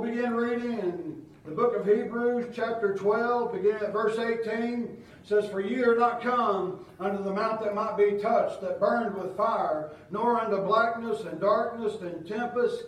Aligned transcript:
we'll 0.00 0.10
begin 0.10 0.34
reading 0.34 0.78
in 0.78 1.22
the 1.44 1.50
book 1.50 1.76
of 1.76 1.84
Hebrews, 1.84 2.54
chapter 2.54 2.94
12, 2.94 3.52
beginning 3.52 3.82
at 3.82 3.92
verse 3.92 4.18
18. 4.18 4.96
Says, 5.24 5.46
For 5.48 5.60
ye 5.60 5.82
are 5.82 5.96
not 5.96 6.22
come 6.22 6.86
unto 6.98 7.22
the 7.22 7.32
mount 7.32 7.62
that 7.62 7.74
might 7.74 7.98
be 7.98 8.12
touched, 8.12 8.62
that 8.62 8.80
burned 8.80 9.14
with 9.14 9.36
fire, 9.36 9.90
nor 10.10 10.40
unto 10.40 10.62
blackness 10.62 11.24
and 11.24 11.38
darkness 11.38 12.00
and 12.00 12.26
tempest, 12.26 12.84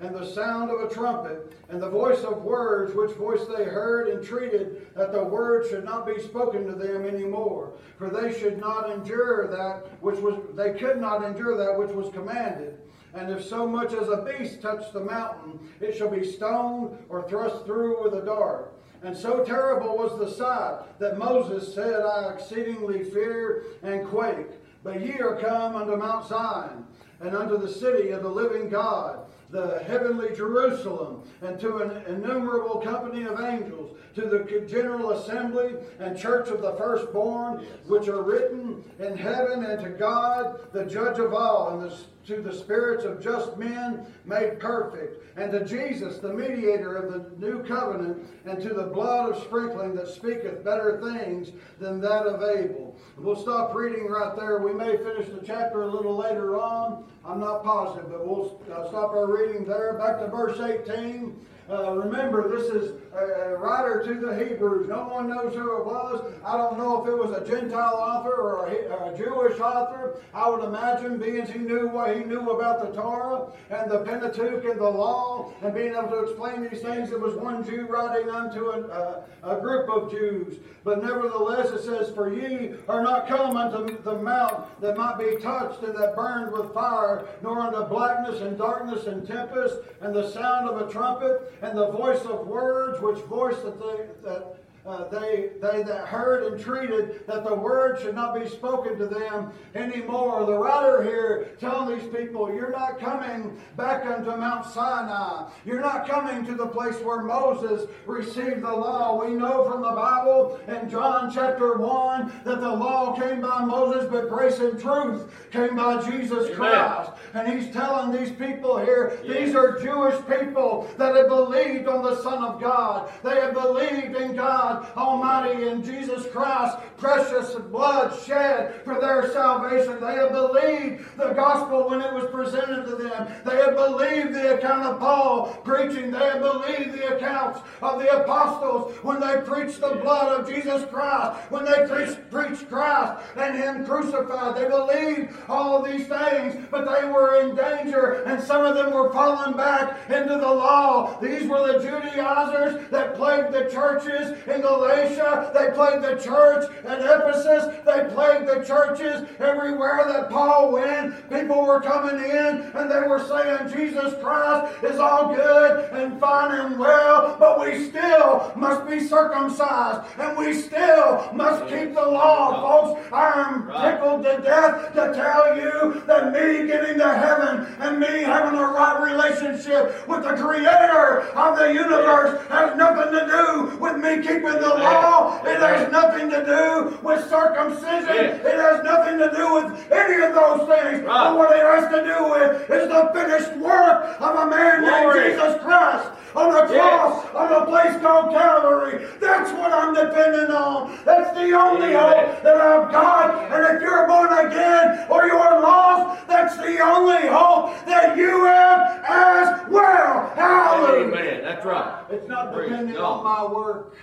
and 0.00 0.12
the 0.12 0.26
sound 0.26 0.72
of 0.72 0.80
a 0.80 0.92
trumpet, 0.92 1.52
and 1.68 1.80
the 1.80 1.88
voice 1.88 2.24
of 2.24 2.42
words, 2.42 2.92
which 2.94 3.12
voice 3.12 3.46
they 3.56 3.64
heard, 3.64 4.08
entreated 4.08 4.88
that 4.96 5.12
the 5.12 5.22
word 5.22 5.68
should 5.68 5.84
not 5.84 6.04
be 6.04 6.20
spoken 6.20 6.66
to 6.66 6.72
them 6.72 7.06
any 7.06 7.24
more, 7.24 7.74
for 7.96 8.10
they 8.10 8.36
should 8.36 8.58
not 8.58 8.90
endure 8.90 9.46
that 9.46 9.86
which 10.02 10.18
was 10.18 10.34
they 10.56 10.72
could 10.72 11.00
not 11.00 11.22
endure 11.22 11.56
that 11.56 11.78
which 11.78 11.94
was 11.94 12.12
commanded. 12.12 12.76
And 13.16 13.30
if 13.30 13.44
so 13.46 13.66
much 13.66 13.94
as 13.94 14.08
a 14.08 14.18
beast 14.18 14.60
touch 14.60 14.92
the 14.92 15.00
mountain, 15.00 15.58
it 15.80 15.96
shall 15.96 16.10
be 16.10 16.30
stoned 16.30 16.98
or 17.08 17.26
thrust 17.26 17.64
through 17.64 18.04
with 18.04 18.14
a 18.14 18.24
dart. 18.24 18.74
And 19.02 19.16
so 19.16 19.42
terrible 19.42 19.96
was 19.96 20.18
the 20.18 20.30
sight 20.30 20.98
that 20.98 21.18
Moses 21.18 21.74
said, 21.74 22.02
I 22.02 22.32
exceedingly 22.34 23.04
fear 23.04 23.64
and 23.82 24.06
quake. 24.06 24.48
But 24.84 25.00
ye 25.00 25.18
are 25.18 25.36
come 25.36 25.76
unto 25.76 25.96
Mount 25.96 26.28
Zion, 26.28 26.84
and 27.20 27.34
unto 27.34 27.56
the 27.56 27.72
city 27.72 28.10
of 28.10 28.22
the 28.22 28.28
living 28.28 28.68
God, 28.68 29.26
the 29.50 29.82
heavenly 29.86 30.34
Jerusalem, 30.34 31.22
and 31.42 31.58
to 31.60 31.76
an 31.78 32.04
innumerable 32.06 32.80
company 32.80 33.24
of 33.24 33.40
angels, 33.40 33.96
to 34.14 34.22
the 34.22 34.66
general 34.66 35.12
assembly 35.12 35.74
and 36.00 36.18
church 36.18 36.48
of 36.48 36.62
the 36.62 36.72
firstborn, 36.74 37.64
which 37.86 38.08
are 38.08 38.22
written 38.22 38.82
in 38.98 39.16
heaven, 39.16 39.64
and 39.64 39.82
to 39.82 39.90
God, 39.90 40.72
the 40.72 40.84
judge 40.84 41.18
of 41.18 41.34
all, 41.34 41.70
and 41.70 41.90
the 41.90 41.96
to 42.26 42.42
the 42.42 42.52
spirits 42.52 43.04
of 43.04 43.22
just 43.22 43.56
men 43.56 44.04
made 44.24 44.58
perfect, 44.58 45.22
and 45.36 45.52
to 45.52 45.64
Jesus, 45.64 46.18
the 46.18 46.32
mediator 46.32 46.96
of 46.96 47.12
the 47.12 47.46
new 47.46 47.62
covenant, 47.62 48.26
and 48.46 48.60
to 48.60 48.70
the 48.70 48.82
blood 48.82 49.30
of 49.30 49.42
sprinkling 49.44 49.94
that 49.94 50.08
speaketh 50.08 50.64
better 50.64 51.00
things 51.00 51.52
than 51.78 52.00
that 52.00 52.26
of 52.26 52.42
Abel. 52.42 52.95
We'll 53.18 53.34
stop 53.34 53.74
reading 53.74 54.08
right 54.08 54.36
there. 54.36 54.58
We 54.58 54.74
may 54.74 54.98
finish 54.98 55.28
the 55.28 55.40
chapter 55.44 55.82
a 55.82 55.86
little 55.86 56.14
later 56.14 56.60
on. 56.60 57.04
I'm 57.24 57.40
not 57.40 57.64
positive, 57.64 58.10
but 58.10 58.26
we'll 58.26 58.60
uh, 58.70 58.86
stop 58.88 59.10
our 59.12 59.26
reading 59.26 59.64
there. 59.64 59.94
Back 59.94 60.20
to 60.20 60.28
verse 60.28 60.60
18. 60.60 61.34
Uh, 61.68 61.92
remember, 61.94 62.48
this 62.48 62.68
is 62.68 62.92
a, 63.12 63.56
writer 63.56 64.04
to 64.04 64.14
the 64.14 64.36
Hebrews. 64.36 64.88
No 64.88 65.08
one 65.08 65.28
knows 65.28 65.52
who 65.52 65.78
it 65.78 65.84
was. 65.84 66.32
I 66.44 66.56
don't 66.56 66.78
know 66.78 67.02
if 67.02 67.08
it 67.08 67.16
was 67.16 67.32
a 67.32 67.44
Gentile 67.44 67.96
author 67.96 68.34
or 68.34 68.66
a, 68.66 69.12
a 69.12 69.18
Jewish 69.18 69.58
author. 69.58 70.20
I 70.32 70.48
would 70.48 70.62
imagine, 70.62 71.18
being 71.18 71.46
he 71.46 71.58
knew 71.58 71.88
what 71.88 72.16
he 72.16 72.22
knew 72.22 72.50
about 72.50 72.86
the 72.86 73.00
Torah 73.00 73.50
and 73.70 73.90
the 73.90 74.00
Pentateuch 74.00 74.64
and 74.64 74.78
the 74.78 74.88
law, 74.88 75.52
and 75.62 75.74
being 75.74 75.94
able 75.94 76.08
to 76.08 76.20
explain 76.20 76.62
these 76.62 76.82
things, 76.82 77.10
it 77.10 77.20
was 77.20 77.34
one 77.34 77.64
Jew 77.64 77.86
writing 77.86 78.30
unto 78.30 78.66
a, 78.66 79.24
a, 79.42 79.56
a 79.56 79.60
group 79.60 79.88
of 79.88 80.10
Jews. 80.10 80.58
But 80.84 81.02
nevertheless, 81.02 81.70
it 81.70 81.82
says, 81.82 82.14
For 82.14 82.32
ye 82.32 82.74
are 82.88 83.02
not 83.02 83.26
come 83.26 83.56
unto 83.56 84.00
the 84.02 84.18
mount 84.18 84.80
that 84.80 84.96
might 84.96 85.18
be 85.18 85.42
touched 85.42 85.82
and 85.82 85.96
that 85.96 86.14
burned 86.14 86.52
with 86.52 86.72
fire, 86.72 87.26
nor 87.42 87.58
unto 87.58 87.82
blackness 87.88 88.40
and 88.40 88.56
darkness 88.56 89.06
and 89.06 89.26
tempest, 89.26 89.78
and 90.00 90.14
the 90.14 90.30
sound 90.30 90.68
of 90.68 90.88
a 90.88 90.92
trumpet, 90.92 91.54
and 91.62 91.76
the 91.76 91.90
voice 91.90 92.22
of 92.22 92.46
words, 92.46 93.00
which 93.00 93.18
voice 93.24 93.56
that 93.62 93.78
they, 93.80 94.28
that 94.28 94.56
uh, 94.86 95.08
they, 95.08 95.50
they 95.60 95.82
that 95.82 96.06
heard 96.06 96.52
entreated 96.52 97.26
that 97.26 97.44
the 97.44 97.54
word 97.54 97.98
should 98.00 98.14
not 98.14 98.40
be 98.40 98.48
spoken 98.48 98.96
to 98.96 99.06
them 99.06 99.50
anymore. 99.74 100.46
The 100.46 100.56
writer 100.56 101.02
here 101.02 101.50
telling 101.58 101.98
these 101.98 102.08
people, 102.08 102.54
you're 102.54 102.70
not 102.70 103.00
coming 103.00 103.60
back 103.76 104.06
unto 104.06 104.30
Mount 104.36 104.64
Sinai. 104.66 105.48
You're 105.64 105.80
not 105.80 106.08
coming 106.08 106.46
to 106.46 106.54
the 106.54 106.68
place 106.68 106.96
where 107.02 107.22
Moses 107.22 107.88
received 108.06 108.62
the 108.62 108.70
law. 108.70 109.24
We 109.24 109.32
know 109.32 109.68
from 109.68 109.82
the 109.82 109.90
Bible 109.90 110.60
in 110.68 110.88
John 110.88 111.32
chapter 111.34 111.78
1 111.78 112.42
that 112.44 112.60
the 112.60 112.70
law 112.70 113.18
came 113.18 113.40
by 113.40 113.64
Moses, 113.64 114.08
but 114.08 114.28
grace 114.28 114.60
and 114.60 114.80
truth 114.80 115.28
came 115.50 115.74
by 115.74 116.08
Jesus 116.08 116.46
Amen. 116.46 116.56
Christ. 116.56 117.10
And 117.34 117.48
he's 117.48 117.72
telling 117.72 118.12
these 118.12 118.30
people 118.30 118.78
here, 118.78 119.18
these 119.26 119.56
are 119.56 119.80
Jewish 119.80 120.16
people 120.26 120.88
that 120.96 121.16
have 121.16 121.28
believed 121.28 121.88
on 121.88 122.04
the 122.04 122.22
Son 122.22 122.44
of 122.44 122.60
God. 122.60 123.10
They 123.24 123.40
have 123.40 123.54
believed 123.54 124.14
in 124.14 124.36
God 124.36 124.75
Almighty 124.96 125.68
in 125.68 125.82
Jesus 125.82 126.26
Christ, 126.32 126.78
precious 126.96 127.54
blood 127.54 128.18
shed 128.24 128.82
for 128.84 129.00
their 129.00 129.30
salvation. 129.32 130.00
They 130.00 130.14
have 130.14 130.32
believed 130.32 131.04
the 131.16 131.32
gospel 131.34 131.88
when 131.88 132.00
it 132.00 132.12
was 132.12 132.28
presented 132.30 132.84
to 132.86 132.96
them. 132.96 133.28
They 133.44 133.56
have 133.56 133.74
believed 133.76 134.34
the 134.34 134.56
account 134.56 134.86
of 134.86 135.00
Paul 135.00 135.46
preaching. 135.64 136.10
They 136.10 136.18
have 136.18 136.40
believed 136.40 136.92
the 136.92 137.16
accounts 137.16 137.60
of 137.82 138.00
the 138.00 138.22
apostles 138.22 138.94
when 139.02 139.20
they 139.20 139.40
preached 139.44 139.80
the 139.80 139.96
blood 140.02 140.40
of 140.40 140.48
Jesus 140.48 140.84
Christ, 140.90 141.38
when 141.50 141.64
they 141.64 141.86
preached, 141.86 142.30
preached 142.30 142.68
Christ 142.68 143.22
and 143.36 143.56
Him 143.56 143.84
crucified. 143.84 144.56
They 144.56 144.68
believed 144.68 145.34
all 145.48 145.82
these 145.82 146.06
things, 146.06 146.66
but 146.70 146.84
they 146.84 147.08
were 147.08 147.40
in 147.40 147.54
danger, 147.54 148.22
and 148.24 148.42
some 148.42 148.64
of 148.64 148.74
them 148.74 148.92
were 148.92 149.12
falling 149.12 149.56
back 149.56 150.10
into 150.10 150.34
the 150.34 150.50
law. 150.50 151.18
These 151.20 151.48
were 151.48 151.72
the 151.72 151.78
Judaizers 151.78 152.90
that 152.90 153.14
plagued 153.14 153.52
the 153.52 153.70
churches 153.70 154.36
in 154.46 154.62
Galatia. 154.66 155.50
They 155.54 155.70
plagued 155.72 156.04
the 156.04 156.22
church 156.22 156.70
at 156.84 157.00
Ephesus. 157.00 157.74
They 157.84 158.12
plagued 158.12 158.48
the 158.48 158.64
churches 158.64 159.28
everywhere 159.38 160.04
that 160.08 160.28
Paul 160.28 160.72
went. 160.72 161.28
People 161.30 161.64
were 161.64 161.80
coming 161.80 162.22
in 162.24 162.62
and 162.74 162.90
they 162.90 163.06
were 163.06 163.24
saying 163.26 163.72
Jesus 163.72 164.14
Christ 164.20 164.82
is 164.82 164.98
all 164.98 165.34
good 165.34 165.90
and 165.92 166.18
fine 166.20 166.58
and 166.58 166.78
well, 166.78 167.36
but 167.38 167.60
we 167.60 167.88
still 167.88 168.52
must 168.56 168.88
be 168.88 169.00
circumcised 169.00 170.10
and 170.18 170.36
we 170.36 170.52
still 170.54 171.30
must 171.32 171.68
keep 171.68 171.94
the 171.94 172.06
law, 172.06 172.60
folks. 172.60 173.08
I'm 173.12 173.66
tickled 173.66 174.24
to 174.24 174.42
death 174.42 174.92
to 174.94 175.12
tell 175.14 175.56
you 175.56 176.02
that 176.06 176.32
me 176.32 176.66
getting 176.66 176.98
to 176.98 177.14
heaven 177.14 177.55
and 177.80 178.00
me 178.00 178.22
having 178.22 178.58
a 178.58 178.64
right 178.64 179.00
relationship 179.02 180.08
with 180.08 180.22
the 180.22 180.34
creator 180.34 181.28
of 181.34 181.58
the 181.58 181.72
universe 181.72 182.46
has 182.48 182.76
nothing 182.76 183.12
to 183.12 183.26
do 183.26 183.76
with 183.78 183.96
me 183.96 184.16
keeping 184.22 184.42
the 184.42 184.74
law. 184.80 185.42
It 185.44 185.58
has 185.60 185.90
nothing 185.92 186.30
to 186.30 186.44
do 186.44 186.98
with 187.02 187.28
circumcision. 187.28 188.40
It 188.40 188.56
has 188.56 188.82
nothing 188.84 189.18
to 189.18 189.30
do 189.34 189.54
with 189.54 189.92
any 189.92 190.22
of 190.24 190.34
those 190.34 190.68
things. 190.68 191.02
But 191.06 191.36
what 191.36 191.56
it 191.56 191.62
has 191.62 191.90
to 191.92 192.04
do 192.04 192.18
with 192.30 192.70
is 192.70 192.88
the 192.88 193.10
finished 193.14 193.56
work 193.58 194.20
of 194.20 194.36
a 194.36 194.46
man 194.50 194.82
named 194.82 195.12
Jesus 195.14 195.62
Christ 195.62 196.10
on 196.36 196.52
the 196.52 196.66
cross 196.72 197.24
on 197.34 197.50
a 197.50 197.64
place 197.64 197.96
called 198.02 198.30
Calvary. 198.30 199.06
That's 199.20 199.50
what 199.52 199.72
I'm 199.72 199.94
depending 199.94 200.50
on. 200.54 200.98
That's 201.04 201.32
the 201.34 201.52
only 201.56 201.92
hope 201.92 202.42
that 202.42 202.56
I've 202.56 202.92
got. 202.92 203.52
And 203.52 203.76
if 203.76 203.82
you're 203.82 204.06
born 204.06 204.32
again 204.46 205.06
or 205.08 205.26
you're 205.26 205.60
lost, 205.60 206.28
that's 206.28 206.56
the 206.56 206.78
only 206.80 207.26
hope 207.26 207.55
that 207.86 208.16
you 208.16 208.44
have 208.44 209.04
as 209.08 209.70
well. 209.70 210.32
Hallelujah. 210.34 211.06
Amen. 211.06 211.44
That's 211.44 211.64
right. 211.64 212.04
It's 212.10 212.28
not 212.28 212.54
depending 212.54 212.96
on 212.96 213.24
my 213.24 213.44
work. 213.46 213.94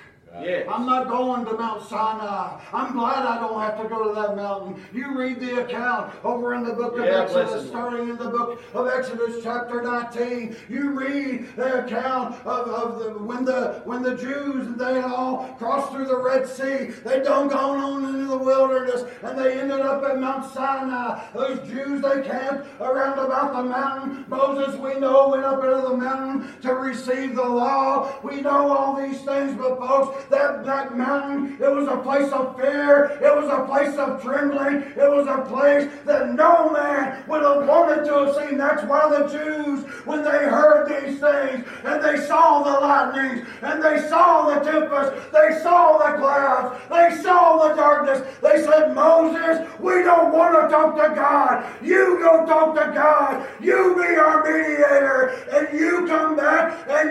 Yes. 0.41 0.67
I'm 0.69 0.85
not 0.85 1.07
going 1.07 1.45
to 1.45 1.53
Mount 1.53 1.87
Sinai. 1.87 2.59
I'm 2.73 2.93
glad 2.93 3.25
I 3.25 3.39
don't 3.39 3.59
have 3.61 3.79
to 3.81 3.87
go 3.87 4.07
to 4.07 4.15
that 4.15 4.35
mountain. 4.35 4.81
You 4.91 5.17
read 5.17 5.39
the 5.39 5.61
account 5.61 6.13
over 6.23 6.55
in 6.55 6.63
the 6.63 6.73
book 6.73 6.97
of 6.97 7.05
yeah, 7.05 7.21
Exodus, 7.21 7.67
starting 7.67 8.09
in 8.09 8.17
the 8.17 8.29
book 8.29 8.61
of 8.73 8.87
Exodus 8.87 9.43
chapter 9.43 9.83
19. 9.83 10.55
You 10.69 10.89
read 10.89 11.55
the 11.55 11.85
account 11.85 12.35
of, 12.45 12.67
of 12.67 12.99
the 12.99 13.23
when 13.23 13.45
the 13.45 13.81
when 13.85 14.01
the 14.01 14.15
Jews 14.15 14.75
they 14.75 15.01
all 15.01 15.55
crossed 15.59 15.91
through 15.91 16.05
the 16.05 16.17
Red 16.17 16.47
Sea. 16.47 16.93
They 17.03 17.21
done 17.21 17.49
gone 17.49 17.77
on 17.77 18.05
into 18.05 18.25
the 18.25 18.37
wilderness 18.37 19.05
and 19.21 19.37
they 19.37 19.59
ended 19.59 19.81
up 19.81 20.03
at 20.03 20.19
Mount 20.19 20.51
Sinai. 20.51 21.23
Those 21.33 21.59
Jews 21.67 22.01
they 22.01 22.23
camped 22.23 22.67
around 22.81 23.19
about 23.19 23.53
the 23.55 23.63
mountain. 23.63 24.25
Moses, 24.27 24.79
we 24.79 24.99
know, 24.99 25.29
went 25.29 25.43
up 25.43 25.63
into 25.63 25.89
the 25.89 25.95
mountain 25.95 26.59
to 26.61 26.73
receive 26.73 27.35
the 27.35 27.47
law. 27.47 28.19
We 28.23 28.41
know 28.41 28.71
all 28.71 28.95
these 28.95 29.21
things, 29.21 29.55
but 29.55 29.77
folks, 29.77 30.22
that, 30.29 30.65
that 30.65 30.97
mountain. 30.97 31.57
It 31.61 31.71
was 31.73 31.87
a 31.87 31.97
place 31.97 32.31
of 32.31 32.55
fear. 32.57 33.17
It 33.21 33.35
was 33.35 33.49
a 33.49 33.65
place 33.65 33.95
of 33.97 34.21
trembling. 34.21 34.83
It 34.95 35.09
was 35.09 35.27
a 35.27 35.41
place 35.49 35.89
that 36.05 36.33
no 36.33 36.71
man 36.71 37.23
would 37.27 37.41
have 37.41 37.67
wanted 37.67 38.05
to 38.05 38.25
have 38.25 38.35
seen. 38.35 38.57
That's 38.57 38.83
why 38.83 39.09
the 39.09 39.27
Jews, 39.27 39.85
when 40.05 40.23
they 40.23 40.45
heard 40.45 40.89
these 40.89 41.19
things 41.19 41.67
and 41.83 42.03
they 42.03 42.17
saw 42.25 42.63
the 42.63 42.79
lightnings 42.79 43.47
and 43.61 43.83
they 43.83 44.07
saw 44.07 44.53
the 44.53 44.59
tempest, 44.59 45.31
they 45.31 45.59
saw 45.61 45.97
the 45.97 46.17
clouds, 46.17 46.79
they 46.89 47.21
saw 47.21 47.67
the 47.67 47.75
darkness, 47.75 48.21
they 48.41 48.63
said, 48.63 48.93
Moses, 48.93 49.67
we 49.79 50.03
don't 50.03 50.33
want 50.33 50.55
to 50.55 50.69
talk 50.69 50.95
to 50.95 51.15
God. 51.15 51.65
You 51.83 52.19
go 52.19 52.45
talk 52.45 52.75
to 52.75 52.91
God. 52.93 53.47
You 53.61 53.95
be 53.95 54.15
our 54.15 54.43
mediator 54.43 55.29
and 55.51 55.77
you 55.77 56.05
come 56.07 56.35
back 56.35 56.87
and 56.87 57.02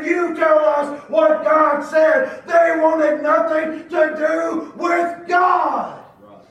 what 1.13 1.45
God 1.45 1.83
said. 1.83 2.43
They 2.47 2.81
wanted 2.81 3.23
nothing 3.23 3.89
to 3.91 4.17
do 4.17 4.73
with 4.77 5.29
God. 5.29 6.05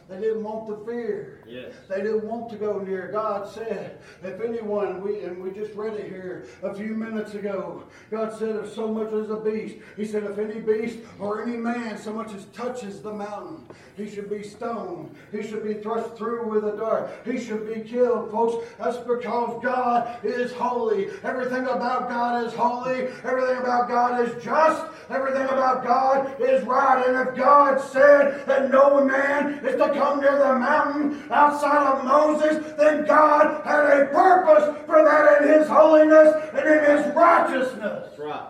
They 0.08 0.20
didn't 0.20 0.44
want 0.44 0.68
the 0.68 0.86
fear. 0.86 1.41
They 1.90 2.02
didn't 2.02 2.26
want 2.26 2.50
to 2.52 2.56
go 2.58 2.80
near. 2.80 3.10
God 3.12 3.48
said, 3.48 4.00
if 4.24 4.40
anyone, 4.42 5.02
we 5.02 5.24
and 5.24 5.42
we 5.42 5.52
just 5.52 5.74
read 5.76 5.94
it 5.94 6.08
here 6.08 6.46
a 6.64 6.74
few 6.74 6.96
minutes 6.96 7.34
ago. 7.34 7.84
God 8.10 8.38
said, 8.38 8.56
if 8.56 8.74
so 8.74 8.88
much 8.88 9.12
as 9.14 9.30
a 9.30 9.38
beast, 9.38 9.76
He 9.96 10.06
said, 10.06 10.24
if 10.24 10.38
any 10.38 10.60
beast 10.60 11.00
or 11.20 11.44
any 11.44 11.58
man 11.58 11.98
so 11.98 12.14
much 12.14 12.34
as 12.34 12.46
touches 12.46 13.02
the 13.02 13.14
mountain, 13.14 13.66
he 13.98 14.10
should 14.10 14.30
be 14.30 14.44
stoned. 14.44 15.16
He 15.32 15.44
should 15.44 15.64
be 15.64 15.76
thrust 15.76 16.16
through 16.18 16.48
with 16.50 16.64
a 16.64 16.78
dart. 16.78 17.12
He 17.26 17.40
should 17.40 17.72
be 17.74 17.82
killed, 17.82 18.32
folks. 18.32 18.66
That's 18.80 18.98
because 18.98 19.62
God 19.64 20.18
is 20.24 20.52
holy. 20.54 21.10
Everything 21.24 21.68
about 21.68 22.10
God 22.10 22.46
is 22.46 22.54
holy. 22.54 23.08
Everything 23.24 23.58
about 23.58 23.90
God 23.90 24.28
is 24.28 24.44
just. 24.44 24.86
Everything 25.10 25.44
about 25.44 25.84
God 25.84 26.40
is 26.40 26.64
right. 26.64 27.06
And 27.06 27.28
if 27.28 27.36
God 27.36 27.80
said 27.82 28.46
that 28.48 28.72
no 28.72 29.04
man 29.04 29.66
is 29.66 29.76
to 29.76 29.94
come 29.94 30.22
near 30.22 30.38
the 30.38 30.56
mountain 30.56 31.24
outside 31.42 31.98
of 31.98 32.06
Moses, 32.06 32.74
then 32.78 33.06
God 33.06 33.66
had 33.66 34.02
a 34.02 34.06
purpose 34.08 34.78
for 34.86 35.04
that 35.04 35.42
in 35.42 35.60
His 35.60 35.68
holiness 35.68 36.36
and 36.54 36.68
in 36.68 36.98
His 36.98 37.16
righteousness. 37.16 38.10
That's 38.10 38.20
right. 38.20 38.48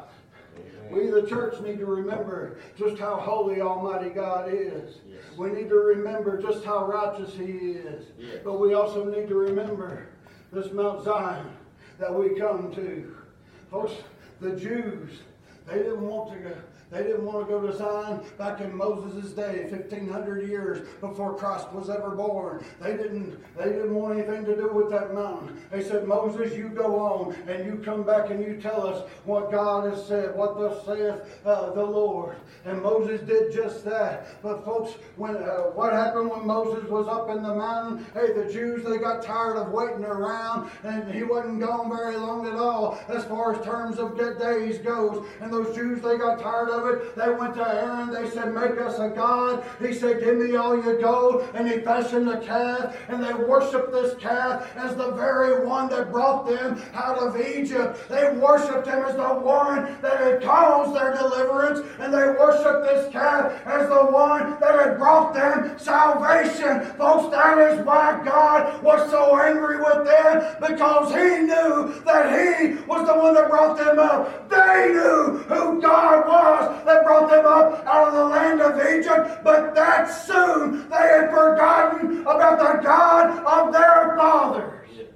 We, 0.90 1.10
the 1.10 1.26
church, 1.26 1.62
need 1.62 1.80
to 1.80 1.86
remember 1.86 2.58
just 2.78 3.00
how 3.00 3.16
holy 3.16 3.62
Almighty 3.62 4.10
God 4.10 4.54
is. 4.54 4.96
Yes. 5.08 5.22
We 5.38 5.50
need 5.52 5.70
to 5.70 5.76
remember 5.76 6.42
just 6.42 6.66
how 6.66 6.86
righteous 6.86 7.34
He 7.34 7.44
is. 7.44 8.08
Yes. 8.20 8.40
But 8.44 8.60
we 8.60 8.74
also 8.74 9.06
need 9.06 9.30
to 9.30 9.36
remember 9.36 10.08
this 10.52 10.74
Mount 10.74 11.06
Zion 11.06 11.48
that 11.98 12.14
we 12.14 12.38
come 12.38 12.74
to. 12.76 13.16
Folks, 13.70 13.94
the 14.42 14.54
Jews, 14.58 15.12
they 15.66 15.78
didn't 15.78 16.02
want 16.02 16.34
to 16.34 16.40
go. 16.40 16.56
They 16.92 17.04
didn't 17.04 17.24
want 17.24 17.48
to 17.48 17.54
go 17.54 17.66
to 17.66 17.76
Zion 17.76 18.20
back 18.38 18.60
in 18.60 18.76
Moses' 18.76 19.32
day, 19.32 19.66
1500 19.72 20.48
years 20.48 20.86
before 21.00 21.36
Christ 21.36 21.72
was 21.72 21.90
ever 21.90 22.10
born. 22.12 22.66
They 22.82 22.98
didn't, 22.98 23.40
they 23.58 23.66
didn't 23.70 23.96
want 23.96 24.20
anything 24.20 24.44
to 24.44 24.58
do 24.58 24.68
with 24.68 24.90
that 24.92 25.14
mountain. 25.14 25.58
They 25.72 25.84
said, 25.84 26.06
Moses, 26.06 26.54
you 26.54 26.68
go 26.68 27.00
on 27.00 27.36
and 27.48 27.66
you 27.66 27.82
come 27.84 28.04
back 28.04 28.30
and 28.30 28.44
you 28.44 28.60
tell 28.62 28.86
us 28.86 29.10
what 29.24 29.52
God 29.52 29.90
has 29.90 30.06
said, 30.06 30.36
what 30.36 30.60
thus 30.60 30.86
saith 30.86 31.40
uh, 31.46 31.72
the 31.72 31.84
Lord. 31.84 32.36
And 32.66 32.82
Moses 32.84 33.22
did 33.22 33.54
just 33.54 33.86
that. 33.86 34.42
But 34.44 34.66
folks, 34.66 34.92
when 35.16 35.38
uh, 35.38 35.72
what 35.74 35.94
happened 35.94 36.30
when 36.30 36.46
Moses 36.46 36.88
was 36.90 37.08
up 37.08 37.30
in 37.30 37.42
the 37.42 37.56
mountain? 37.56 38.06
Hey, 38.14 38.34
the 38.34 38.52
Jews, 38.52 38.84
they 38.84 38.98
got 38.98 39.24
tired 39.24 39.56
of 39.56 39.72
waiting 39.72 40.04
around 40.04 40.70
and 40.84 41.10
he 41.10 41.24
wasn't 41.24 41.62
gone 41.62 41.90
very 41.90 42.18
long 42.18 42.46
at 42.48 42.56
all 42.56 43.00
as 43.08 43.24
far 43.26 43.56
as 43.56 43.66
terms 43.66 43.98
of 43.98 44.18
days 44.18 44.78
goes. 44.80 45.26
And 45.40 45.54
those 45.54 45.74
Jews, 45.74 46.02
they 46.02 46.18
got 46.18 46.42
tired 46.42 46.70
of 46.70 46.81
it. 46.88 47.16
They 47.16 47.30
went 47.30 47.56
to 47.56 47.68
Aaron. 47.68 48.12
They 48.12 48.30
said, 48.30 48.54
Make 48.54 48.80
us 48.80 49.00
a 49.00 49.10
God. 49.10 49.64
He 49.80 49.94
said, 49.94 50.20
Give 50.20 50.38
me 50.38 50.56
all 50.56 50.82
your 50.82 51.02
gold. 51.02 51.48
And 51.54 51.68
he 51.68 51.80
fashioned 51.80 52.30
a 52.30 52.40
calf. 52.42 52.96
And 53.10 53.24
they 53.24 53.34
worshiped 53.34 53.92
this 53.92 54.16
calf 54.20 54.70
as 54.76 54.96
the 54.96 55.12
very 55.12 55.66
one 55.66 55.90
that 55.90 56.12
brought 56.12 56.48
them 56.48 56.82
out 56.94 57.18
of 57.18 57.40
Egypt. 57.40 58.10
They 58.10 58.36
worshiped 58.38 58.88
him 58.88 59.04
as 59.04 59.16
the 59.16 59.34
one 59.34 59.98
that 60.02 60.20
had 60.20 60.42
caused 60.42 60.96
their 60.96 61.14
deliverance. 61.14 61.80
And 62.00 62.14
they 62.14 62.28
worshiped 62.40 62.84
this 62.84 63.12
calf 63.12 63.52
as 63.66 63.88
the 63.90 64.06
one 64.06 64.60
that 64.60 64.76
had 64.76 64.98
brought 64.98 65.34
them 65.34 65.78
salvation. 65.78 66.86
Folks, 66.98 67.32
that 67.32 67.58
is 67.58 67.86
why 67.86 68.22
God 68.24 68.82
was 68.84 69.10
so 69.10 69.38
angry 69.40 69.78
with 69.78 70.06
them 70.06 70.56
because 70.60 71.10
he 71.12 71.46
knew 71.46 72.02
that 72.06 72.32
he 72.32 72.76
was 72.86 73.08
the 73.08 73.16
one 73.16 73.34
that 73.34 73.50
brought 73.50 73.78
them 73.78 74.00
up. 74.00 74.50
They 74.50 74.90
knew 74.90 75.44
who 75.48 75.82
God 75.82 76.28
was 76.28 76.71
that 76.86 77.04
brought 77.06 77.30
them 77.30 77.46
up 77.46 77.86
out 77.86 78.08
of 78.10 78.14
the 78.14 78.26
land 78.26 78.62
of 78.62 78.76
Egypt, 78.94 79.44
but 79.44 79.76
that 79.76 80.06
soon 80.06 80.90
they 80.90 80.96
had 80.96 81.30
forgotten 81.32 82.22
about 82.22 82.58
the 82.60 82.82
God 82.84 83.44
of 83.46 83.74
their 83.74 84.16
fathers. 84.18 84.90
Yes. 84.96 85.08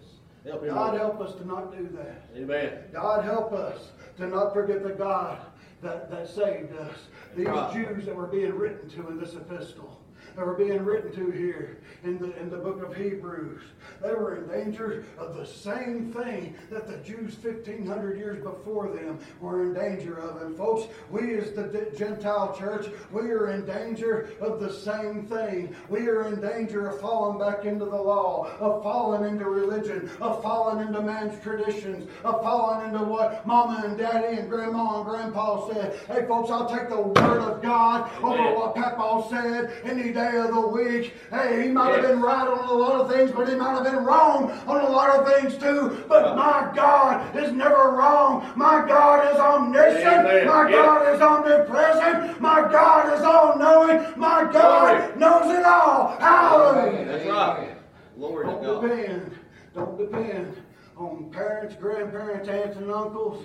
Help. 0.46 0.66
God 0.66 0.76
Lord. 0.76 1.00
help 1.00 1.22
us 1.22 1.36
to 1.36 1.48
not 1.48 1.76
do 1.76 1.90
that. 1.98 2.24
Amen. 2.38 2.80
God 2.94 3.24
help 3.24 3.52
us 3.54 3.92
to 4.18 4.28
not 4.28 4.54
forget 4.54 4.84
the 4.84 4.92
God 4.92 5.40
that, 5.82 6.10
that 6.12 6.28
saved 6.28 6.76
us. 6.78 6.98
These 7.36 7.48
Right. 7.48 7.74
Jews 7.74 8.06
that 8.06 8.16
were 8.16 8.28
being 8.28 8.54
written 8.56 8.90
to 8.92 9.08
in 9.10 9.20
this 9.20 9.34
epistle, 9.36 10.00
that 10.36 10.46
were 10.46 10.54
being 10.54 10.84
written 10.84 11.12
to 11.14 11.32
here 11.32 11.78
in 12.04 12.20
the, 12.20 12.38
in 12.40 12.50
the 12.50 12.58
book 12.58 12.84
of 12.84 12.96
Hebrews, 12.96 13.62
they 14.02 14.10
were 14.10 14.36
in 14.36 14.48
danger 14.48 15.06
of 15.18 15.36
the 15.36 15.46
same 15.46 16.12
thing 16.12 16.56
that 16.70 16.88
the 16.88 16.98
Jews 16.98 17.36
1500 17.42 18.18
years 18.18 18.44
before 18.44 18.90
them 18.90 19.20
were 19.40 19.64
in 19.64 19.74
danger 19.74 20.20
of. 20.20 20.42
And 20.42 20.58
folks, 20.58 20.92
we 21.10 21.38
as 21.38 21.54
the 21.54 21.92
Gentile 21.98 22.56
church, 22.58 22.88
we 23.12 23.32
are 23.32 23.52
in 23.52 23.66
danger 23.66 24.30
of 24.42 24.60
the 24.60 24.72
same 24.72 25.26
thing. 25.26 25.76
We 25.90 26.08
are 26.08 26.28
in 26.28 26.42
danger 26.42 26.90
of 26.90 27.00
falling 27.00 27.40
back 27.40 27.66
into 27.66 27.86
the 27.86 27.96
law, 27.96 28.52
of 28.60 28.84
falling 28.84 29.30
into 29.30 29.46
religion, 29.46 30.10
of 30.20 30.44
falling 30.44 30.86
into 30.86 31.02
man's 31.02 31.42
traditions, 31.42 32.10
of 32.24 32.42
falling 32.44 32.90
into 32.90 33.06
what 33.06 33.48
mama 33.48 33.84
and 33.86 33.98
daddy 33.98 34.38
and 34.40 34.50
grandma 34.50 34.98
and 34.98 35.06
grandpa 35.06 35.72
said. 35.72 36.00
Hey, 36.08 36.26
folks, 36.28 36.52
I'll 36.52 36.70
take 36.70 36.90
the 36.90 37.02
word 37.02 37.40
of 37.40 37.62
God 37.62 38.12
over 38.22 38.56
what 38.56 38.76
Papa 38.76 39.28
said 39.30 39.72
any 39.84 40.12
day 40.12 40.25
of 40.34 40.54
the 40.54 40.68
week. 40.68 41.14
Hey, 41.30 41.64
he 41.64 41.70
might 41.72 41.94
have 41.94 42.02
been 42.02 42.22
right 42.22 42.48
on 42.48 42.66
a 42.68 42.74
lot 42.74 43.02
of 43.02 43.12
things, 43.12 43.32
but 43.32 43.48
he 43.48 43.56
might 43.56 43.74
have 43.74 43.84
been 43.84 44.04
wrong 44.04 44.52
on 44.68 44.82
a 44.82 44.90
lot 44.90 45.20
of 45.20 45.28
things 45.32 45.58
too. 45.58 46.04
But 46.08 46.36
my 46.36 46.72
God 46.76 47.36
is 47.36 47.52
never 47.52 47.92
wrong. 47.92 48.52
My 48.56 48.86
God 48.88 49.32
is 49.34 49.40
omniscient. 49.40 50.06
Amen. 50.06 50.48
My 50.48 50.70
Yes. 50.70 50.86
God 50.86 51.14
is 51.14 51.22
omnipresent. 51.22 52.42
My 52.42 52.62
God 52.62 53.14
is 53.14 53.22
all 53.22 53.58
knowing. 53.58 54.00
My 54.18 54.50
God 54.52 54.98
Glory. 54.98 55.20
knows 55.20 55.58
it 55.60 55.66
all. 55.66 56.18
Hallelujah. 56.20 57.06
That's 57.06 57.26
right. 57.28 57.70
Glory 58.18 58.46
Don't 58.48 58.64
God. 58.64 58.82
depend. 58.82 59.32
Don't 59.76 59.98
depend 59.98 60.56
on 60.98 61.30
parents, 61.32 61.76
grandparents, 61.76 62.48
aunts, 62.50 62.78
and 62.78 62.90
uncles. 62.90 63.44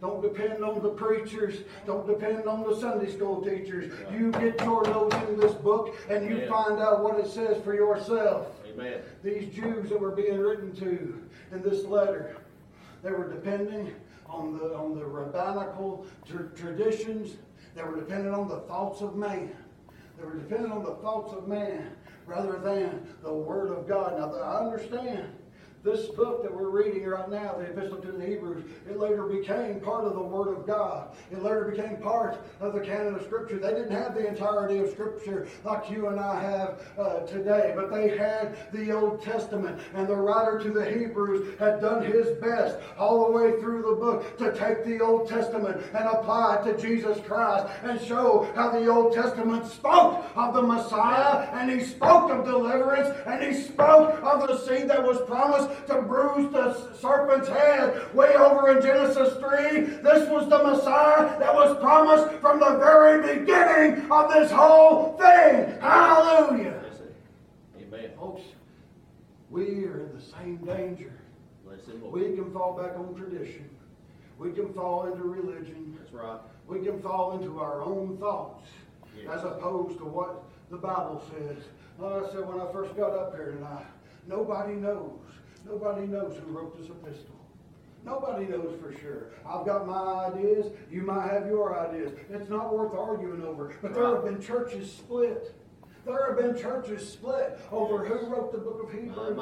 Don't 0.00 0.20
depend 0.20 0.62
on 0.62 0.82
the 0.82 0.90
preachers. 0.90 1.60
Don't 1.86 2.06
depend 2.06 2.46
on 2.46 2.62
the 2.68 2.76
Sunday 2.76 3.10
school 3.10 3.42
teachers. 3.42 3.92
You 4.12 4.30
get 4.32 4.60
your 4.60 4.84
nose 4.84 5.12
in 5.28 5.38
this 5.38 5.54
book 5.54 5.94
and 6.10 6.28
you 6.28 6.36
Yeah. 6.38 6.48
find 6.50 6.80
out 6.80 7.02
what 7.02 7.18
it 7.18 7.26
says 7.26 7.62
for 7.62 7.74
yourself. 7.74 8.48
Amen. 8.70 9.00
These 9.22 9.54
Jews 9.54 9.88
that 9.88 9.98
were 9.98 10.10
being 10.10 10.38
written 10.38 10.72
to 10.76 11.14
in 11.50 11.62
this 11.62 11.84
letter, 11.86 12.36
they 13.02 13.10
were 13.10 13.28
depending 13.32 13.94
on 14.28 14.58
the 14.58 14.74
on 14.76 14.98
the 14.98 15.04
rabbinical 15.06 16.04
tr- 16.26 16.48
traditions. 16.54 17.36
They 17.74 17.82
were 17.82 17.96
dependent 17.96 18.34
on 18.34 18.48
the 18.48 18.60
thoughts 18.60 19.00
of 19.00 19.16
man. 19.16 19.54
They 20.18 20.24
were 20.26 20.34
dependent 20.34 20.72
on 20.72 20.82
the 20.84 20.94
thoughts 20.96 21.32
of 21.32 21.46
man 21.48 21.90
rather 22.26 22.58
than 22.58 23.06
the 23.22 23.32
Word 23.32 23.70
of 23.70 23.86
God. 23.86 24.18
Now, 24.18 24.32
I 24.40 24.64
understand 24.64 25.28
this 25.86 26.06
book 26.06 26.42
that 26.42 26.52
we're 26.52 26.68
reading 26.68 27.06
right 27.06 27.30
now, 27.30 27.54
the 27.54 27.64
Epistle 27.66 27.98
to 27.98 28.10
the 28.10 28.26
Hebrews, 28.26 28.64
it 28.90 28.98
later 28.98 29.22
became 29.22 29.78
part 29.78 30.04
of 30.04 30.14
the 30.14 30.20
Word 30.20 30.48
of 30.48 30.66
God. 30.66 31.14
It 31.30 31.40
later 31.40 31.64
became 31.70 31.98
part 31.98 32.38
of 32.60 32.74
the 32.74 32.80
canon 32.80 33.14
of 33.14 33.22
Scripture. 33.22 33.58
They 33.58 33.70
didn't 33.70 33.92
have 33.92 34.14
the 34.14 34.26
entirety 34.26 34.78
of 34.78 34.90
Scripture 34.90 35.46
like 35.64 35.88
you 35.88 36.08
and 36.08 36.18
I 36.18 36.40
have 36.40 36.82
uh, 36.98 37.20
today, 37.20 37.72
but 37.76 37.92
they 37.92 38.18
had 38.18 38.56
the 38.72 38.90
Old 38.90 39.22
Testament. 39.22 39.80
And 39.94 40.08
the 40.08 40.16
writer 40.16 40.58
to 40.58 40.70
the 40.70 40.84
Hebrews 40.84 41.56
had 41.60 41.80
done 41.80 42.04
his 42.04 42.36
best 42.40 42.78
all 42.98 43.26
the 43.26 43.32
way 43.32 43.60
through 43.60 43.82
the 43.82 43.94
book 43.94 44.36
to 44.38 44.52
take 44.58 44.84
the 44.84 45.00
Old 45.00 45.28
Testament 45.28 45.80
and 45.94 46.08
apply 46.08 46.56
it 46.56 46.64
to 46.64 46.82
Jesus 46.82 47.24
Christ 47.24 47.72
and 47.84 48.00
show 48.00 48.50
how 48.56 48.70
the 48.70 48.88
Old 48.88 49.14
Testament 49.14 49.64
spoke 49.66 50.26
of 50.34 50.52
the 50.52 50.62
Messiah 50.62 51.48
and 51.52 51.70
he 51.70 51.86
spoke 51.86 52.32
of 52.32 52.44
deliverance 52.44 53.16
and 53.24 53.44
he 53.44 53.62
spoke 53.62 54.20
of 54.24 54.48
the 54.48 54.58
seed 54.66 54.90
that 54.90 55.00
was 55.00 55.20
promised 55.28 55.75
to 55.86 56.02
bruise 56.02 56.50
the 56.52 56.94
serpent's 56.98 57.48
head. 57.48 58.14
Way 58.14 58.34
over 58.34 58.76
in 58.76 58.82
Genesis 58.82 59.34
3, 59.38 59.80
this 60.02 60.28
was 60.28 60.48
the 60.48 60.58
Messiah 60.62 61.38
that 61.38 61.54
was 61.54 61.78
promised 61.80 62.40
from 62.40 62.60
the 62.60 62.76
very 62.78 63.38
beginning 63.38 64.10
of 64.10 64.32
this 64.32 64.50
whole 64.50 65.16
thing. 65.18 65.78
Hallelujah. 65.80 66.82
Amen. 67.80 68.10
Folks, 68.18 68.42
we 69.50 69.84
are 69.86 70.00
in 70.00 70.16
the 70.16 70.22
same 70.22 70.56
danger. 70.58 71.12
Bless 71.64 71.84
him, 71.86 72.02
Lord. 72.02 72.20
We 72.20 72.36
can 72.36 72.52
fall 72.52 72.76
back 72.80 72.96
on 72.98 73.14
tradition. 73.14 73.68
We 74.38 74.52
can 74.52 74.72
fall 74.74 75.06
into 75.06 75.22
religion. 75.24 75.96
That's 75.98 76.12
right. 76.12 76.38
We 76.66 76.80
can 76.84 77.00
fall 77.00 77.38
into 77.38 77.60
our 77.60 77.80
own 77.82 78.18
thoughts 78.18 78.66
Yes. 79.16 79.28
as 79.38 79.44
opposed 79.44 79.98
to 79.98 80.04
what 80.04 80.42
the 80.70 80.76
Bible 80.76 81.22
says. 81.30 81.62
Like 81.98 82.24
I 82.24 82.30
said 82.32 82.46
when 82.46 82.60
I 82.60 82.70
first 82.72 82.94
got 82.96 83.12
up 83.12 83.34
here 83.34 83.52
tonight, 83.52 83.86
nobody 84.26 84.74
knows. 84.74 85.12
Nobody 85.66 86.06
knows 86.06 86.36
who 86.38 86.52
wrote 86.52 86.78
this 86.78 86.88
epistle. 86.88 87.34
Nobody 88.04 88.46
knows 88.46 88.78
for 88.80 88.92
sure. 89.00 89.30
I've 89.44 89.66
got 89.66 89.86
my 89.86 90.26
ideas. 90.26 90.66
You 90.90 91.02
might 91.02 91.28
have 91.28 91.46
your 91.46 91.76
ideas. 91.76 92.12
It's 92.30 92.48
not 92.48 92.72
worth 92.72 92.94
arguing 92.94 93.42
over. 93.42 93.74
But 93.82 93.94
there 93.94 94.14
have 94.14 94.24
been 94.24 94.40
churches 94.40 94.90
split. 94.92 95.54
There 96.04 96.26
have 96.28 96.36
been 96.36 96.56
churches 96.56 97.08
split 97.08 97.58
over 97.72 98.04
who 98.04 98.32
wrote 98.32 98.52
the 98.52 98.58
book 98.58 98.84
of 98.84 98.92
Hebrews. 98.92 99.40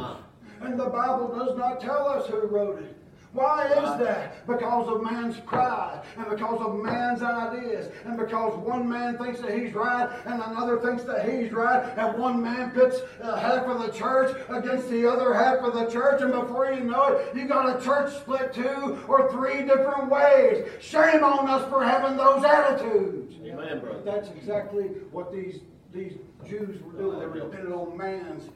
And 0.63 0.81
the 0.81 0.89
Bible 0.89 1.29
does 1.37 1.59
not 1.59 1.79
tell 1.79 2.09
us 2.09 2.27
who 2.27 2.41
wrote 2.47 2.83
it. 2.83 2.97
Why 3.35 3.67
is 3.67 3.99
that? 3.99 4.47
Because 4.47 4.87
of 4.89 5.03
man's 5.03 5.41
pride 5.41 6.03
and 6.17 6.31
because 6.31 6.61
of 6.61 6.77
man's 6.77 7.21
ideas 7.21 7.91
and 8.05 8.17
because 8.17 8.57
one 8.59 8.89
man 8.89 9.19
thinks 9.19 9.41
that 9.41 9.59
he's 9.59 9.75
right 9.75 10.09
and 10.25 10.41
another 10.41 10.79
thinks 10.79 11.03
that 11.03 11.29
he's 11.29 11.51
right 11.51 11.85
and 11.99 12.17
one 12.17 12.41
man 12.41 12.71
pits 12.71 13.01
uh, 13.21 13.35
half 13.35 13.67
of 13.67 13.83
the 13.83 13.91
church 13.91 14.41
against 14.49 14.89
the 14.89 15.11
other 15.11 15.35
half 15.35 15.59
of 15.59 15.75
the 15.75 15.87
church 15.87 16.23
and 16.23 16.33
before 16.33 16.73
you 16.73 16.85
know 16.85 17.07
it, 17.07 17.37
you 17.37 17.49
got 17.49 17.77
a 17.77 17.85
church 17.85 18.15
split 18.15 18.55
two 18.55 19.05
or 19.09 19.29
three 19.33 19.63
different 19.63 20.09
ways. 20.09 20.69
Shame 20.81 21.25
on 21.25 21.49
us 21.49 21.69
for 21.69 21.83
having 21.83 22.17
those 22.17 22.45
attitudes. 22.45 23.35
Amen, 23.45 23.81
brother. 23.81 23.99
But 23.99 24.05
that's 24.05 24.29
exactly 24.29 24.85
what 25.11 25.33
these 25.33 25.59
these 25.93 26.13
Jews 26.47 26.81
were 26.83 26.93
doing. 26.93 27.19
They 27.19 27.27
were 27.27 27.41
depending 27.41 27.73
on 27.73 27.97
man's 27.99 28.49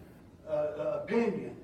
uh, 0.48 0.52
uh, 0.52 1.00
opinion 1.02 1.56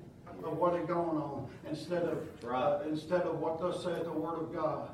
of 0.43 0.57
what 0.57 0.73
had 0.73 0.87
gone 0.87 1.17
on 1.17 1.47
instead 1.69 2.03
of 2.03 2.27
uh, 2.47 2.79
instead 2.89 3.21
of 3.21 3.39
what 3.39 3.59
thus 3.59 3.83
saith 3.83 4.03
the 4.03 4.11
word 4.11 4.41
of 4.41 4.53
God. 4.53 4.89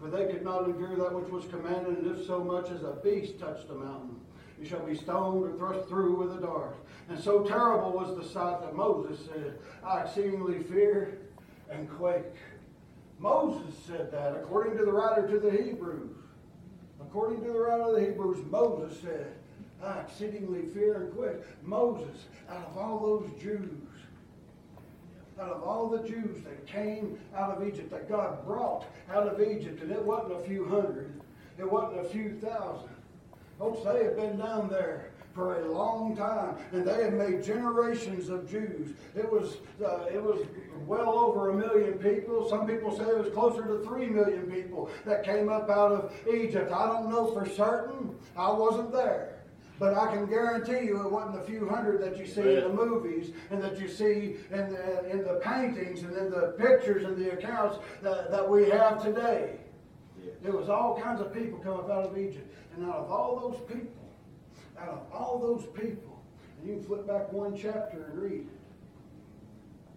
For 0.00 0.08
they 0.08 0.26
could 0.26 0.42
not 0.42 0.64
endure 0.64 0.96
that 0.96 1.14
which 1.14 1.30
was 1.30 1.44
commanded, 1.46 1.98
and 1.98 2.18
if 2.18 2.26
so 2.26 2.42
much 2.42 2.70
as 2.70 2.82
a 2.82 2.98
beast 3.04 3.38
touched 3.38 3.68
the 3.68 3.74
mountain, 3.74 4.20
you 4.60 4.66
shall 4.66 4.84
be 4.84 4.96
stoned 4.96 5.44
or 5.44 5.56
thrust 5.56 5.88
through 5.88 6.16
with 6.16 6.36
a 6.38 6.40
dart. 6.40 6.76
And 7.08 7.18
so 7.18 7.44
terrible 7.44 7.92
was 7.92 8.16
the 8.16 8.28
sight 8.28 8.60
that 8.62 8.74
Moses 8.74 9.26
said, 9.26 9.58
I 9.84 10.02
exceedingly 10.02 10.58
fear 10.64 11.18
and 11.70 11.88
quake. 11.90 12.34
Moses 13.18 13.74
said 13.86 14.10
that, 14.10 14.34
according 14.34 14.76
to 14.78 14.84
the 14.84 14.92
writer 14.92 15.28
to 15.28 15.38
the 15.38 15.50
Hebrews. 15.50 16.16
According 17.00 17.42
to 17.42 17.52
the 17.52 17.58
writer 17.58 17.82
of 17.82 17.94
the 17.94 18.00
Hebrews, 18.00 18.44
Moses 18.50 19.00
said, 19.00 19.34
I 19.82 20.00
exceedingly 20.00 20.62
fear 20.72 21.02
and 21.02 21.16
quake. 21.16 21.42
Moses, 21.62 22.26
out 22.48 22.66
of 22.68 22.78
all 22.78 22.98
those 22.98 23.42
Jews, 23.42 23.70
out 25.42 25.50
of 25.50 25.62
all 25.64 25.88
the 25.88 26.06
Jews 26.06 26.42
that 26.44 26.66
came 26.66 27.18
out 27.36 27.50
of 27.50 27.66
Egypt, 27.66 27.90
that 27.90 28.08
God 28.08 28.44
brought 28.46 28.86
out 29.12 29.26
of 29.26 29.40
Egypt, 29.40 29.82
and 29.82 29.90
it 29.90 30.02
wasn't 30.02 30.40
a 30.40 30.44
few 30.44 30.66
hundred, 30.66 31.20
it 31.58 31.70
wasn't 31.70 32.00
a 32.00 32.08
few 32.08 32.38
thousand. 32.40 32.90
Folks, 33.58 33.84
they 33.84 34.04
had 34.04 34.16
been 34.16 34.38
down 34.38 34.68
there 34.68 35.10
for 35.34 35.62
a 35.62 35.72
long 35.72 36.14
time, 36.16 36.56
and 36.72 36.86
they 36.86 37.04
had 37.04 37.14
made 37.14 37.42
generations 37.42 38.28
of 38.28 38.50
Jews. 38.50 38.94
It 39.16 39.30
was 39.30 39.56
uh, 39.84 40.04
it 40.12 40.22
was 40.22 40.46
well 40.86 41.18
over 41.18 41.50
a 41.50 41.54
million 41.54 41.98
people. 41.98 42.48
Some 42.48 42.66
people 42.66 42.96
say 42.96 43.04
it 43.04 43.18
was 43.18 43.32
closer 43.32 43.64
to 43.66 43.84
three 43.84 44.06
million 44.06 44.50
people 44.50 44.90
that 45.06 45.24
came 45.24 45.48
up 45.48 45.70
out 45.70 45.92
of 45.92 46.12
Egypt. 46.32 46.70
I 46.70 46.86
don't 46.86 47.08
know 47.08 47.32
for 47.32 47.48
certain. 47.48 48.14
I 48.36 48.52
wasn't 48.52 48.92
there. 48.92 49.31
But 49.82 49.98
I 49.98 50.14
can 50.14 50.26
guarantee 50.26 50.86
you 50.86 51.00
it 51.04 51.10
wasn't 51.10 51.40
a 51.40 51.42
few 51.42 51.68
hundred 51.68 52.00
that 52.02 52.16
you 52.16 52.24
see 52.24 52.54
in 52.54 52.62
the 52.62 52.68
movies 52.68 53.32
and 53.50 53.60
that 53.64 53.80
you 53.80 53.88
see 53.88 54.36
in 54.52 54.70
the, 54.70 55.10
in 55.10 55.24
the 55.24 55.40
paintings 55.42 56.04
and 56.04 56.16
in 56.16 56.30
the 56.30 56.54
pictures 56.56 57.02
and 57.02 57.16
the 57.16 57.32
accounts 57.32 57.78
that, 58.00 58.30
that 58.30 58.48
we 58.48 58.68
have 58.70 59.02
today. 59.02 59.56
There 60.40 60.52
was 60.52 60.68
all 60.68 61.00
kinds 61.02 61.20
of 61.20 61.34
people 61.34 61.58
come 61.58 61.80
up 61.80 61.90
out 61.90 62.04
of 62.04 62.16
Egypt. 62.16 62.48
And 62.76 62.86
out 62.86 62.94
of 62.94 63.10
all 63.10 63.40
those 63.40 63.58
people, 63.66 64.08
out 64.78 64.88
of 64.88 65.12
all 65.12 65.40
those 65.40 65.66
people, 65.74 66.22
and 66.60 66.68
you 66.68 66.76
can 66.76 66.84
flip 66.84 67.08
back 67.08 67.32
one 67.32 67.58
chapter 67.58 68.04
and 68.04 68.22
read 68.22 68.46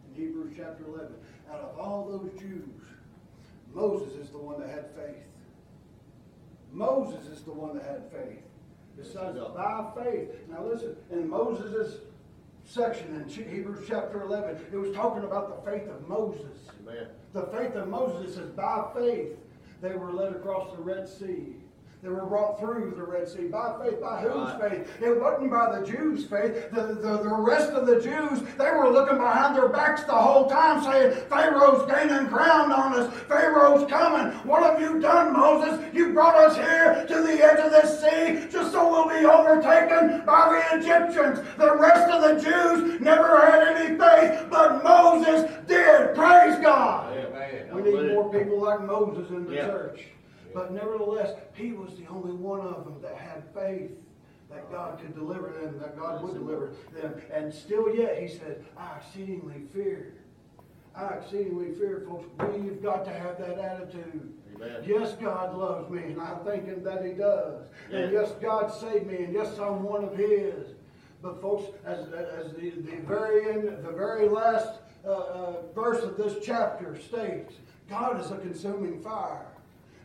in 0.10 0.16
Hebrews 0.16 0.56
chapter 0.58 0.84
11. 0.88 1.14
Out 1.52 1.60
of 1.60 1.78
all 1.78 2.08
those 2.10 2.32
Jews, 2.40 2.82
Moses 3.72 4.16
is 4.16 4.32
the 4.32 4.40
one 4.40 4.60
that 4.62 4.70
had 4.70 4.90
faith. 4.96 5.22
Moses 6.72 7.28
is 7.28 7.44
the 7.44 7.54
one 7.54 7.78
that 7.78 7.86
had 7.86 8.12
faith. 8.12 8.45
It 8.98 9.06
says, 9.06 9.36
by 9.56 9.92
faith. 9.96 10.30
Now 10.50 10.66
listen, 10.66 10.96
in 11.12 11.30
Moses' 11.30 12.00
section 12.64 13.16
in 13.16 13.30
Hebrews 13.30 13.86
chapter 13.88 14.22
11, 14.22 14.68
it 14.72 14.78
was 14.78 14.96
talking 14.96 15.24
about 15.24 15.64
the 15.64 15.72
faith 15.72 15.88
of 15.90 16.08
Moses. 16.08 16.70
Amen. 16.82 17.08
The 17.34 17.48
faith 17.48 17.76
of 17.76 17.88
Moses, 17.90 18.36
says, 18.36 18.50
by 18.52 18.88
faith 18.96 19.38
they 19.82 19.96
were 19.96 20.14
led 20.14 20.34
across 20.34 20.72
the 20.76 20.82
Red 20.82 21.08
Sea. 21.08 21.56
They 22.04 22.10
were 22.12 22.26
brought 22.26 22.60
through 22.60 22.94
the 22.96 23.04
Red 23.04 23.28
Sea 23.28 23.48
by 23.48 23.74
faith. 23.84 24.00
By 24.00 24.22
whose 24.22 24.62
Right. 24.62 24.72
faith? 24.86 25.02
It 25.02 25.20
wasn't 25.20 25.50
by 25.50 25.80
the 25.80 25.86
Jews' 25.88 26.26
faith. 26.26 26.70
The, 26.72 26.82
the, 27.02 27.18
the 27.24 27.36
rest 27.36 27.72
of 27.72 27.88
the 27.88 28.00
Jews, 28.00 28.44
they 28.60 28.70
were 28.70 28.90
looking 28.90 29.18
behind 29.18 29.56
their 29.56 29.70
backs 29.70 30.04
the 30.04 30.12
whole 30.14 30.48
time 30.48 30.84
saying, 30.84 31.16
Pharaoh's 31.30 31.92
gaining 31.92 32.28
ground 32.28 32.72
on 32.72 32.94
us. 32.94 33.12
Pharaoh's 33.28 33.90
coming. 33.90 34.32
What 34.48 34.62
have 34.62 34.80
you 34.80 35.00
done, 35.00 35.34
Moses? 35.34 35.84
You 35.96 36.14
brought 36.14 36.36
us 36.36 36.56
here 36.56 37.06
to 37.08 37.22
the 37.24 37.44
edge 37.44 37.60
of 37.60 37.72
this 37.72 38.00
sea 38.00 38.52
just 38.52 38.72
so 38.72 38.88
we'll 38.88 39.10
be 39.10 39.26
overtaken 39.26 40.24
by 40.28 40.62
the 40.70 40.78
Egyptians. 40.78 41.40
The 41.58 41.76
rest 41.76 42.12
of 42.12 42.22
the 42.22 42.40
Jews 42.40 43.02
never 43.02 43.40
had 43.50 43.64
any 43.78 43.98
faith, 43.98 44.46
but 44.52 44.84
Moses 44.84 45.50
did. 45.68 46.14
Praise 46.14 46.60
God. 46.62 47.18
Amen. 47.18 47.70
We 47.74 47.82
need 47.82 48.12
more 48.12 48.32
people 48.32 48.62
like 48.62 48.82
Moses 48.82 49.28
in 49.32 49.46
the 49.48 49.56
Yeah. 49.56 49.66
church. 49.66 50.06
But 50.56 50.72
nevertheless, 50.72 51.36
he 51.54 51.74
was 51.74 51.98
the 51.98 52.08
only 52.08 52.32
one 52.32 52.62
of 52.62 52.86
them 52.86 53.02
that 53.02 53.18
had 53.18 53.44
faith 53.54 53.92
that 54.50 54.72
God 54.72 55.00
could 55.02 55.14
deliver 55.14 55.50
them, 55.50 55.78
that 55.80 56.00
God 56.00 56.24
would 56.24 56.34
deliver 56.34 56.72
them. 56.94 57.22
And 57.34 57.54
still 57.54 57.94
yet, 57.94 58.22
he 58.22 58.30
said, 58.30 58.64
I 58.78 58.98
exceedingly 58.98 59.64
fear. 59.74 60.14
I 60.96 61.16
exceedingly 61.16 61.74
fear, 61.74 62.06
folks. 62.08 62.30
We've 62.56 62.82
got 62.82 63.04
to 63.04 63.12
have 63.12 63.38
that 63.38 63.60
attitude. 63.60 64.34
Amen. 64.56 64.84
Yes, 64.88 65.12
God 65.20 65.58
loves 65.58 65.92
me, 65.92 66.04
and 66.04 66.22
I 66.22 66.38
thank 66.46 66.68
Him 66.68 66.84
that 66.84 67.04
He 67.04 67.12
does. 67.12 67.64
And 67.92 68.14
yes, 68.14 68.32
God 68.42 68.74
saved 68.74 69.08
me, 69.08 69.26
and 69.26 69.34
yes, 69.34 69.60
I'm 69.60 69.84
one 69.84 70.06
of 70.06 70.16
His. 70.16 70.68
But 71.22 71.42
folks, 71.42 71.66
as, 71.86 72.08
as 72.14 72.54
the, 72.54 72.70
the 72.70 73.02
very 73.06 73.52
end, 73.52 73.84
the 73.84 73.92
very 73.92 74.30
last 74.30 74.70
uh, 75.06 75.10
uh, 75.10 75.54
verse 75.74 76.02
of 76.02 76.16
this 76.16 76.38
chapter 76.46 76.98
states, 76.98 77.56
God 77.90 78.22
is 78.22 78.32
a 78.32 78.38
consuming 78.38 79.02
fire. 79.02 79.48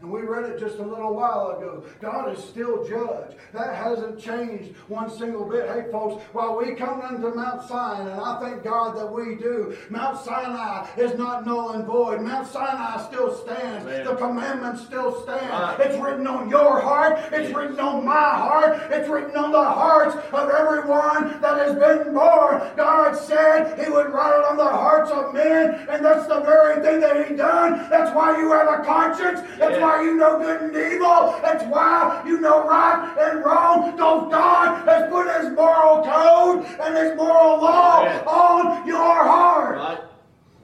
And 0.03 0.11
we 0.11 0.23
read 0.23 0.49
it 0.49 0.59
just 0.59 0.79
a 0.79 0.83
little 0.83 1.15
while 1.15 1.51
ago. 1.51 1.85
God 2.01 2.33
is 2.35 2.43
still 2.43 2.89
judge. 2.89 3.37
That 3.53 3.75
hasn't 3.75 4.19
changed 4.19 4.75
one 4.89 5.11
single 5.11 5.45
bit. 5.45 5.69
Hey, 5.69 5.91
folks, 5.93 6.25
while 6.33 6.57
we 6.57 6.75
come 6.75 7.03
into 7.03 7.35
Mount 7.35 7.69
Sinai, 7.69 8.11
and 8.11 8.19
I 8.21 8.41
thank 8.41 8.65
God 8.65 8.97
that 8.97 9.13
we 9.13 9.35
do, 9.35 9.77
Mount 9.91 10.19
Sinai 10.19 10.87
is 10.97 11.19
not 11.19 11.45
null 11.47 11.73
and 11.73 11.85
void. 11.85 12.23
Mount 12.23 12.47
Sinai 12.47 13.05
still 13.09 13.35
stands. 13.37 13.87
Amen. 13.87 14.07
The 14.07 14.15
commandments 14.15 14.87
still 14.87 15.21
stand. 15.23 15.51
Right. 15.51 15.77
It's 15.81 15.99
written 15.99 16.27
on 16.27 16.49
your 16.49 16.81
heart. 16.81 17.19
It's 17.33 17.49
Yes. 17.51 17.55
written 17.55 17.81
on 17.81 18.07
my 18.07 18.13
heart. 18.15 18.79
It's 18.91 19.09
written 19.09 19.37
on 19.37 19.53
the 19.53 19.63
hearts 19.63 20.15
of 20.33 20.49
everyone 20.49 21.41
that 21.43 21.59
has 21.59 21.75
been 21.75 22.15
born. 22.15 22.63
God 22.77 23.17
said 23.17 23.79
He 23.79 23.91
would 23.91 24.11
write 24.15 24.39
it 24.39 24.47
on 24.47 24.57
the 24.57 24.65
hearts 24.65 25.11
of 25.11 25.35
men, 25.35 25.87
and 25.91 26.03
that's 26.03 26.27
the 26.27 26.41
very 26.41 26.81
thing 26.83 27.01
that 27.01 27.27
He 27.29 27.35
done. 27.37 27.87
That's 27.91 28.15
why 28.15 28.39
you 28.39 28.51
have 28.53 28.69
a 28.81 28.83
conscience. 28.83 29.41
That's 29.59 29.77
Yeah. 29.77 29.83
why 29.83 29.90
you 30.03 30.17
know 30.17 30.39
good 30.39 30.63
and 30.63 30.77
evil. 30.77 31.39
That's 31.43 31.65
why 31.65 32.23
you 32.27 32.41
know 32.41 32.67
right 32.67 33.17
and 33.19 33.45
wrong. 33.45 33.91
Because 33.91 34.31
God 34.31 34.89
has 34.89 35.11
put 35.11 35.27
His 35.43 35.53
moral 35.53 36.05
code 36.05 36.65
and 36.81 36.97
His 36.97 37.17
moral 37.17 37.61
law 37.61 38.05
Yeah. 38.05 38.25
on 38.27 38.87
your 38.87 38.97
heart. 39.25 39.77
Right? 39.77 39.99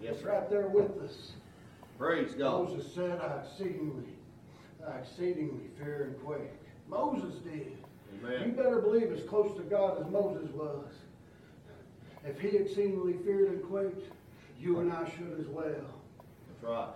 Yes, 0.03 0.17
It's 0.17 0.25
right 0.25 0.49
there 0.51 0.69
with 0.69 0.91
us. 1.03 1.33
Praise 1.99 2.33
God. 2.35 2.69
Moses 2.69 2.93
said, 2.95 3.21
I 3.21 3.41
exceedingly, 3.43 4.05
I 4.87 4.99
exceedingly 4.99 5.69
fear 5.79 6.05
and 6.15 6.25
quake. 6.25 6.51
Moses 6.89 7.35
did. 7.41 7.73
You 8.23 8.53
better 8.53 8.81
believe 8.81 9.13
as 9.13 9.23
close 9.29 9.57
to 9.57 9.63
God 9.63 10.01
as 10.05 10.11
Moses 10.11 10.51
was. 10.53 10.85
If 12.25 12.41
he 12.41 12.49
exceedingly 12.57 13.15
feared 13.25 13.49
and 13.53 13.63
quaked, 13.63 14.13
you 14.61 14.81
and 14.81 14.93
I 14.93 15.09
should 15.11 15.39
as 15.39 15.47
well. 15.47 15.65
That's 15.67 16.63
right. 16.63 16.89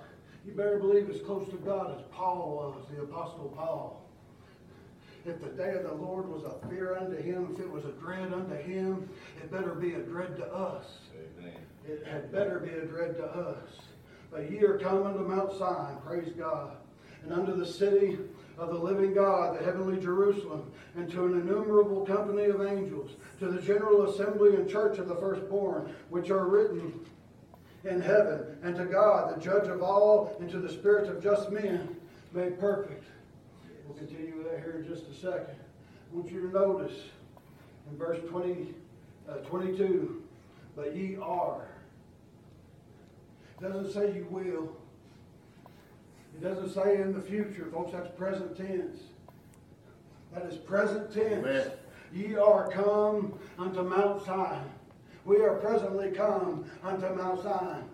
You 0.47 0.53
better 0.53 0.79
believe 0.79 1.11
as 1.11 1.21
close 1.21 1.49
to 1.51 1.57
God 1.57 1.99
as 1.99 2.05
Paul 2.13 2.75
was, 2.77 2.87
the 2.91 3.03
Apostle 3.03 3.53
Paul. 3.57 4.07
If 5.27 5.41
the 5.43 5.51
day 5.51 5.73
of 5.75 5.83
the 5.83 5.93
Lord 5.93 6.29
was 6.29 6.45
a 6.45 6.67
fear 6.69 6.97
unto 6.97 7.17
him, 7.17 7.51
if 7.53 7.61
it 7.61 7.71
was 7.71 7.85
a 7.85 7.93
dread 7.93 8.33
unto 8.33 8.57
him, 8.57 9.09
it 9.37 9.51
better 9.51 9.75
be 9.75 9.93
a 9.93 10.01
dread 10.01 10.37
to 10.37 10.47
us. 10.47 10.87
It 11.87 12.07
had 12.07 12.33
better 12.33 12.59
be 12.59 12.71
a 12.71 12.87
dread 12.87 13.17
to 13.17 13.25
us. 13.25 13.69
But 14.31 14.51
ye 14.51 14.63
are 14.63 14.79
come 14.79 15.03
unto 15.03 15.21
Mount 15.21 15.59
Zion, 15.59 15.99
praise 16.07 16.33
God, 16.39 16.77
and 17.23 17.33
unto 17.33 17.55
the 17.55 17.67
city 17.67 18.19
of 18.57 18.71
the 18.71 18.79
living 18.79 19.13
God, 19.13 19.59
the 19.59 19.65
heavenly 19.65 20.01
Jerusalem, 20.01 20.71
and 20.97 21.11
to 21.11 21.27
an 21.27 21.41
innumerable 21.41 22.07
company 22.07 22.45
of 22.45 22.63
angels, 22.63 23.11
to 23.41 23.49
the 23.49 23.61
general 23.61 24.09
assembly 24.11 24.55
and 24.55 24.71
church 24.71 24.99
of 24.99 25.09
the 25.09 25.17
firstborn, 25.17 25.95
which 26.09 26.31
are 26.31 26.47
written 26.47 27.05
in 27.85 28.01
heaven, 28.01 28.59
and 28.63 28.77
to 28.77 28.85
God, 28.85 29.35
the 29.35 29.41
judge 29.41 29.69
of 29.69 29.83
all, 29.83 30.37
and 30.41 30.51
to 30.51 30.59
the 30.59 30.69
spirits 30.69 31.09
of 31.09 31.23
just 31.23 31.51
men 31.51 31.97
made 32.33 32.59
perfect. 32.61 33.05
We'll 33.87 33.97
continue 33.97 34.37
with 34.37 34.51
that 34.51 34.61
here 34.61 34.83
in 34.85 34.87
just 34.87 35.09
a 35.09 35.15
second. 35.15 35.57
I 36.13 36.17
want 36.17 36.31
you 36.31 36.43
to 36.43 36.49
notice 36.49 36.99
in 37.91 37.97
verse 37.97 38.19
20, 38.29 38.75
uh, 39.29 39.35
22, 39.37 40.23
but 40.77 40.95
ye 40.95 41.17
are. 41.23 41.67
It 43.59 43.63
doesn't 43.63 43.93
say 43.93 44.15
you 44.15 44.27
will. 44.31 44.77
It 46.37 46.43
doesn't 46.43 46.73
say 46.73 46.97
in 46.97 47.13
the 47.13 47.21
future, 47.21 47.69
folks, 47.73 47.93
that's 47.93 48.11
present 48.17 48.57
tense. 48.57 49.01
That 50.33 50.45
is 50.47 50.57
present 50.57 51.13
tense. 51.13 51.47
Amen. 51.47 51.71
Ye 52.13 52.37
are 52.37 52.71
come 52.71 53.39
unto 53.59 53.83
Mount 53.83 54.25
Zion. 54.25 54.71
We 55.25 55.41
are 55.41 55.55
presently 55.57 56.11
come 56.11 56.65
unto 56.83 57.15
Mount 57.15 57.43
Zion. 57.43 57.85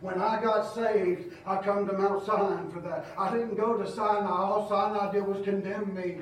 When 0.00 0.20
I 0.20 0.40
got 0.40 0.74
saved, 0.74 1.34
I 1.44 1.56
come 1.60 1.86
to 1.88 1.92
Mount 1.92 2.24
Sinai 2.24 2.70
for 2.72 2.80
that. 2.80 3.06
I 3.18 3.32
didn't 3.32 3.56
go 3.56 3.76
to 3.76 3.90
Sinai. 3.90 4.28
All 4.28 4.68
Sinai 4.68 5.10
did 5.12 5.26
was 5.26 5.44
condemn 5.44 5.92
me. 5.94 6.18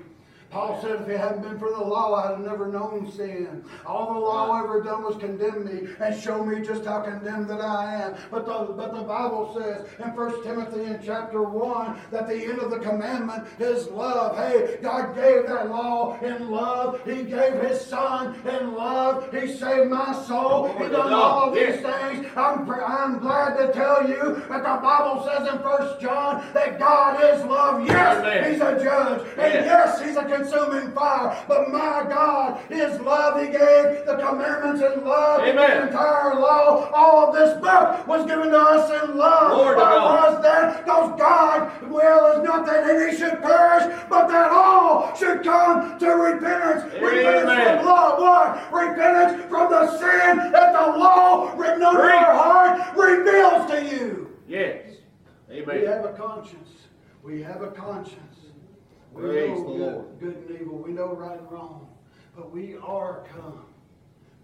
Paul 0.51 0.81
said 0.81 1.03
if 1.03 1.09
it 1.09 1.19
hadn't 1.19 1.43
been 1.43 1.59
for 1.59 1.71
the 1.71 1.81
law, 1.81 2.15
I'd 2.15 2.31
have 2.31 2.41
never 2.41 2.69
known 2.69 3.11
sin. 3.13 3.65
All 3.85 4.15
the 4.15 4.21
law 4.21 4.57
ever 4.63 4.83
done 4.83 5.03
was 5.03 5.17
condemn 5.17 5.65
me 5.67 5.89
and 6.01 6.19
show 6.19 6.45
me 6.45 6.65
just 6.65 6.85
how 6.85 7.01
condemned 7.03 7.51
that 7.51 7.61
I 7.61 7.95
am. 8.03 8.15
But 8.31 8.47
the, 8.47 8.73
but 8.73 8.95
the 8.95 9.03
Bible 9.03 9.55
says 9.59 9.87
in 9.99 10.15
1 10.15 10.43
Timothy 10.45 10.85
in 10.85 11.01
chapter 11.05 11.43
1 11.43 11.99
that 12.13 12.27
the 12.29 12.45
end 12.45 12.61
of 12.61 12.71
the 12.71 12.79
commandment 12.79 13.47
is 13.59 13.89
love. 13.89 14.37
Hey, 14.37 14.79
God 14.81 15.15
gave 15.15 15.47
that 15.49 15.69
law 15.69 16.19
in 16.21 16.51
love. 16.51 17.01
He 17.05 17.23
gave 17.25 17.55
his 17.61 17.81
son 17.81 18.37
in 18.49 18.75
love. 18.75 19.31
He 19.33 19.53
saved 19.53 19.91
my 19.91 20.13
soul. 20.27 20.69
He 20.79 20.89
done 20.89 21.13
all 21.13 21.51
these 21.51 21.81
things. 21.81 22.27
I'm, 22.37 22.71
I'm 22.71 23.19
glad 23.19 23.57
to 23.59 23.73
tell 23.73 24.09
you 24.09 24.43
that 24.49 24.63
the 24.63 24.81
Bible 24.83 25.25
says 25.27 25.49
in 25.53 25.61
1 25.61 26.01
John 26.01 26.47
that 26.55 26.79
God 26.79 27.23
is 27.23 27.45
love. 27.45 27.85
Yes, 27.87 28.47
he's 28.53 28.61
a 28.61 28.83
judge. 28.83 29.21
And 29.37 29.57
Yes. 29.57 29.65
yes, 29.67 30.03
he's 30.07 30.17
a 30.17 30.25
consuming 30.37 30.93
fire. 30.93 31.45
But 31.49 31.71
my 31.71 32.05
God 32.09 32.61
is 32.71 33.01
love. 33.01 33.41
He 33.41 33.47
gave 33.47 34.07
the 34.07 34.17
commandments 34.21 34.83
in 34.83 35.05
love. 35.05 35.41
Amen. 35.41 35.55
The 35.55 35.87
entire 35.89 36.35
law. 36.35 36.91
All 36.93 37.29
of 37.29 37.35
this 37.35 37.55
book 37.61 38.07
was 38.07 38.27
given 38.27 38.51
to 38.51 38.59
us 38.59 38.91
in 39.03 39.17
love. 39.17 39.51
To 39.51 39.65
Why 39.65 39.75
God. 39.75 40.35
was 40.35 40.43
that? 40.43 40.85
Because 40.85 41.19
God 41.19 41.91
will 41.91 42.27
is 42.33 42.45
not 42.45 42.67
that 42.67 42.89
any 42.89 43.17
should 43.17 43.41
perish, 43.43 43.95
but 44.09 44.29
that 44.29 44.51
all 44.51 45.15
should 45.17 45.43
come 45.43 45.99
to 45.99 46.09
repentance. 46.11 46.93
Repentance 46.95 47.81
from 47.81 47.87
law. 47.87 48.21
What? 48.21 48.73
Repentance 48.73 49.45
from 49.49 49.71
the 49.71 49.99
sin 49.99 50.53
that 50.53 50.73
the 50.73 50.99
law 50.99 51.53
written 51.57 51.83
on 51.83 51.95
your 51.95 52.35
heart 52.35 52.97
reveals 52.97 53.71
to 53.71 53.97
you. 53.97 54.37
Yes. 54.49 54.83
Amen. 55.51 55.81
We 55.81 55.87
have 55.87 56.05
a 56.05 56.13
conscience. 56.13 56.71
We 57.23 57.43
have 57.43 57.63
a 57.63 57.71
conscience. 57.71 58.26
We 59.17 59.23
Praise 59.23 59.59
know 59.59 59.73
the 59.73 59.79
good, 59.79 59.93
Lord. 59.93 60.21
good 60.21 60.37
and 60.37 60.61
evil. 60.61 60.79
We 60.79 60.93
know 60.93 61.15
right 61.15 61.39
and 61.39 61.51
wrong. 61.51 61.89
But 62.37 62.53
we 62.53 62.77
are 62.77 63.25
come. 63.35 63.65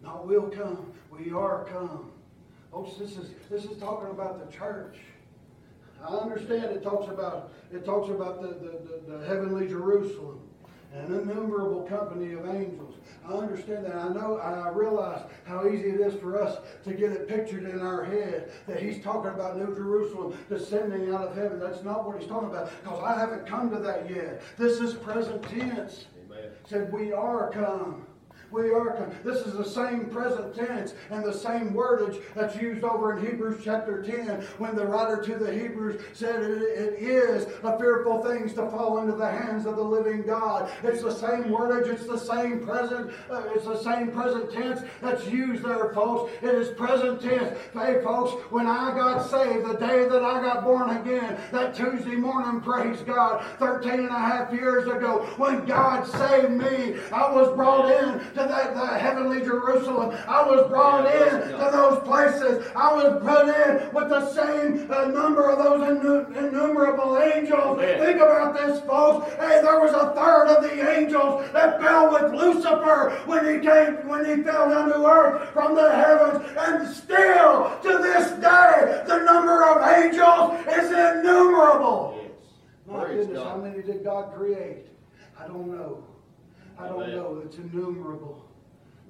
Not 0.02 0.26
will 0.26 0.48
come. 0.48 0.92
We 1.10 1.30
are 1.30 1.64
come. 1.64 2.10
Folks, 2.70 2.96
this 2.96 3.18
is 3.18 3.30
this 3.50 3.64
is 3.64 3.76
talking 3.78 4.10
about 4.10 4.44
the 4.44 4.50
church. 4.56 4.96
I 6.02 6.14
understand 6.14 6.64
it 6.64 6.82
talks 6.82 7.08
about 7.12 7.52
it 7.70 7.84
talks 7.84 8.08
about 8.08 8.40
the, 8.40 8.48
the, 8.48 9.12
the, 9.12 9.18
the 9.18 9.26
heavenly 9.26 9.68
Jerusalem 9.68 10.40
and 10.40 10.51
an 10.94 11.06
innumerable 11.06 11.82
company 11.82 12.34
of 12.34 12.46
angels. 12.46 12.94
I 13.26 13.32
understand 13.32 13.86
that. 13.86 13.94
I 13.94 14.08
know 14.08 14.36
I 14.36 14.68
realize 14.68 15.22
how 15.44 15.66
easy 15.66 15.90
it 15.90 16.00
is 16.00 16.20
for 16.20 16.40
us 16.42 16.58
to 16.84 16.92
get 16.92 17.12
it 17.12 17.28
pictured 17.28 17.64
in 17.64 17.80
our 17.80 18.04
head 18.04 18.52
that 18.66 18.82
he's 18.82 19.02
talking 19.02 19.30
about 19.30 19.56
New 19.56 19.74
Jerusalem 19.74 20.36
descending 20.48 21.14
out 21.14 21.28
of 21.28 21.36
heaven. 21.36 21.58
That's 21.58 21.82
not 21.82 22.06
what 22.06 22.18
he's 22.18 22.28
talking 22.28 22.50
about 22.50 22.70
because 22.82 23.02
I 23.02 23.18
haven't 23.18 23.46
come 23.46 23.70
to 23.70 23.78
that 23.78 24.10
yet. 24.10 24.42
This 24.58 24.80
is 24.80 24.94
present 24.94 25.42
tense. 25.44 26.06
Amen. 26.26 26.50
Said 26.66 26.92
we 26.92 27.12
are 27.12 27.50
come. 27.50 28.06
We 28.52 28.70
are 28.70 28.94
come. 28.98 29.10
This 29.24 29.46
is 29.46 29.54
the 29.54 29.64
same 29.64 30.10
present 30.10 30.54
tense 30.54 30.92
and 31.10 31.24
the 31.24 31.32
same 31.32 31.70
wordage 31.70 32.22
that's 32.34 32.54
used 32.54 32.84
over 32.84 33.16
in 33.16 33.24
Hebrews 33.24 33.62
chapter 33.64 34.02
10 34.02 34.42
when 34.58 34.76
the 34.76 34.86
writer 34.86 35.22
to 35.22 35.36
the 35.36 35.50
Hebrews 35.50 36.02
said 36.12 36.42
it, 36.42 36.62
it 36.62 37.02
is 37.02 37.46
a 37.62 37.78
fearful 37.78 38.22
things 38.22 38.52
to 38.54 38.68
fall 38.70 38.98
into 38.98 39.16
the 39.16 39.30
hands 39.30 39.64
of 39.64 39.76
the 39.76 39.82
living 39.82 40.22
God. 40.22 40.70
It's 40.82 41.02
the 41.02 41.14
same 41.14 41.44
wordage, 41.44 41.88
it's 41.88 42.06
the 42.06 42.18
same 42.18 42.60
present, 42.60 43.10
uh, 43.30 43.44
it's 43.54 43.64
the 43.64 43.82
same 43.82 44.10
present 44.10 44.52
tense 44.52 44.82
that's 45.00 45.26
used 45.28 45.62
there, 45.62 45.94
folks. 45.94 46.32
It 46.42 46.54
is 46.54 46.76
present 46.76 47.22
tense. 47.22 47.58
Hey, 47.72 48.02
folks, 48.04 48.32
when 48.50 48.66
I 48.66 48.94
got 48.94 49.30
saved, 49.30 49.66
the 49.66 49.78
day 49.78 50.06
that 50.06 50.22
I 50.22 50.42
got 50.42 50.62
born 50.62 50.90
again, 50.90 51.40
that 51.52 51.74
Tuesday 51.74 52.16
morning, 52.16 52.60
praise 52.60 53.00
God, 53.00 53.42
13 53.58 53.92
and 53.92 54.08
a 54.08 54.12
half 54.12 54.52
years 54.52 54.86
ago, 54.88 55.24
when 55.38 55.64
God 55.64 56.06
saved 56.06 56.50
me, 56.50 56.96
I 57.10 57.32
was 57.32 57.54
brought 57.56 57.90
in 57.90 58.20
to 58.34 58.41
that 58.48 58.74
the 58.74 58.86
heavenly 58.86 59.40
Jerusalem. 59.40 60.16
I 60.28 60.42
was 60.42 60.68
brought 60.68 61.06
in 61.06 61.40
to 61.50 61.68
those 61.72 62.00
places. 62.04 62.66
I 62.74 62.92
was 62.94 63.22
put 63.22 63.48
in 63.48 63.92
with 63.94 64.08
the 64.08 64.32
same 64.32 64.90
uh, 64.90 65.06
number 65.06 65.48
of 65.50 65.58
those 65.58 65.80
innu- 65.80 66.36
innumerable 66.36 67.18
angels. 67.18 67.78
Amen. 67.78 67.98
Think 67.98 68.16
about 68.20 68.54
this, 68.54 68.80
folks. 68.80 69.30
Hey, 69.34 69.60
there 69.62 69.80
was 69.80 69.92
a 69.92 70.14
third 70.14 70.48
of 70.48 70.62
the 70.62 70.98
angels 70.98 71.50
that 71.52 71.80
fell 71.80 72.12
with 72.12 72.32
Lucifer 72.32 73.20
when 73.26 73.46
he 73.46 73.60
came, 73.66 74.08
when 74.08 74.24
he 74.24 74.42
fell 74.42 74.68
down 74.70 74.88
to 74.90 75.04
earth 75.06 75.50
from 75.50 75.74
the 75.74 75.90
heavens. 75.90 76.44
And 76.58 76.88
still, 76.94 77.78
to 77.82 77.98
this 77.98 78.30
day, 78.40 79.02
the 79.06 79.24
number 79.24 79.64
of 79.64 79.86
angels 79.96 80.66
is 80.68 80.90
innumerable. 80.90 82.20
Yes. 82.22 82.30
My 82.86 83.04
Praise 83.04 83.26
goodness, 83.26 83.42
how 83.44 83.56
many 83.56 83.82
did 83.82 84.04
God 84.04 84.34
create? 84.34 84.86
I 85.38 85.46
don't 85.46 85.68
know. 85.68 86.04
I 86.78 86.88
don't 86.88 87.02
Amen. 87.02 87.16
know. 87.16 87.42
It's 87.44 87.56
innumerable. 87.56 88.44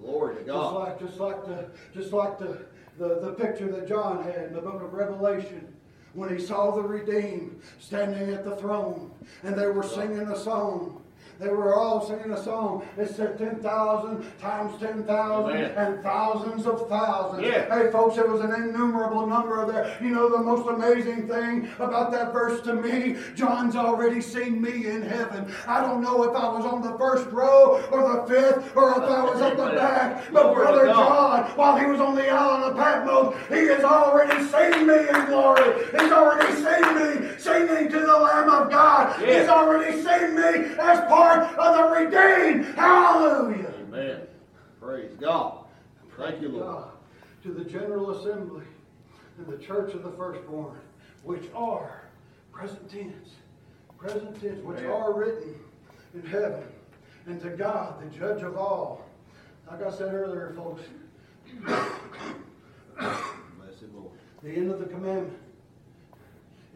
Glory 0.00 0.36
to 0.36 0.44
Just 0.44 0.72
like, 0.74 0.98
just 0.98 1.18
like 1.18 1.44
the, 1.46 1.66
just 1.94 2.12
like 2.12 2.38
the, 2.38 2.58
the, 2.98 3.20
the 3.20 3.32
picture 3.32 3.70
that 3.70 3.88
John 3.88 4.24
had 4.24 4.46
in 4.46 4.52
the 4.54 4.60
book 4.60 4.82
of 4.82 4.92
Revelation, 4.92 5.68
when 6.14 6.36
he 6.36 6.44
saw 6.44 6.72
the 6.72 6.82
redeemed 6.82 7.60
standing 7.80 8.30
at 8.34 8.44
the 8.44 8.56
throne, 8.56 9.10
and 9.44 9.54
they 9.54 9.66
were 9.66 9.82
singing 9.82 10.28
a 10.28 10.36
song. 10.36 11.01
They 11.42 11.48
were 11.48 11.74
all 11.74 12.06
singing 12.06 12.30
a 12.30 12.40
song. 12.40 12.86
It 12.96 13.10
said 13.10 13.36
10,000 13.36 14.38
times 14.40 14.78
10,000 14.80 15.56
and 15.56 16.00
thousands 16.02 16.66
of 16.66 16.88
thousands. 16.88 17.42
Yeah. 17.44 17.66
Hey, 17.74 17.90
folks, 17.90 18.16
it 18.16 18.28
was 18.28 18.40
an 18.42 18.54
innumerable 18.54 19.26
number 19.26 19.60
of 19.60 19.72
there. 19.72 19.96
You 20.00 20.10
know, 20.10 20.28
the 20.30 20.38
most 20.38 20.68
amazing 20.68 21.26
thing 21.26 21.68
about 21.80 22.12
that 22.12 22.32
verse 22.32 22.60
to 22.62 22.74
me, 22.74 23.16
John's 23.34 23.74
already 23.74 24.20
seen 24.20 24.62
me 24.62 24.86
in 24.86 25.02
heaven. 25.02 25.52
I 25.66 25.80
don't 25.80 26.00
know 26.00 26.22
if 26.22 26.36
I 26.36 26.48
was 26.52 26.64
on 26.64 26.80
the 26.80 26.96
first 26.96 27.28
row 27.30 27.82
or 27.90 28.00
the 28.14 28.32
fifth 28.32 28.76
or 28.76 28.92
if 28.92 28.98
I 28.98 29.24
was 29.24 29.40
at 29.40 29.56
the 29.56 29.66
back. 29.76 30.32
But 30.32 30.54
Brother 30.54 30.86
God. 30.86 31.46
John, 31.48 31.56
while 31.58 31.76
he 31.76 31.86
was 31.86 32.00
on 32.00 32.14
the 32.14 32.28
island 32.28 32.64
of 32.70 32.76
Patmos, 32.76 33.34
he 33.48 33.66
has 33.66 33.82
already 33.82 34.44
seen 34.44 34.86
me 34.86 35.08
in 35.08 35.26
glory. 35.26 35.86
He's 35.90 36.12
already 36.12 36.52
seen 36.54 36.94
me 36.94 37.30
singing 37.38 37.90
to 37.90 37.98
the 37.98 38.16
Lamb 38.18 38.48
of 38.48 38.70
God. 38.70 39.20
Yeah. 39.20 39.40
He's 39.40 39.48
already 39.48 39.92
seen 39.92 40.36
me 40.36 40.76
as 40.78 41.00
part 41.08 41.31
of 41.40 41.76
the 41.76 41.82
redeemed. 41.84 42.64
Hallelujah. 42.76 43.74
Amen. 43.82 44.20
Praise 44.80 45.12
God. 45.20 45.64
Thank 46.18 46.42
you, 46.42 46.48
Lord. 46.48 46.66
God, 46.66 46.90
to 47.44 47.52
the 47.52 47.64
General 47.64 48.18
Assembly 48.18 48.64
and 49.38 49.46
the 49.46 49.58
Church 49.58 49.94
of 49.94 50.02
the 50.02 50.10
Firstborn, 50.12 50.78
which 51.24 51.44
are 51.54 52.02
present 52.52 52.90
tense, 52.90 53.30
present 53.98 54.40
tense, 54.40 54.62
which 54.62 54.78
Amen. 54.78 54.90
are 54.90 55.14
written 55.14 55.54
in 56.14 56.22
heaven, 56.26 56.64
and 57.26 57.40
to 57.40 57.50
God, 57.50 57.94
the 58.02 58.18
Judge 58.18 58.42
of 58.42 58.56
all. 58.56 59.04
Like 59.70 59.82
I 59.82 59.90
said 59.90 60.12
earlier, 60.12 60.52
folks, 60.54 60.82
Blessed 61.64 61.82
Lord. 63.94 64.10
the 64.42 64.50
end 64.50 64.70
of 64.70 64.78
the 64.80 64.86
commandment 64.86 65.38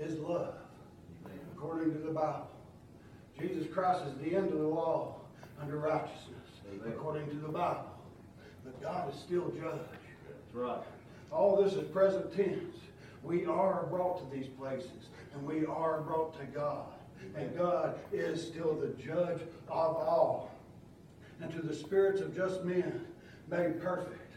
is 0.01 0.19
love, 0.19 0.55
Amen. 1.27 1.39
according 1.55 1.93
to 1.93 1.99
the 1.99 2.13
Bible. 2.13 2.49
Jesus 3.41 3.67
Christ 3.73 4.03
is 4.07 4.15
the 4.19 4.37
end 4.37 4.53
of 4.53 4.59
the 4.59 4.67
law 4.67 5.17
under 5.61 5.79
righteousness, 5.79 6.49
Amen. 6.69 6.93
according 6.93 7.29
to 7.31 7.37
the 7.37 7.49
Bible. 7.49 7.91
But 8.65 8.81
God 8.83 9.13
is 9.13 9.21
still 9.21 9.51
judge. 9.51 9.81
That's 10.27 10.55
right. 10.55 10.83
All 11.31 11.63
this 11.63 11.75
is 11.75 11.85
present 11.91 12.35
tense. 12.35 12.77
We 13.23 13.45
are 13.45 13.87
brought 13.91 14.19
to 14.19 14.37
these 14.37 14.47
places, 14.47 15.09
and 15.35 15.47
we 15.47 15.67
are 15.67 16.01
brought 16.01 16.39
to 16.41 16.47
God. 16.47 16.87
And 17.35 17.57
God 17.57 17.99
is 18.13 18.43
still 18.47 18.75
the 18.75 18.89
judge 19.03 19.41
of 19.69 19.97
all. 19.97 20.51
And 21.41 21.53
to 21.53 21.61
the 21.61 21.75
spirits 21.75 22.21
of 22.21 22.35
just 22.35 22.65
men 22.65 23.05
made 23.51 23.83
perfect. 23.83 24.33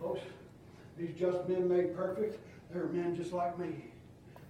Folks, 0.00 0.20
these 0.96 1.14
just 1.18 1.46
men 1.48 1.68
made 1.68 1.94
perfect, 1.94 2.38
they're 2.72 2.86
men 2.86 3.14
just 3.14 3.32
like 3.32 3.58
me. 3.58 3.89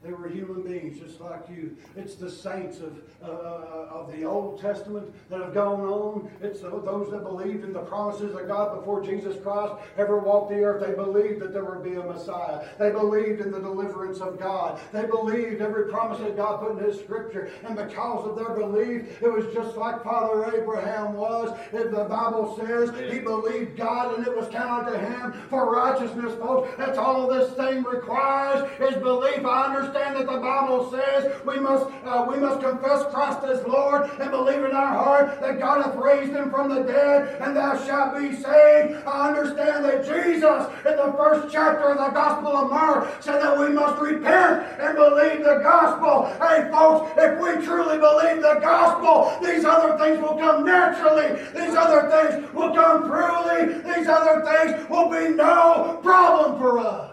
They 0.03 0.13
were 0.13 0.29
human 0.29 0.63
beings 0.63 0.99
just 0.99 1.21
like 1.21 1.43
you. 1.51 1.77
It's 1.95 2.15
the 2.15 2.31
saints 2.31 2.79
of, 2.81 3.03
uh, 3.23 3.27
of 3.27 4.11
the 4.11 4.25
Old 4.25 4.59
Testament 4.59 5.13
that 5.29 5.43
have 5.43 5.53
gone 5.53 5.83
on. 5.83 6.31
It's 6.41 6.61
those 6.61 7.11
that 7.11 7.23
believed 7.23 7.65
in 7.65 7.75
the 7.75 7.81
promises 7.81 8.35
of 8.35 8.49
God 8.49 8.79
before 8.79 9.05
Jesus 9.05 9.37
Christ 9.43 9.75
ever 9.99 10.19
walked 10.19 10.53
the 10.53 10.63
earth. 10.63 10.87
They 10.87 10.95
believed 10.95 11.41
that 11.41 11.53
there 11.53 11.67
would 11.67 11.85
be 11.85 11.97
a 11.97 12.03
Messiah. 12.03 12.67
They 12.79 12.91
believed 12.91 13.43
in 13.43 13.51
the 13.51 13.61
deliverance 13.61 14.21
of 14.21 14.39
God. 14.39 14.81
They 14.91 15.05
believed 15.05 15.61
every 15.61 15.91
promise 15.91 16.19
that 16.21 16.35
God 16.35 16.61
put 16.61 16.79
in 16.79 16.91
His 16.91 16.99
Scripture. 16.99 17.51
And 17.63 17.77
because 17.77 18.27
of 18.27 18.37
their 18.37 18.57
belief, 18.57 19.21
it 19.21 19.31
was 19.31 19.53
just 19.53 19.77
like 19.77 20.03
Father 20.03 20.57
Abraham 20.57 21.13
was. 21.13 21.55
If 21.75 21.91
the 21.91 22.05
Bible 22.05 22.57
says 22.57 22.91
he 23.13 23.19
believed 23.19 23.77
God 23.77 24.17
and 24.17 24.27
it 24.27 24.35
was 24.35 24.49
counted 24.49 24.93
to 24.93 24.99
him 24.99 25.35
for 25.51 25.71
righteousness, 25.71 26.33
folks. 26.39 26.75
That's 26.79 26.97
all 26.97 27.29
this 27.29 27.53
thing 27.53 27.83
requires 27.83 28.67
is 28.81 28.97
belief. 29.03 29.45
I 29.45 29.67
understand 29.67 29.90
understand 29.91 30.17
that 30.17 30.33
the 30.33 30.41
Bible 30.41 30.91
says 30.91 31.45
we 31.45 31.59
must, 31.59 31.87
uh, 32.05 32.27
we 32.29 32.39
must 32.39 32.61
confess 32.61 33.05
Christ 33.13 33.45
as 33.45 33.67
Lord 33.67 34.09
and 34.21 34.31
believe 34.31 34.65
in 34.65 34.73
our 34.73 34.95
heart 34.95 35.41
that 35.41 35.59
God 35.59 35.85
hath 35.85 35.97
raised 35.97 36.33
him 36.33 36.51
from 36.51 36.69
the 36.69 36.83
dead 36.83 37.41
and 37.41 37.57
thou 37.57 37.77
shalt 37.85 38.17
be 38.17 38.35
saved. 38.35 39.05
I 39.07 39.29
understand 39.29 39.85
that 39.85 40.05
Jesus, 40.05 40.67
in 40.87 40.97
the 40.97 41.13
first 41.17 41.53
chapter 41.53 41.91
of 41.91 41.99
the 41.99 42.11
Gospel 42.11 42.57
of 42.57 42.71
Mark, 42.71 43.23
said 43.23 43.41
that 43.43 43.59
we 43.59 43.71
must 43.71 44.01
repent 44.01 44.67
and 44.79 44.97
believe 44.97 45.45
the 45.45 45.61
gospel. 45.63 46.27
Hey, 46.41 46.71
folks, 46.71 47.13
if 47.17 47.39
we 47.41 47.65
truly 47.65 47.99
believe 47.99 48.43
the 48.43 48.61
gospel, 48.61 49.37
these 49.45 49.65
other 49.65 49.99
things 49.99 50.21
will 50.21 50.37
come 50.37 50.65
naturally. 50.65 51.35
These 51.53 51.75
other 51.75 52.09
things 52.11 52.53
will 52.55 52.73
come 52.75 53.09
truly. 53.09 53.83
These 53.83 54.07
other 54.07 54.45
things 54.45 54.89
will 54.89 55.09
be 55.11 55.35
no 55.35 55.99
problem 56.03 56.59
for 56.59 56.79
us. 56.79 57.11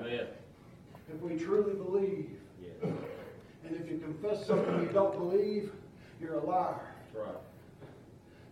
Amen. 0.00 0.26
If 1.12 1.22
we 1.22 1.36
truly 1.36 1.74
believe. 1.74 2.30
Yes. 2.62 2.92
And 3.64 3.76
if 3.76 3.90
you 3.90 3.98
confess 4.20 4.46
something 4.46 4.80
you 4.80 4.88
don't 4.88 5.16
believe, 5.16 5.72
you're 6.20 6.34
a 6.34 6.44
liar. 6.44 6.94
Right. 7.14 7.28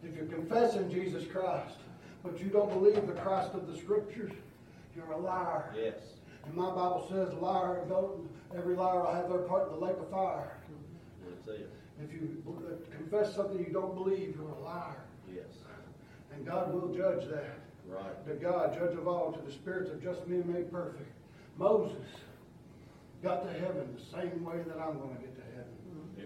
If 0.03 0.15
you're 0.15 0.27
confessing 0.27 0.91
Jesus 0.91 1.25
Christ, 1.27 1.77
but 2.23 2.41
you 2.41 2.49
don't 2.49 2.73
believe 2.73 3.07
the 3.07 3.13
Christ 3.15 3.55
of 3.55 3.67
the 3.67 3.77
Scriptures, 3.79 4.33
you're 4.95 5.13
a 5.13 5.19
liar. 5.19 5.75
Yes. 5.77 5.95
And 6.45 6.55
my 6.55 6.69
Bible 6.69 7.07
says, 7.11 7.33
liar, 7.35 7.83
every 8.57 8.77
liar 8.77 9.03
will 9.03 9.13
have 9.13 9.29
their 9.29 9.39
part 9.41 9.69
in 9.69 9.75
the 9.75 9.85
lake 9.85 9.97
of 9.99 10.11
fire. 10.11 10.57
That's 11.29 11.61
it. 11.61 11.71
If 12.03 12.13
you 12.13 12.43
confess 12.97 13.35
something 13.35 13.59
you 13.59 13.73
don't 13.73 13.95
believe, 13.95 14.37
you're 14.37 14.49
a 14.49 14.61
liar. 14.61 15.03
Yes. 15.33 15.47
And 16.33 16.47
God 16.47 16.73
will 16.73 16.95
judge 16.95 17.29
that. 17.31 17.59
Right. 17.89 18.27
To 18.27 18.35
God, 18.35 18.75
judge 18.75 18.97
of 18.97 19.07
all, 19.07 19.33
to 19.33 19.41
the 19.41 19.53
spirits 19.53 19.91
of 19.91 20.03
just 20.03 20.27
men 20.27 20.45
made 20.53 20.71
perfect. 20.71 21.09
Moses 21.57 21.97
got 23.23 23.45
to 23.47 23.53
heaven 23.61 23.97
the 23.97 24.19
same 24.19 24.45
way 24.45 24.57
that 24.67 24.77
I'm 24.79 24.99
going 24.99 25.17
to 25.17 25.23
get 25.23 25.23
to 25.23 25.26
heaven. 25.26 25.26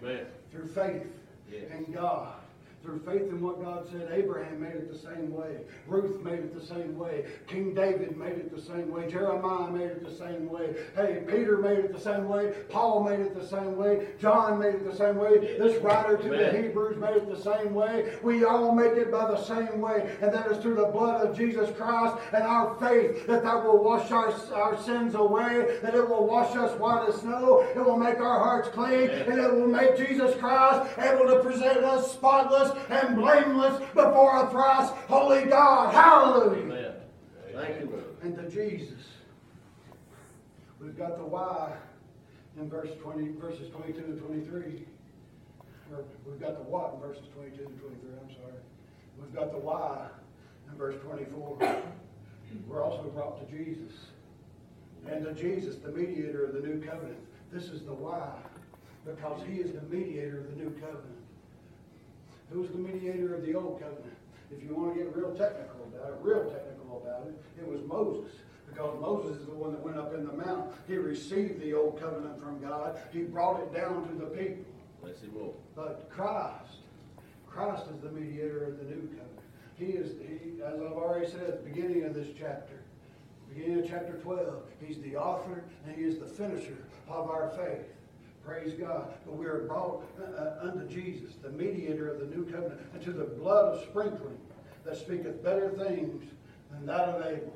Amen. 0.03 0.27
Through 0.51 0.69
faith 0.69 1.07
Yes. 1.51 1.65
in 1.77 1.93
God. 1.93 2.39
Through 2.83 3.01
faith 3.01 3.29
in 3.29 3.43
what 3.43 3.62
God 3.62 3.87
said, 3.93 4.09
Abraham 4.11 4.62
made 4.62 4.73
it 4.73 4.90
the 4.90 4.99
same 4.99 5.35
way. 5.35 5.59
Ruth 5.87 6.23
made 6.23 6.38
it 6.38 6.59
the 6.59 6.64
same 6.64 6.99
way. 6.99 7.27
King 7.47 7.75
David 7.75 8.16
made 8.16 8.33
it 8.33 8.55
the 8.55 8.61
same 8.61 8.90
way. 8.90 9.07
Jeremiah 9.11 9.71
made 9.71 9.90
it 9.90 10.03
the 10.03 10.16
same 10.16 10.49
way. 10.49 10.75
Hey, 10.97 11.23
Peter 11.27 11.59
made 11.59 11.79
it 11.79 11.93
the 11.93 12.01
same 12.01 12.27
way. 12.27 12.55
Paul 12.71 13.05
made 13.05 13.21
it 13.21 13.38
the 13.38 13.47
same 13.47 13.77
way. 13.77 14.09
John 14.19 14.59
made 14.59 14.77
it 14.77 14.90
the 14.90 14.97
same 14.97 15.19
way. 15.19 15.59
This 15.59 15.77
writer 15.83 16.16
to 16.16 16.29
the 16.31 16.53
Hebrews 16.53 16.97
made 16.97 17.16
it 17.16 17.29
the 17.29 17.40
same 17.40 17.75
way. 17.75 18.16
We 18.23 18.45
all 18.45 18.75
make 18.75 18.93
it 18.93 19.12
by 19.12 19.31
the 19.31 19.43
same 19.43 19.83
way, 19.83 20.16
and 20.23 20.33
that 20.33 20.51
is 20.51 20.57
through 20.62 20.77
the 20.77 20.87
blood 20.87 21.27
of 21.27 21.37
Jesus 21.37 21.71
Christ 21.77 22.16
and 22.33 22.43
our 22.43 22.77
faith 22.77 23.27
that 23.27 23.43
that 23.43 23.62
will 23.62 23.85
wash 23.85 24.11
our, 24.11 24.33
our 24.55 24.81
sins 24.83 25.14
away, 25.14 25.79
that 25.83 25.95
it 25.95 26.09
will 26.09 26.27
wash 26.27 26.57
us 26.57 26.79
white 26.81 27.07
as 27.11 27.16
snow. 27.16 27.61
It 27.77 27.85
will 27.85 27.99
make 27.99 28.21
our 28.21 28.38
hearts 28.38 28.71
clean, 28.71 29.11
and 29.11 29.38
it 29.38 29.53
will 29.53 29.69
make 29.69 29.99
Jesus 29.99 30.35
Christ 30.37 30.99
able 30.99 31.27
to 31.27 31.43
present 31.43 31.85
us 31.85 32.12
spotless 32.12 32.69
and 32.88 33.16
blameless 33.16 33.80
before 33.94 34.44
a 34.44 34.50
thrice 34.50 34.90
holy 35.09 35.44
God. 35.44 35.94
Hallelujah. 35.94 36.62
Amen. 36.62 36.94
Thank 37.54 37.80
you, 37.80 37.87
Lord. 37.90 38.04
And 38.22 38.37
to 38.37 38.48
Jesus. 38.50 38.98
We've 40.80 40.96
got 40.96 41.18
the 41.18 41.24
why 41.24 41.72
in 42.59 42.68
verse 42.70 42.90
20, 43.02 43.33
verses 43.40 43.68
22 43.70 43.98
and 43.98 44.18
23. 44.18 44.87
Or 45.92 46.04
we've 46.26 46.40
got 46.40 46.56
the 46.56 46.62
what 46.62 46.94
in 46.94 47.00
verses 47.00 47.24
22 47.35 47.66
and 47.66 47.80
23, 47.80 48.11
I'm 48.22 48.35
sorry. 48.35 48.52
We've 49.20 49.35
got 49.35 49.52
the 49.52 49.59
why 49.59 50.06
in 50.70 50.78
verse 50.78 50.96
24. 51.02 51.83
We're 52.68 52.83
also 52.83 53.02
brought 53.11 53.46
to 53.46 53.56
Jesus. 53.56 53.92
And 55.09 55.24
to 55.24 55.33
Jesus, 55.33 55.76
the 55.76 55.90
mediator 55.90 56.44
of 56.44 56.54
the 56.54 56.61
new 56.61 56.80
covenant. 56.80 57.18
This 57.52 57.64
is 57.64 57.83
the 57.83 57.92
why. 57.92 58.30
Because 59.04 59.40
he 59.46 59.56
is 59.56 59.72
the 59.72 59.83
mediator 59.94 60.38
of 60.38 60.50
the 60.50 60.56
new 60.56 60.70
covenant. 60.80 61.19
Who's 62.51 62.71
the 62.71 62.79
mediator 62.79 63.35
of 63.35 63.47
the 63.47 63.55
old 63.55 63.81
covenant? 63.81 64.17
If 64.51 64.63
you 64.63 64.75
want 64.75 64.97
to 64.97 65.05
get 65.05 65.17
real 65.17 65.35
technical 65.35 65.87
about 65.87 66.11
it, 66.11 66.19
real 66.21 66.51
technical 66.51 67.03
about 67.03 67.29
it, 67.29 67.35
it 67.59 67.67
was 67.67 67.81
Moses. 67.87 68.33
Because 68.69 69.01
Moses 69.01 69.41
is 69.41 69.47
the 69.47 69.55
one 69.55 69.73
that 69.73 69.83
went 69.83 69.97
up 69.97 70.15
in 70.15 70.27
the 70.27 70.33
mount. 70.33 70.73
He 70.87 70.95
received 70.97 71.61
the 71.61 71.75
old 71.75 72.01
covenant 72.01 72.43
from 72.43 72.61
God. 72.61 72.99
He 73.13 73.23
brought 73.23 73.61
it 73.61 73.75
down 73.75 74.09
to 74.09 74.15
the 74.15 74.27
people. 74.27 74.65
Bless 75.03 75.21
him, 75.21 75.33
Lord. 75.35 75.55
But 75.75 76.09
Christ, 76.11 76.79
Christ 77.47 77.85
is 77.95 78.01
the 78.01 78.11
mediator 78.11 78.65
of 78.65 78.79
the 78.79 78.85
new 78.85 79.09
covenant. 79.09 79.41
He 79.77 79.87
is, 79.87 80.13
he, 80.21 80.63
as 80.63 80.75
I've 80.75 80.93
already 80.93 81.27
said 81.31 81.43
at 81.43 81.65
the 81.65 81.71
beginning 81.71 82.05
of 82.05 82.15
this 82.15 82.29
chapter, 82.39 82.81
beginning 83.55 83.81
of 83.81 83.89
chapter 83.89 84.15
12, 84.23 84.63
he's 84.87 85.01
the 85.01 85.17
author 85.17 85.65
and 85.87 85.97
he 85.97 86.03
is 86.05 86.19
the 86.19 86.27
finisher 86.27 86.79
of 87.09 87.29
our 87.29 87.51
faith. 87.51 87.87
Praise 88.51 88.73
God. 88.73 89.15
But 89.25 89.37
we 89.37 89.47
are 89.47 89.61
brought 89.69 90.03
uh, 90.21 90.67
unto 90.67 90.85
Jesus, 90.89 91.35
the 91.41 91.51
mediator 91.51 92.11
of 92.11 92.19
the 92.19 92.27
new 92.35 92.45
covenant, 92.47 92.81
and 92.93 93.01
to 93.03 93.13
the 93.13 93.23
blood 93.23 93.77
of 93.77 93.83
sprinkling 93.85 94.39
that 94.85 94.97
speaketh 94.97 95.41
better 95.45 95.71
things 95.71 96.25
than 96.73 96.85
that 96.85 97.11
of 97.11 97.25
Abel. 97.25 97.53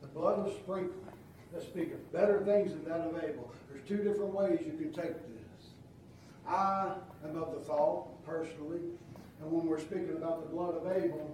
The 0.00 0.08
blood 0.08 0.40
of 0.40 0.52
sprinkling 0.54 1.06
that 1.52 1.62
speaketh 1.62 2.12
better 2.12 2.44
things 2.44 2.72
than 2.72 2.84
that 2.86 2.98
of 2.98 3.16
Abel. 3.22 3.48
There's 3.70 3.86
two 3.86 3.98
different 3.98 4.34
ways 4.34 4.58
you 4.66 4.72
can 4.72 4.92
take 4.92 5.12
this. 5.12 5.66
I 6.48 6.94
am 7.24 7.40
of 7.40 7.54
the 7.54 7.60
thought, 7.60 8.26
personally, 8.26 8.80
and 9.40 9.52
when 9.52 9.66
we're 9.66 9.78
speaking 9.78 10.16
about 10.16 10.42
the 10.42 10.52
blood 10.52 10.74
of 10.74 10.96
Abel, 10.96 11.32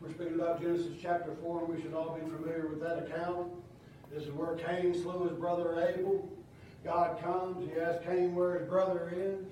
we're 0.00 0.12
speaking 0.12 0.40
about 0.40 0.62
Genesis 0.62 0.94
chapter 1.02 1.34
4, 1.42 1.64
and 1.66 1.76
we 1.76 1.82
should 1.82 1.92
all 1.92 2.18
be 2.18 2.22
familiar 2.22 2.68
with 2.68 2.80
that 2.80 3.00
account. 3.00 3.48
This 4.10 4.22
is 4.22 4.32
where 4.32 4.54
Cain 4.54 4.94
slew 4.94 5.28
his 5.28 5.36
brother 5.36 5.78
Abel. 5.78 6.26
God 6.84 7.22
comes, 7.22 7.70
he 7.70 7.78
asks 7.78 8.04
Cain 8.06 8.34
where 8.34 8.58
his 8.58 8.68
brother 8.68 9.12
is. 9.14 9.44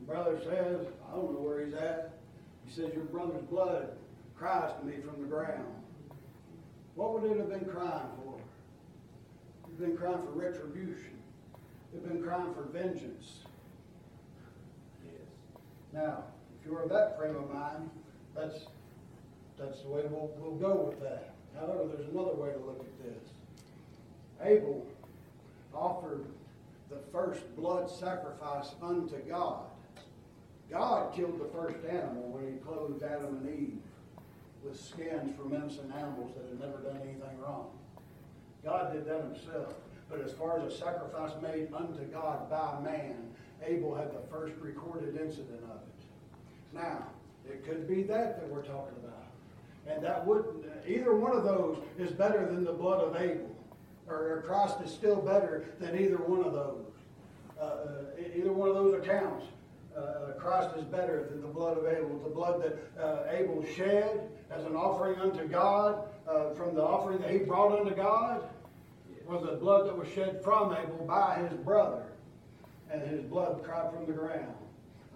The 0.00 0.06
brother 0.06 0.38
says, 0.40 0.86
I 1.08 1.14
don't 1.14 1.32
know 1.32 1.40
where 1.40 1.64
he's 1.64 1.74
at. 1.74 2.18
He 2.66 2.72
says, 2.72 2.92
Your 2.94 3.04
brother's 3.04 3.42
blood 3.42 3.90
cries 4.36 4.72
to 4.80 4.86
me 4.86 4.94
from 5.04 5.20
the 5.20 5.28
ground. 5.28 5.66
What 6.94 7.14
would 7.14 7.30
it 7.30 7.38
have 7.38 7.50
been 7.50 7.66
crying 7.66 8.08
for? 8.22 8.38
It'd 9.66 9.78
been 9.78 9.96
crying 9.96 10.22
for 10.22 10.30
retribution. 10.30 11.10
It'd 11.92 12.08
been 12.08 12.22
crying 12.22 12.54
for 12.54 12.62
vengeance. 12.64 13.40
Yes. 15.04 15.20
Now, 15.92 16.24
if 16.58 16.66
you're 16.66 16.82
of 16.82 16.90
that 16.90 17.18
frame 17.18 17.36
of 17.36 17.52
mind, 17.52 17.90
that's 18.34 18.66
that's 19.58 19.82
the 19.82 19.88
way 19.88 20.02
we'll, 20.10 20.30
we'll 20.38 20.56
go 20.56 20.90
with 20.90 21.00
that. 21.00 21.34
However, 21.54 21.84
there's 21.94 22.08
another 22.10 22.34
way 22.34 22.50
to 22.50 22.58
look 22.58 22.80
at 22.80 23.04
this. 23.04 23.22
Abel 24.42 24.84
offered 25.72 26.24
the 26.90 26.98
first 27.12 27.42
blood 27.56 27.90
sacrifice 27.90 28.70
unto 28.82 29.16
God. 29.28 29.64
God 30.70 31.14
killed 31.14 31.40
the 31.40 31.52
first 31.56 31.84
animal 31.86 32.30
when 32.30 32.52
he 32.52 32.58
clothed 32.58 33.02
Adam 33.02 33.36
and 33.42 33.48
Eve 33.48 33.78
with 34.62 34.80
skins 34.80 35.36
from 35.36 35.54
innocent 35.54 35.94
animals 35.94 36.32
that 36.36 36.48
had 36.48 36.60
never 36.60 36.82
done 36.82 37.00
anything 37.02 37.38
wrong. 37.38 37.70
God 38.64 38.92
did 38.92 39.06
that 39.06 39.20
himself. 39.22 39.74
But 40.10 40.20
as 40.20 40.32
far 40.32 40.58
as 40.58 40.72
a 40.72 40.76
sacrifice 40.76 41.32
made 41.42 41.68
unto 41.74 42.04
God 42.04 42.48
by 42.50 42.80
man, 42.82 43.30
Abel 43.64 43.94
had 43.94 44.12
the 44.12 44.26
first 44.30 44.54
recorded 44.60 45.16
incident 45.20 45.62
of 45.64 45.76
it. 45.76 46.04
Now, 46.72 47.06
it 47.48 47.64
could 47.64 47.86
be 47.86 48.02
that 48.04 48.40
that 48.40 48.48
we're 48.48 48.62
talking 48.62 48.96
about. 49.02 49.26
And 49.86 50.02
that 50.02 50.26
would, 50.26 50.44
either 50.86 51.14
one 51.14 51.36
of 51.36 51.44
those 51.44 51.78
is 51.98 52.10
better 52.12 52.46
than 52.46 52.64
the 52.64 52.72
blood 52.72 53.00
of 53.02 53.16
Abel. 53.20 53.54
Or, 54.08 54.14
or 54.14 54.44
Christ 54.46 54.76
is 54.84 54.92
still 54.92 55.16
better 55.16 55.64
than 55.80 55.98
either 55.98 56.16
one 56.16 56.44
of 56.44 56.52
those. 56.52 56.84
Uh, 57.58 57.64
uh, 57.64 58.04
either 58.36 58.52
one 58.52 58.68
of 58.68 58.74
those 58.74 58.94
accounts. 58.94 59.46
Uh, 59.96 60.32
Christ 60.38 60.76
is 60.76 60.84
better 60.84 61.28
than 61.30 61.40
the 61.40 61.48
blood 61.48 61.78
of 61.78 61.86
Abel. 61.86 62.18
The 62.24 62.30
blood 62.30 62.62
that 62.62 63.02
uh, 63.02 63.30
Abel 63.30 63.64
shed 63.76 64.28
as 64.50 64.64
an 64.64 64.74
offering 64.74 65.18
unto 65.20 65.46
God, 65.46 66.08
uh, 66.28 66.50
from 66.50 66.74
the 66.74 66.82
offering 66.82 67.18
that 67.18 67.30
he 67.30 67.38
brought 67.38 67.78
unto 67.78 67.94
God, 67.94 68.42
was 69.26 69.42
the 69.42 69.56
blood 69.56 69.86
that 69.86 69.96
was 69.96 70.08
shed 70.08 70.42
from 70.42 70.72
Abel 70.72 71.04
by 71.06 71.46
his 71.48 71.56
brother. 71.58 72.02
And 72.90 73.02
his 73.02 73.22
blood 73.22 73.62
cried 73.62 73.92
from 73.92 74.06
the 74.06 74.12
ground. 74.12 74.54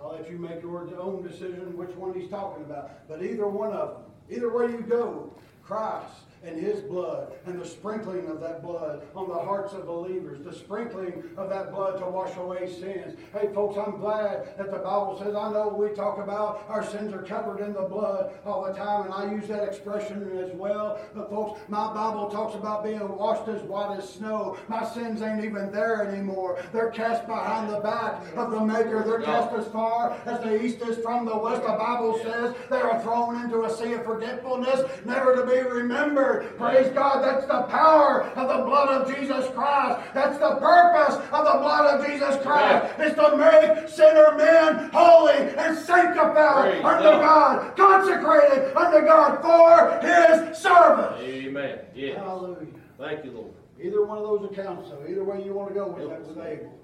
I'll 0.01 0.13
let 0.13 0.31
you 0.31 0.39
make 0.39 0.63
your 0.63 0.89
own 0.99 1.27
decision 1.27 1.77
which 1.77 1.91
one 1.91 2.15
he's 2.19 2.31
talking 2.31 2.65
about. 2.65 3.09
But 3.09 3.23
either 3.23 3.49
one 3.49 3.73
of 3.73 3.95
them, 3.95 4.03
either 4.31 4.53
way 4.53 4.67
you 4.67 4.81
go, 4.81 5.33
Christ 5.65 6.13
and 6.45 6.59
his 6.59 6.81
blood 6.81 7.33
and 7.47 7.61
the 7.61 7.67
sprinkling 7.67 8.27
of 8.27 8.41
that 8.41 8.63
blood 8.63 9.03
on 9.15 9.29
the 9.29 9.35
hearts 9.35 9.73
of 9.73 9.87
believers, 9.87 10.45
the 10.45 10.53
sprinkling 10.53 11.25
of 11.37 11.49
that 11.51 11.73
blood 11.73 11.99
to 11.99 12.07
wash 12.07 12.37
away 12.37 12.69
sins. 12.69 13.19
Hey, 13.33 13.49
folks, 13.55 13.77
I'm 13.77 13.99
glad 13.99 14.57
that 14.57 14.71
the 14.71 14.79
Bible 14.79 15.19
says, 15.19 15.35
I 15.35 15.53
know 15.53 15.69
we 15.69 15.95
talk 15.95 16.19
about 16.19 16.65
our 16.69 16.85
sins 16.85 17.13
are 17.13 17.23
covered 17.23 17.61
in 17.61 17.73
the 17.73 17.83
blood 17.83 18.33
all 18.45 18.65
the 18.65 18.73
time, 18.73 19.05
and 19.05 19.15
I 19.15 19.33
use 19.33 19.49
that 19.49 19.65
expression 19.65 20.39
as 20.39 20.53
well. 20.55 21.01
But, 21.15 21.31
folks, 21.31 21.61
my 21.69 21.93
Bible 21.93 22.29
talks 22.31 22.55
about 22.55 22.85
being 22.85 23.07
washed 23.09 23.49
as 23.49 23.63
white 23.63 23.99
as 23.99 24.09
snow. 24.09 24.57
My 24.69 24.85
sins 24.85 25.23
ain't 25.23 25.45
even 25.45 25.73
there 25.73 26.07
anymore. 26.07 26.63
They're 26.73 26.91
cast 26.91 27.27
behind 27.27 27.73
the 27.73 27.81
back 27.81 28.23
of 28.37 28.51
the 28.51 28.61
Maker. 28.61 29.03
They're 29.05 29.23
cast 29.23 29.55
as 29.55 29.67
far 29.69 30.17
as 30.27 30.41
the 30.41 30.63
east 30.63 30.81
is 30.83 30.99
from 30.99 31.25
the 31.25 31.37
west. 31.37 31.63
The 31.63 31.69
Bible 31.69 32.19
says 32.23 32.55
they 32.71 32.81
are 32.81 33.03
thrown 33.03 33.43
into 33.43 33.65
a 33.65 33.71
sea 33.71 33.95
of 33.95 34.05
forgetfulness, 34.05 34.89
never 35.05 35.37
to 35.37 35.47
be 35.47 35.59
remembered. 35.59 36.28
Spirit. 36.29 36.59
Praise 36.59 36.89
God. 36.95 37.23
That's 37.23 37.47
the 37.47 37.63
power 37.63 38.23
of 38.23 38.49
the 38.49 38.65
blood 38.65 38.89
of 38.89 39.15
Jesus 39.15 39.49
Christ. 39.55 40.01
That's 40.15 40.39
the 40.39 40.57
purpose 40.57 41.17
of 41.33 41.45
the 41.45 41.59
blood 41.59 42.01
of 42.01 42.07
Jesus 42.07 42.37
Christ. 42.43 43.01
Is 43.01 43.15
to 43.15 43.37
make 43.37 43.89
sinner 43.89 44.35
men 44.37 44.91
holy 44.93 45.55
and 45.57 45.77
sanctified 45.77 46.83
Praise 46.83 46.85
unto 46.85 47.03
God. 47.03 47.77
God, 47.77 47.77
consecrated 47.77 48.77
unto 48.77 49.07
God 49.07 49.43
for 49.43 50.07
His 50.07 50.59
service. 50.59 51.21
Amen. 51.21 51.79
Yes. 51.95 52.19
Hallelujah. 52.19 52.67
Thank 52.99 53.25
you, 53.25 53.33
Lord. 53.33 53.53
Either 53.81 54.05
one 54.05 54.19
of 54.19 54.25
those 54.25 54.51
accounts, 54.51 54.89
so 54.89 55.05
either 55.09 55.23
way 55.23 55.45
you 55.45 55.55
want 55.55 55.69
to 55.69 55.75
go 55.75 55.89
with 55.89 56.09
that 56.09 56.27
with 56.27 56.39
Abel, 56.45 56.79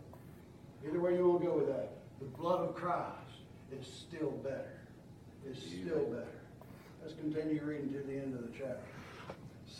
either 0.86 1.00
way 1.00 1.16
you 1.16 1.26
want 1.26 1.40
to 1.40 1.46
go 1.46 1.56
with 1.56 1.66
that, 1.66 1.90
the 2.20 2.26
blood 2.26 2.60
of 2.60 2.74
Christ 2.76 3.10
is 3.72 3.86
still 3.86 4.30
better. 4.30 4.70
Is 5.50 5.58
still 5.58 6.04
better. 6.04 6.34
Let's 7.02 7.16
continue 7.16 7.62
reading 7.62 7.92
to 7.92 7.98
the 7.98 8.14
end 8.14 8.34
of 8.34 8.42
the 8.42 8.52
chapter. 8.56 8.93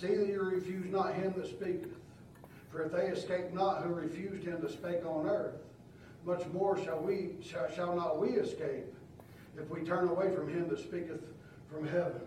See 0.01 0.15
that 0.15 0.27
you 0.27 0.43
refuse 0.43 0.91
not 0.91 1.15
him 1.15 1.35
that 1.37 1.47
speaketh. 1.47 1.95
For 2.71 2.83
if 2.83 2.93
they 2.93 3.07
escape 3.07 3.53
not 3.53 3.83
who 3.83 3.95
refused 3.95 4.45
him 4.45 4.61
that 4.61 4.71
spake 4.73 5.07
on 5.07 5.27
earth, 5.27 5.55
much 6.27 6.45
more 6.53 6.77
shall 6.83 7.01
we 7.01 7.37
shall, 7.43 7.71
shall 7.71 7.95
not 7.95 8.19
we 8.21 8.31
escape 8.31 8.93
if 9.57 9.69
we 9.71 9.83
turn 9.83 10.09
away 10.09 10.35
from 10.35 10.49
him 10.49 10.69
that 10.69 10.79
speaketh 10.81 11.21
from 11.71 11.87
heaven. 11.87 12.21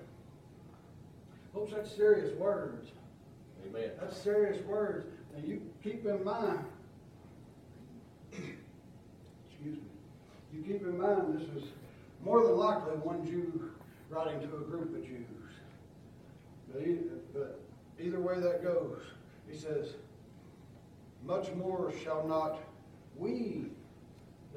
Folks, 1.54 1.74
that's 1.74 1.94
serious 1.94 2.34
words. 2.38 2.92
Amen. 3.68 3.90
That's 4.00 4.16
serious 4.16 4.64
words. 4.66 5.08
And 5.36 5.46
you 5.46 5.62
keep 5.84 6.06
in 6.06 6.24
mind, 6.24 6.64
excuse 8.32 9.76
me, 9.76 9.82
you 10.54 10.62
keep 10.62 10.84
in 10.84 10.98
mind 10.98 11.38
this 11.38 11.64
is 11.64 11.70
more 12.24 12.44
than 12.44 12.56
likely 12.56 12.94
one 12.98 13.26
Jew 13.26 13.72
writing 14.10 14.40
to 14.40 14.46
a 14.46 14.62
group 14.62 14.96
of 14.96 15.04
Jews. 15.04 15.26
But, 16.72 16.82
e- 16.82 17.00
but 17.34 17.60
either 18.00 18.20
way 18.20 18.40
that 18.40 18.64
goes, 18.64 19.02
he 19.50 19.58
says, 19.58 19.94
much 21.24 21.52
more 21.54 21.92
shall 22.04 22.28
not 22.28 22.60
we 23.16 23.68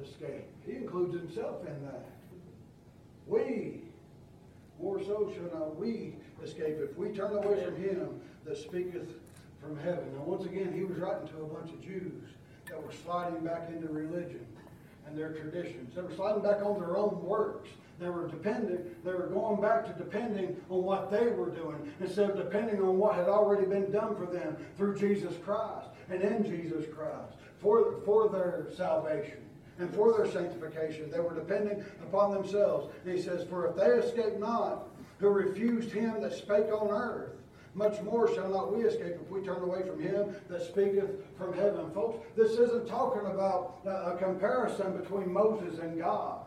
escape. 0.01 0.45
He 0.65 0.73
includes 0.73 1.15
himself 1.15 1.65
in 1.65 1.83
that. 1.85 2.05
We, 3.27 3.81
more 4.81 4.99
so 4.99 5.31
shall 5.33 5.59
not 5.59 5.79
we 5.79 6.15
escape 6.43 6.77
if 6.81 6.97
we 6.97 7.09
turn 7.09 7.33
away 7.33 7.63
from 7.63 7.75
him 7.75 8.19
that 8.45 8.57
speaketh 8.57 9.07
from 9.61 9.77
heaven. 9.79 10.13
Now, 10.15 10.23
once 10.23 10.45
again, 10.45 10.73
he 10.73 10.83
was 10.83 10.97
writing 10.97 11.27
to 11.29 11.43
a 11.43 11.45
bunch 11.45 11.71
of 11.71 11.81
Jews 11.81 12.23
that 12.67 12.81
were 12.81 12.91
sliding 12.91 13.41
back 13.41 13.69
into 13.69 13.87
religion 13.87 14.45
and 15.05 15.17
their 15.17 15.33
traditions. 15.33 15.93
They 15.95 16.01
were 16.01 16.13
sliding 16.15 16.41
back 16.41 16.63
on 16.63 16.79
their 16.79 16.97
own 16.97 17.21
works. 17.23 17.69
They 18.01 18.09
were 18.09 18.27
dependent, 18.27 19.05
they 19.05 19.13
were 19.13 19.27
going 19.27 19.61
back 19.61 19.85
to 19.85 19.93
depending 20.03 20.57
on 20.71 20.83
what 20.83 21.11
they 21.11 21.27
were 21.27 21.51
doing 21.51 21.93
instead 21.99 22.31
of 22.31 22.35
depending 22.35 22.81
on 22.81 22.97
what 22.97 23.13
had 23.13 23.27
already 23.29 23.67
been 23.67 23.91
done 23.91 24.15
for 24.15 24.25
them 24.25 24.57
through 24.75 24.97
Jesus 24.97 25.35
Christ 25.45 25.87
and 26.09 26.23
in 26.23 26.43
Jesus 26.43 26.85
Christ 26.91 27.35
for, 27.59 28.01
for 28.03 28.27
their 28.27 28.65
salvation 28.75 29.37
and 29.77 29.93
for 29.93 30.17
their 30.17 30.31
sanctification. 30.31 31.11
They 31.11 31.19
were 31.19 31.35
depending 31.35 31.85
upon 32.01 32.31
themselves. 32.31 32.91
And 33.05 33.15
he 33.15 33.21
says, 33.21 33.47
For 33.47 33.67
if 33.67 33.75
they 33.75 34.07
escape 34.07 34.39
not, 34.39 34.87
who 35.19 35.29
refused 35.29 35.91
him 35.91 36.21
that 36.21 36.33
spake 36.33 36.73
on 36.73 36.89
earth, 36.89 37.29
much 37.75 38.01
more 38.01 38.33
shall 38.33 38.49
not 38.49 38.75
we 38.75 38.83
escape 38.83 39.15
if 39.21 39.29
we 39.29 39.41
turn 39.41 39.61
away 39.61 39.83
from 39.83 40.01
him 40.01 40.35
that 40.49 40.63
speaketh 40.63 41.11
from 41.37 41.53
heaven. 41.53 41.91
Folks, 41.91 42.25
this 42.35 42.53
isn't 42.53 42.87
talking 42.87 43.27
about 43.27 43.77
a 43.85 44.17
comparison 44.17 44.97
between 44.97 45.31
Moses 45.31 45.77
and 45.77 45.99
God. 45.99 46.45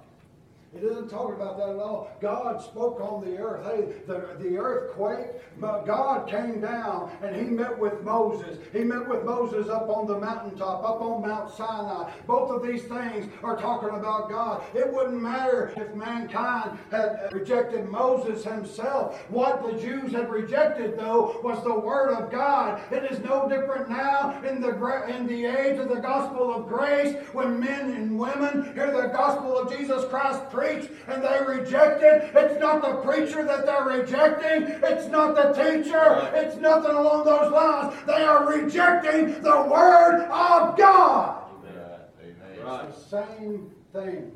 It 0.76 0.82
isn't 0.82 1.08
talking 1.08 1.36
about 1.36 1.56
that 1.58 1.68
at 1.68 1.76
all. 1.76 2.10
God 2.20 2.60
spoke 2.60 3.00
on 3.00 3.24
the 3.24 3.38
earth. 3.38 3.64
Hey, 3.64 3.92
the, 4.06 4.36
the 4.40 4.58
earth 4.58 4.92
quaked, 4.94 5.60
but 5.60 5.86
God 5.86 6.28
came 6.28 6.60
down 6.60 7.12
and 7.22 7.36
he 7.36 7.42
met 7.42 7.78
with 7.78 8.02
Moses. 8.02 8.58
He 8.72 8.80
met 8.80 9.08
with 9.08 9.24
Moses 9.24 9.68
up 9.68 9.88
on 9.88 10.06
the 10.08 10.18
mountaintop, 10.18 10.82
up 10.82 11.00
on 11.00 11.22
Mount 11.22 11.54
Sinai. 11.54 12.10
Both 12.26 12.50
of 12.50 12.66
these 12.66 12.82
things 12.82 13.30
are 13.44 13.56
talking 13.56 13.90
about 13.90 14.28
God. 14.28 14.64
It 14.74 14.92
wouldn't 14.92 15.22
matter 15.22 15.72
if 15.76 15.94
mankind 15.94 16.76
had 16.90 17.32
rejected 17.32 17.88
Moses 17.88 18.44
himself. 18.44 19.20
What 19.30 19.62
the 19.64 19.80
Jews 19.80 20.12
had 20.12 20.28
rejected, 20.28 20.98
though, 20.98 21.40
was 21.44 21.62
the 21.62 21.78
Word 21.78 22.14
of 22.14 22.32
God. 22.32 22.80
It 22.90 23.10
is 23.10 23.20
no 23.20 23.48
different 23.48 23.88
now 23.88 24.42
in 24.42 24.60
the, 24.60 24.70
in 25.06 25.26
the 25.28 25.44
age 25.44 25.78
of 25.78 25.88
the 25.88 26.00
gospel 26.00 26.52
of 26.52 26.66
grace 26.66 27.16
when 27.32 27.60
men 27.60 27.92
and 27.92 28.18
women 28.18 28.74
hear 28.74 28.90
the 28.90 29.08
gospel 29.08 29.56
of 29.56 29.76
Jesus 29.76 30.04
Christ 30.06 30.50
preached 30.50 30.63
and 30.64 31.22
they 31.22 31.40
reject 31.46 32.02
it. 32.02 32.30
It's 32.34 32.60
not 32.60 32.82
the 32.82 32.96
preacher 32.96 33.44
that 33.44 33.66
they're 33.66 33.84
rejecting, 33.84 34.80
it's 34.82 35.08
not 35.08 35.34
the 35.34 35.52
teacher, 35.52 36.30
it's 36.34 36.56
nothing 36.56 36.94
along 36.94 37.24
those 37.24 37.52
lines. 37.52 37.94
They 38.06 38.24
are 38.24 38.48
rejecting 38.48 39.42
the 39.42 39.68
Word 39.70 40.26
of 40.30 40.76
God. 40.76 41.44
Amen. 41.66 42.64
Right. 42.64 42.86
It's 42.88 43.04
the 43.04 43.26
same 43.26 43.70
thing. 43.92 44.32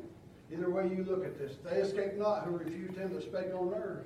Either 0.51 0.69
way 0.69 0.87
you 0.87 1.03
look 1.07 1.25
at 1.25 1.37
this, 1.37 1.57
they 1.63 1.77
escape 1.77 2.15
not 2.17 2.43
who 2.43 2.57
refused 2.57 2.97
him 2.97 3.13
that 3.13 3.21
spake 3.23 3.53
on 3.53 3.73
earth. 3.73 4.05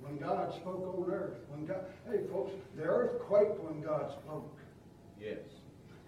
When 0.00 0.16
God 0.18 0.54
spoke 0.54 0.96
on 0.96 1.12
earth, 1.12 1.34
when 1.48 1.66
God, 1.66 1.84
hey 2.10 2.20
folks, 2.32 2.52
the 2.76 2.84
earth 2.84 3.20
quaked 3.20 3.60
when 3.60 3.82
God 3.82 4.10
spoke. 4.12 4.56
Yes. 5.20 5.38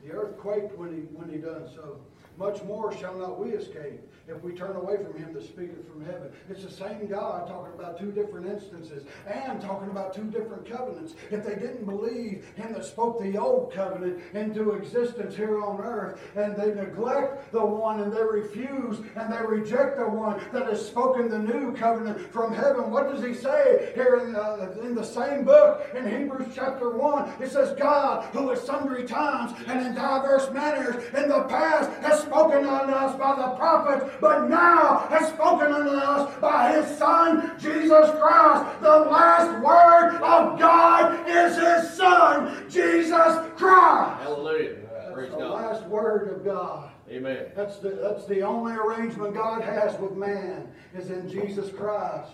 The 0.03 0.13
earth 0.13 0.39
quaked 0.39 0.77
when 0.79 0.93
he 0.93 1.01
when 1.15 1.29
he 1.29 1.37
done 1.37 1.69
so. 1.75 2.01
Much 2.37 2.63
more 2.65 2.97
shall 2.97 3.15
not 3.15 3.39
we 3.39 3.51
escape 3.51 4.01
if 4.31 4.43
we 4.43 4.53
turn 4.53 4.77
away 4.77 4.97
from 4.97 5.17
him 5.19 5.33
that 5.33 5.43
speaketh 5.43 5.87
from 5.91 6.05
heaven. 6.05 6.31
It's 6.49 6.65
the 6.65 6.71
same 6.71 7.07
God 7.07 7.49
talking 7.49 7.75
about 7.75 7.99
two 7.99 8.13
different 8.13 8.47
instances 8.47 9.05
and 9.27 9.61
talking 9.61 9.91
about 9.91 10.15
two 10.15 10.25
different 10.25 10.71
covenants. 10.71 11.15
If 11.31 11.45
they 11.45 11.55
didn't 11.55 11.85
believe 11.85 12.47
him 12.55 12.73
that 12.75 12.85
spoke 12.85 13.21
the 13.21 13.37
old 13.37 13.73
covenant 13.73 14.23
into 14.35 14.73
existence 14.73 15.37
here 15.37 15.63
on 15.63 15.81
earth, 15.81 16.21
and 16.37 16.57
they 16.57 16.75
neglect 16.75 17.53
the 17.53 17.65
one 17.65 18.01
and 18.01 18.13
they 18.13 18.23
refuse 18.23 18.99
and 19.17 19.33
they 19.33 19.43
reject 19.45 19.99
the 19.99 20.09
one 20.09 20.41
that 20.53 20.67
has 20.67 20.87
spoken 20.87 21.29
the 21.29 21.39
new 21.39 21.75
covenant 21.75 22.33
from 22.33 22.55
heaven, 22.55 22.91
what 22.91 23.11
does 23.11 23.23
he 23.25 23.35
say 23.35 23.93
here 23.95 24.23
in 24.25 24.33
the, 24.33 24.81
in 24.83 24.95
the 24.95 25.05
same 25.05 25.45
book 25.45 25.87
in 25.95 26.09
Hebrews 26.09 26.53
chapter 26.55 26.91
1? 26.91 27.43
It 27.43 27.51
says, 27.51 27.77
God, 27.79 28.25
who 28.33 28.51
at 28.53 28.59
sundry 28.59 29.05
times 29.05 29.53
and 29.67 29.87
in 29.87 29.95
diverse 29.95 30.51
manners 30.51 31.03
in 31.15 31.29
the 31.29 31.43
past 31.45 31.91
has 32.03 32.20
spoken 32.23 32.65
unto 32.67 32.93
us 32.93 33.17
by 33.17 33.37
the 33.37 33.49
prophets, 33.57 34.13
but 34.21 34.49
now 34.49 35.07
has 35.11 35.29
spoken 35.29 35.73
unto 35.73 35.91
us 35.91 36.35
by 36.41 36.73
his 36.73 36.99
Son, 36.99 37.53
Jesus 37.59 38.11
Christ. 38.19 38.81
The 38.81 38.99
last 39.11 39.63
word 39.63 40.23
of 40.23 40.59
God 40.59 41.29
is 41.29 41.57
his 41.57 41.97
Son, 41.97 42.69
Jesus 42.69 43.37
Christ. 43.57 44.23
Hallelujah. 44.23 44.77
That's 44.93 45.15
Praise 45.15 45.31
the 45.31 45.37
God. 45.39 45.63
last 45.63 45.87
word 45.87 46.29
of 46.33 46.45
God. 46.45 46.91
Amen. 47.11 47.47
That's 47.57 47.79
the, 47.79 47.91
that's 47.91 48.27
the 48.27 48.43
only 48.43 48.73
arrangement 48.75 49.35
God 49.35 49.63
has 49.63 49.99
with 49.99 50.13
man 50.13 50.69
is 50.95 51.11
in 51.11 51.29
Jesus 51.29 51.71
Christ. 51.71 52.31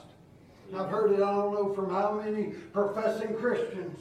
I've 0.74 0.88
heard 0.88 1.12
it, 1.12 1.22
I 1.22 1.30
don't 1.30 1.54
know 1.54 1.72
from 1.72 1.90
how 1.90 2.12
many 2.12 2.52
professing 2.72 3.34
Christians. 3.36 4.00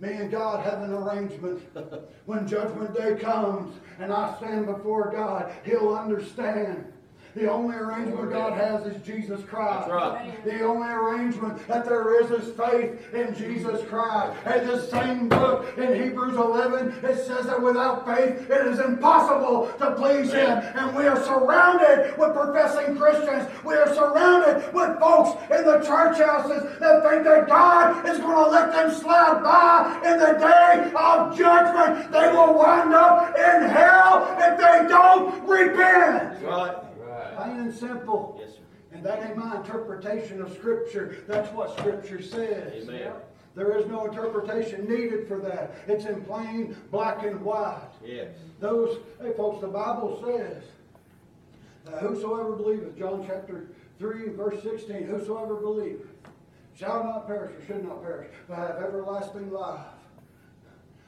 Me 0.00 0.12
and 0.12 0.30
God 0.30 0.64
have 0.64 0.82
an 0.82 0.92
arrangement. 0.92 1.62
When 2.26 2.46
judgment 2.46 2.94
day 2.94 3.16
comes 3.16 3.74
and 3.98 4.12
I 4.12 4.36
stand 4.36 4.66
before 4.66 5.10
God, 5.10 5.50
He'll 5.64 5.94
understand. 5.94 6.92
The 7.38 7.48
only 7.48 7.76
arrangement 7.76 8.32
God 8.32 8.54
has 8.54 8.84
is 8.86 9.00
Jesus 9.06 9.40
Christ. 9.44 9.88
Right. 9.88 10.44
The 10.44 10.60
only 10.62 10.88
arrangement 10.88 11.64
that 11.68 11.84
there 11.84 12.20
is 12.20 12.32
is 12.32 12.52
faith 12.56 13.14
in 13.14 13.32
Jesus 13.36 13.86
Christ. 13.88 14.36
And 14.44 14.68
the 14.68 14.82
same 14.88 15.28
book 15.28 15.78
in 15.78 16.02
Hebrews 16.02 16.34
11, 16.34 17.04
it 17.04 17.24
says 17.26 17.46
that 17.46 17.62
without 17.62 18.04
faith 18.04 18.50
it 18.50 18.66
is 18.66 18.80
impossible 18.80 19.72
to 19.78 19.94
please 19.94 20.32
Him. 20.32 20.48
And 20.48 20.96
we 20.96 21.06
are 21.06 21.22
surrounded 21.22 22.18
with 22.18 22.34
professing 22.34 22.96
Christians. 22.96 23.48
We 23.64 23.74
are 23.74 23.94
surrounded 23.94 24.74
with 24.74 24.98
folks 24.98 25.40
in 25.52 25.64
the 25.64 25.78
church 25.86 26.18
houses 26.18 26.64
that 26.80 27.08
think 27.08 27.22
that 27.22 27.46
God 27.46 28.04
is 28.08 28.18
going 28.18 28.34
to 28.34 28.50
let 28.50 28.72
them 28.72 28.90
slide 28.90 29.44
by 29.44 30.00
in 30.04 30.18
the 30.18 30.32
day 30.40 30.92
of 30.92 31.38
judgment. 31.38 32.10
They 32.10 32.32
will 32.32 32.58
wind 32.58 32.92
up 32.92 33.36
in 33.38 33.62
hell 33.70 34.26
if 34.40 34.58
they 34.58 34.88
don't 34.88 35.46
repent. 35.46 36.40
That's 36.40 36.42
right. 36.42 36.87
Plain 37.38 37.60
and 37.60 37.74
simple. 37.74 38.36
Yes, 38.40 38.54
sir. 38.54 38.60
And 38.90 39.04
that 39.04 39.24
ain't 39.24 39.36
my 39.36 39.56
interpretation 39.56 40.42
of 40.42 40.52
Scripture. 40.54 41.24
That's 41.28 41.52
what 41.52 41.76
Scripture 41.78 42.20
says. 42.20 42.88
Amen. 42.88 43.12
There 43.54 43.76
is 43.78 43.86
no 43.86 44.06
interpretation 44.06 44.88
needed 44.88 45.28
for 45.28 45.38
that. 45.40 45.74
It's 45.86 46.04
in 46.04 46.22
plain 46.22 46.76
black 46.90 47.24
and 47.24 47.40
white. 47.40 47.90
Yes. 48.04 48.28
Those, 48.60 48.98
hey 49.20 49.32
folks, 49.36 49.60
the 49.60 49.68
Bible 49.68 50.22
says, 50.24 50.62
that 51.84 52.00
whosoever 52.00 52.56
believeth, 52.56 52.98
John 52.98 53.24
chapter 53.26 53.68
3, 53.98 54.30
verse 54.30 54.62
16, 54.62 55.04
whosoever 55.04 55.56
believeth 55.56 56.06
shall 56.74 57.04
not 57.04 57.26
perish 57.26 57.52
or 57.56 57.66
should 57.66 57.84
not 57.84 58.02
perish, 58.02 58.28
but 58.48 58.56
have 58.56 58.76
everlasting 58.76 59.50
life. 59.50 59.86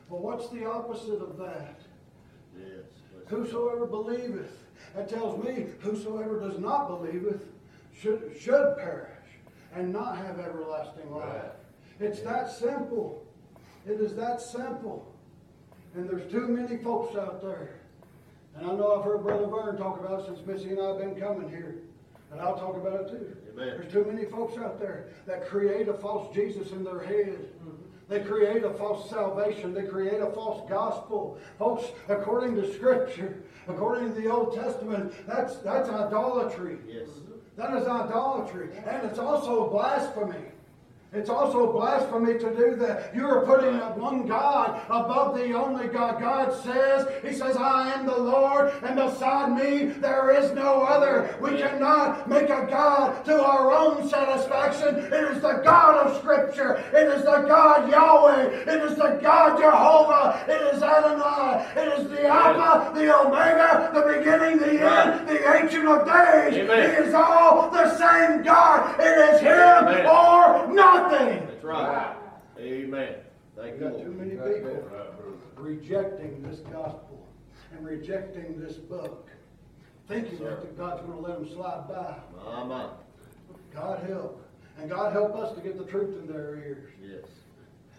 But 0.08 0.20
what's 0.20 0.48
the 0.50 0.68
opposite 0.68 1.20
of 1.22 1.38
that? 1.38 1.80
Yes. 2.58 2.84
Whosoever 3.28 3.86
believeth. 3.86 4.56
That 4.94 5.08
tells 5.08 5.42
me 5.44 5.66
whosoever 5.80 6.40
does 6.40 6.58
not 6.58 6.88
believeth 6.88 7.44
should, 7.98 8.36
should 8.38 8.76
perish 8.76 9.08
and 9.74 9.92
not 9.92 10.16
have 10.16 10.38
everlasting 10.38 11.10
life. 11.14 11.52
It's 12.00 12.20
that 12.20 12.50
simple. 12.50 13.24
It 13.86 14.00
is 14.00 14.14
that 14.16 14.40
simple. 14.40 15.06
And 15.94 16.08
there's 16.08 16.30
too 16.30 16.48
many 16.48 16.76
folks 16.82 17.16
out 17.16 17.42
there. 17.42 17.80
And 18.56 18.66
I 18.66 18.74
know 18.74 18.98
I've 18.98 19.04
heard 19.04 19.22
Brother 19.22 19.46
Vern 19.46 19.76
talk 19.76 20.00
about 20.00 20.20
it 20.20 20.26
since 20.26 20.46
Missy 20.46 20.70
and 20.70 20.80
I 20.80 20.88
have 20.88 20.98
been 20.98 21.14
coming 21.14 21.48
here. 21.48 21.76
And 22.32 22.40
I'll 22.40 22.56
talk 22.56 22.76
about 22.76 23.00
it 23.00 23.08
too. 23.10 23.36
Amen. 23.52 23.78
There's 23.78 23.92
too 23.92 24.04
many 24.04 24.24
folks 24.26 24.56
out 24.56 24.80
there 24.80 25.08
that 25.26 25.46
create 25.46 25.88
a 25.88 25.94
false 25.94 26.34
Jesus 26.34 26.70
in 26.72 26.84
their 26.84 27.00
head. 27.00 27.38
Mm-hmm. 27.62 27.80
They 28.08 28.20
create 28.20 28.64
a 28.64 28.70
false 28.74 29.08
salvation. 29.08 29.72
They 29.72 29.84
create 29.84 30.20
a 30.20 30.30
false 30.30 30.68
gospel. 30.68 31.38
Folks, 31.58 31.84
according 32.08 32.56
to 32.56 32.72
Scripture, 32.74 33.42
according 33.70 34.14
to 34.14 34.20
the 34.20 34.30
Old 34.30 34.54
Testament, 34.54 35.14
that's, 35.26 35.56
that's 35.56 35.88
idolatry. 35.88 36.78
Yes. 36.86 37.08
That 37.56 37.74
is 37.74 37.86
idolatry. 37.86 38.70
And 38.86 39.06
it's 39.06 39.18
also 39.18 39.68
blasphemy. 39.68 40.46
It's 41.12 41.28
also 41.28 41.72
blasphemy 41.72 42.34
to 42.34 42.54
do 42.54 42.76
that. 42.76 43.12
You 43.12 43.26
are 43.26 43.44
putting 43.44 43.74
one 44.00 44.28
God 44.28 44.80
above 44.86 45.36
the 45.36 45.54
only 45.54 45.88
God. 45.88 46.20
God 46.20 46.52
says, 46.62 47.08
He 47.24 47.34
says, 47.34 47.56
I 47.56 47.92
am 47.92 48.06
the 48.06 48.16
Lord, 48.16 48.72
and 48.84 48.94
beside 48.94 49.50
me 49.50 49.86
there 49.86 50.30
is 50.30 50.52
no 50.52 50.82
other. 50.82 51.36
We 51.40 51.58
cannot 51.58 52.28
make 52.28 52.48
a 52.48 52.64
God 52.70 53.24
to 53.24 53.44
our 53.44 53.72
own 53.72 54.08
satisfaction. 54.08 54.96
It 54.96 55.12
is 55.34 55.42
the 55.42 55.60
God 55.64 56.06
of 56.06 56.16
Scripture. 56.18 56.76
It 56.92 57.08
is 57.08 57.24
the 57.24 57.44
God 57.48 57.90
Yahweh. 57.90 58.72
It 58.72 58.90
is 58.90 58.96
the 58.96 59.18
God 59.20 59.58
Jehovah. 59.58 60.44
It 60.46 60.74
is 60.74 60.80
Adonai. 60.80 61.72
It 61.76 62.00
is 62.00 62.08
the 62.08 62.28
Alpha, 62.28 62.94
the 62.94 63.18
Omega, 63.18 63.90
the 63.92 64.16
beginning, 64.16 64.58
the 64.58 64.88
end, 64.88 65.28
the 65.28 65.56
Ancient 65.56 65.88
of 65.88 66.06
Days. 66.06 66.56
Amen. 66.56 66.90
He 67.02 67.08
is 67.08 67.14
all 67.14 67.68
the 67.68 67.96
same 67.98 68.44
God. 68.44 68.94
It 69.00 69.34
is 69.34 69.40
Him 69.40 69.88
Amen. 69.88 70.06
or 70.06 70.72
nothing. 70.72 70.99
That's 71.08 71.64
right. 71.64 72.16
Amen. 72.58 73.14
Thank 73.56 73.78
We 73.78 73.84
you, 73.84 73.90
got 73.90 74.02
too 74.02 74.12
many 74.12 74.30
people 74.30 74.84
rejecting 75.56 76.42
this 76.42 76.60
gospel 76.60 77.26
and 77.72 77.84
rejecting 77.86 78.60
this 78.60 78.74
book, 78.74 79.28
thinking 80.08 80.38
that 80.44 80.76
God's 80.76 81.02
going 81.02 81.12
to 81.12 81.20
let 81.20 81.38
them 81.38 81.48
slide 81.54 81.88
by. 81.88 82.16
My, 82.44 82.64
my. 82.64 82.88
God 83.74 84.02
help. 84.08 84.44
And 84.78 84.88
God 84.90 85.12
help 85.12 85.36
us 85.36 85.54
to 85.54 85.60
get 85.60 85.76
the 85.78 85.84
truth 85.84 86.16
in 86.18 86.26
their 86.26 86.56
ears 86.56 86.88
Yes. 87.02 87.24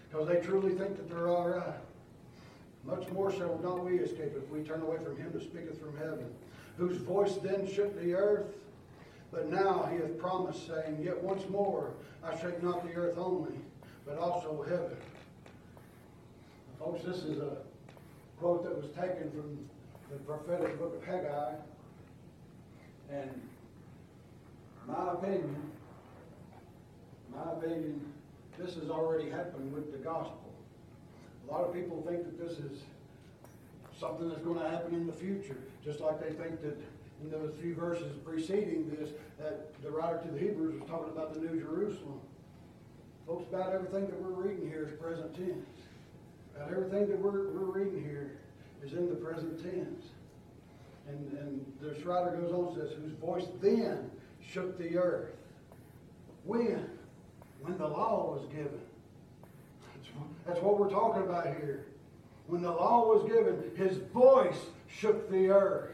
because 0.10 0.28
they 0.28 0.40
truly 0.42 0.74
think 0.76 0.96
that 0.98 1.10
they're 1.10 1.28
all 1.28 1.48
right. 1.50 1.76
Much 2.84 3.08
more 3.12 3.32
shall 3.32 3.60
not 3.64 3.86
we 3.86 4.00
escape 4.00 4.34
if 4.36 4.50
we 4.50 4.62
turn 4.62 4.82
away 4.82 4.98
from 5.04 5.16
him 5.16 5.32
that 5.34 5.44
speaketh 5.44 5.80
from 5.80 5.96
heaven, 5.98 6.26
whose 6.78 6.98
voice 6.98 7.36
then 7.44 7.68
shook 7.72 8.00
the 8.02 8.14
earth. 8.16 8.48
But 9.32 9.50
now 9.50 9.90
he 9.92 9.98
hath 9.98 10.18
promised, 10.18 10.68
saying, 10.68 11.00
Yet 11.02 11.22
once 11.22 11.48
more 11.50 11.92
I 12.24 12.38
shake 12.40 12.62
not 12.62 12.86
the 12.86 12.94
earth 12.94 13.18
only, 13.18 13.54
but 14.06 14.18
also 14.18 14.64
heaven. 14.68 14.98
Folks, 16.80 17.04
this 17.04 17.18
is 17.18 17.40
a 17.40 17.58
quote 18.40 18.64
that 18.64 18.76
was 18.76 18.90
taken 18.92 19.32
from 19.32 19.58
the 20.12 20.18
prophetic 20.18 20.78
book 20.80 20.96
of 20.96 21.04
Haggai. 21.06 21.54
And 23.12 23.42
my 24.88 25.14
opinion, 25.14 25.56
my 27.34 27.52
opinion, 27.54 28.02
this 28.58 28.76
has 28.76 28.90
already 28.90 29.30
happened 29.30 29.72
with 29.74 29.92
the 29.92 29.98
gospel. 29.98 30.54
A 31.48 31.52
lot 31.52 31.62
of 31.64 31.74
people 31.74 32.04
think 32.08 32.24
that 32.24 32.40
this 32.40 32.60
is 32.60 32.80
something 34.00 34.30
that's 34.30 34.42
going 34.42 34.60
to 34.60 34.70
happen 34.70 34.94
in 34.94 35.08
the 35.08 35.14
future, 35.14 35.58
just 35.84 36.00
like 36.00 36.20
they 36.20 36.34
think 36.34 36.62
that 36.62 36.78
in 37.22 37.32
those 37.32 37.54
few 37.62 37.76
verses 37.76 38.16
preceding 38.26 38.90
this, 39.00 39.10
that 39.40 39.82
the 39.84 39.90
writer 39.90 40.20
to 40.26 40.32
the 40.32 40.40
Hebrews 40.40 40.80
was 40.80 40.90
talking 40.90 41.12
about 41.12 41.34
the 41.34 41.40
New 41.40 41.60
Jerusalem. 41.60 42.20
Folks, 43.28 43.48
about 43.50 43.74
everything 43.74 44.08
that 44.08 44.22
we're 44.22 44.44
reading 44.44 44.68
here 44.70 44.88
is 44.92 45.00
present 45.00 45.36
tense. 45.36 45.68
About 46.56 46.72
everything 46.72 47.08
that 47.10 47.20
we're, 47.20 47.50
we're 47.50 47.84
reading 47.84 48.04
here 48.04 48.38
is 48.84 48.94
in 48.94 49.10
the 49.10 49.16
present 49.16 49.62
tense. 49.62 50.06
And, 51.08 51.38
and 51.38 51.74
this 51.82 52.04
writer 52.06 52.32
goes 52.38 52.52
on 52.52 52.68
and 52.68 52.76
says, 52.76 52.98
whose 52.98 53.14
voice 53.14 53.46
then 53.62 54.10
shook 54.42 54.78
the 54.78 54.98
earth. 54.98 55.30
When? 56.44 56.90
When 57.62 57.78
the 57.78 57.88
law 57.88 58.34
was 58.34 58.46
given. 58.48 58.82
That's, 59.94 60.08
that's 60.46 60.60
what 60.62 60.80
we're 60.80 60.90
talking 60.90 61.24
about 61.24 61.46
here. 61.46 61.86
When 62.48 62.62
the 62.62 62.72
law 62.72 63.08
was 63.08 63.24
given, 63.30 63.72
his 63.78 63.98
voice 64.14 64.58
shook 64.88 65.30
the 65.32 65.50
earth. 65.50 65.92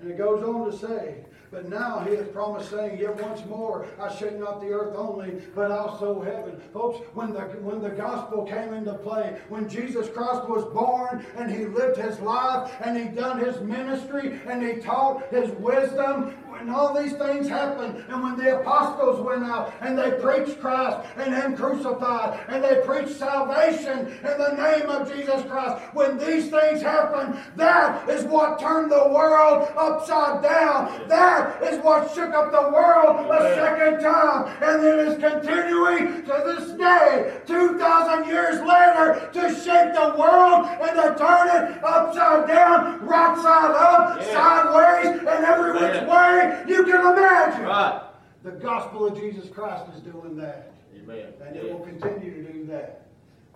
And 0.00 0.10
it 0.10 0.18
goes 0.18 0.42
on 0.42 0.70
to 0.70 0.76
say, 0.76 1.24
but 1.50 1.68
now 1.68 1.98
he 2.00 2.14
hath 2.14 2.32
promised, 2.32 2.70
saying, 2.70 3.00
Yet 3.00 3.20
once 3.20 3.44
more 3.46 3.86
I 4.00 4.14
shake 4.14 4.38
not 4.38 4.60
the 4.60 4.68
earth 4.68 4.94
only, 4.96 5.42
but 5.54 5.72
also 5.72 6.22
heaven. 6.22 6.60
Folks, 6.72 7.00
when 7.14 7.32
the, 7.32 7.40
when 7.40 7.82
the 7.82 7.90
gospel 7.90 8.44
came 8.44 8.72
into 8.72 8.94
play, 8.94 9.36
when 9.48 9.68
Jesus 9.68 10.08
Christ 10.08 10.48
was 10.48 10.64
born 10.72 11.26
and 11.36 11.50
he 11.50 11.64
lived 11.64 11.96
his 11.96 12.20
life 12.20 12.72
and 12.80 12.96
he 12.96 13.08
done 13.08 13.40
his 13.40 13.60
ministry 13.62 14.40
and 14.46 14.62
he 14.62 14.74
taught 14.80 15.28
his 15.30 15.50
wisdom, 15.58 16.36
when 16.60 16.74
all 16.74 17.00
these 17.00 17.14
things 17.14 17.48
happened, 17.48 18.04
and 18.08 18.22
when 18.22 18.36
the 18.36 18.60
apostles 18.60 19.20
went 19.20 19.44
out 19.44 19.72
and 19.80 19.98
they 19.98 20.10
preached 20.12 20.60
Christ 20.60 21.08
and 21.16 21.34
Him 21.34 21.56
crucified, 21.56 22.40
and 22.48 22.62
they 22.62 22.80
preached 22.84 23.16
salvation 23.16 24.08
in 24.08 24.38
the 24.38 24.54
name 24.56 24.88
of 24.88 25.10
Jesus 25.12 25.42
Christ, 25.48 25.82
when 25.94 26.18
these 26.18 26.50
things 26.50 26.82
happened, 26.82 27.38
that 27.56 28.08
is 28.08 28.24
what 28.24 28.60
turned 28.60 28.90
the 28.90 29.08
world 29.08 29.68
upside 29.76 30.42
down. 30.42 31.08
That 31.08 31.62
is 31.62 31.82
what 31.82 32.12
shook 32.14 32.34
up 32.34 32.52
the 32.52 32.70
world 32.70 33.26
a 33.30 33.54
second 33.54 34.00
time, 34.00 34.56
and 34.62 34.84
it 34.84 35.08
is 35.08 35.18
continuing 35.18 36.24
to 36.24 36.42
this 36.56 36.70
day, 36.72 37.40
2,000 37.46 38.26
years 38.28 38.60
later, 38.60 39.30
to 39.32 39.54
shake 39.54 39.94
the 39.94 40.14
world 40.18 40.66
and 40.66 40.96
to 40.96 41.14
turn 41.18 41.48
it 41.48 41.84
upside 41.84 42.46
down, 42.48 43.04
right 43.06 43.36
side 43.38 43.74
up, 43.74 44.20
Yeah. 44.20 44.34
sideways, 44.34 45.18
and 45.20 45.44
every 45.44 45.72
which 45.72 45.82
Amen. 45.82 46.06
Way 46.50 46.64
you 46.68 46.84
can 46.84 47.00
imagine. 47.12 47.64
Right. 47.64 48.02
The 48.42 48.52
gospel 48.52 49.06
of 49.06 49.18
Jesus 49.18 49.50
Christ 49.50 49.84
is 49.94 50.00
doing 50.00 50.36
that. 50.36 50.72
Amen. 50.96 51.32
And 51.46 51.56
it 51.56 51.70
will 51.70 51.84
continue 51.84 52.42
to 52.42 52.52
do 52.52 52.64
that 52.66 53.06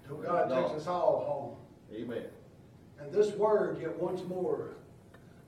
till 0.07 0.17
God 0.17 0.49
takes 0.49 0.71
us 0.83 0.87
all 0.87 1.25
home. 1.27 2.01
Amen. 2.01 2.25
And 3.01 3.13
this 3.13 3.35
word, 3.35 3.81
yet 3.81 3.97
once 3.99 4.23
more, 4.25 4.75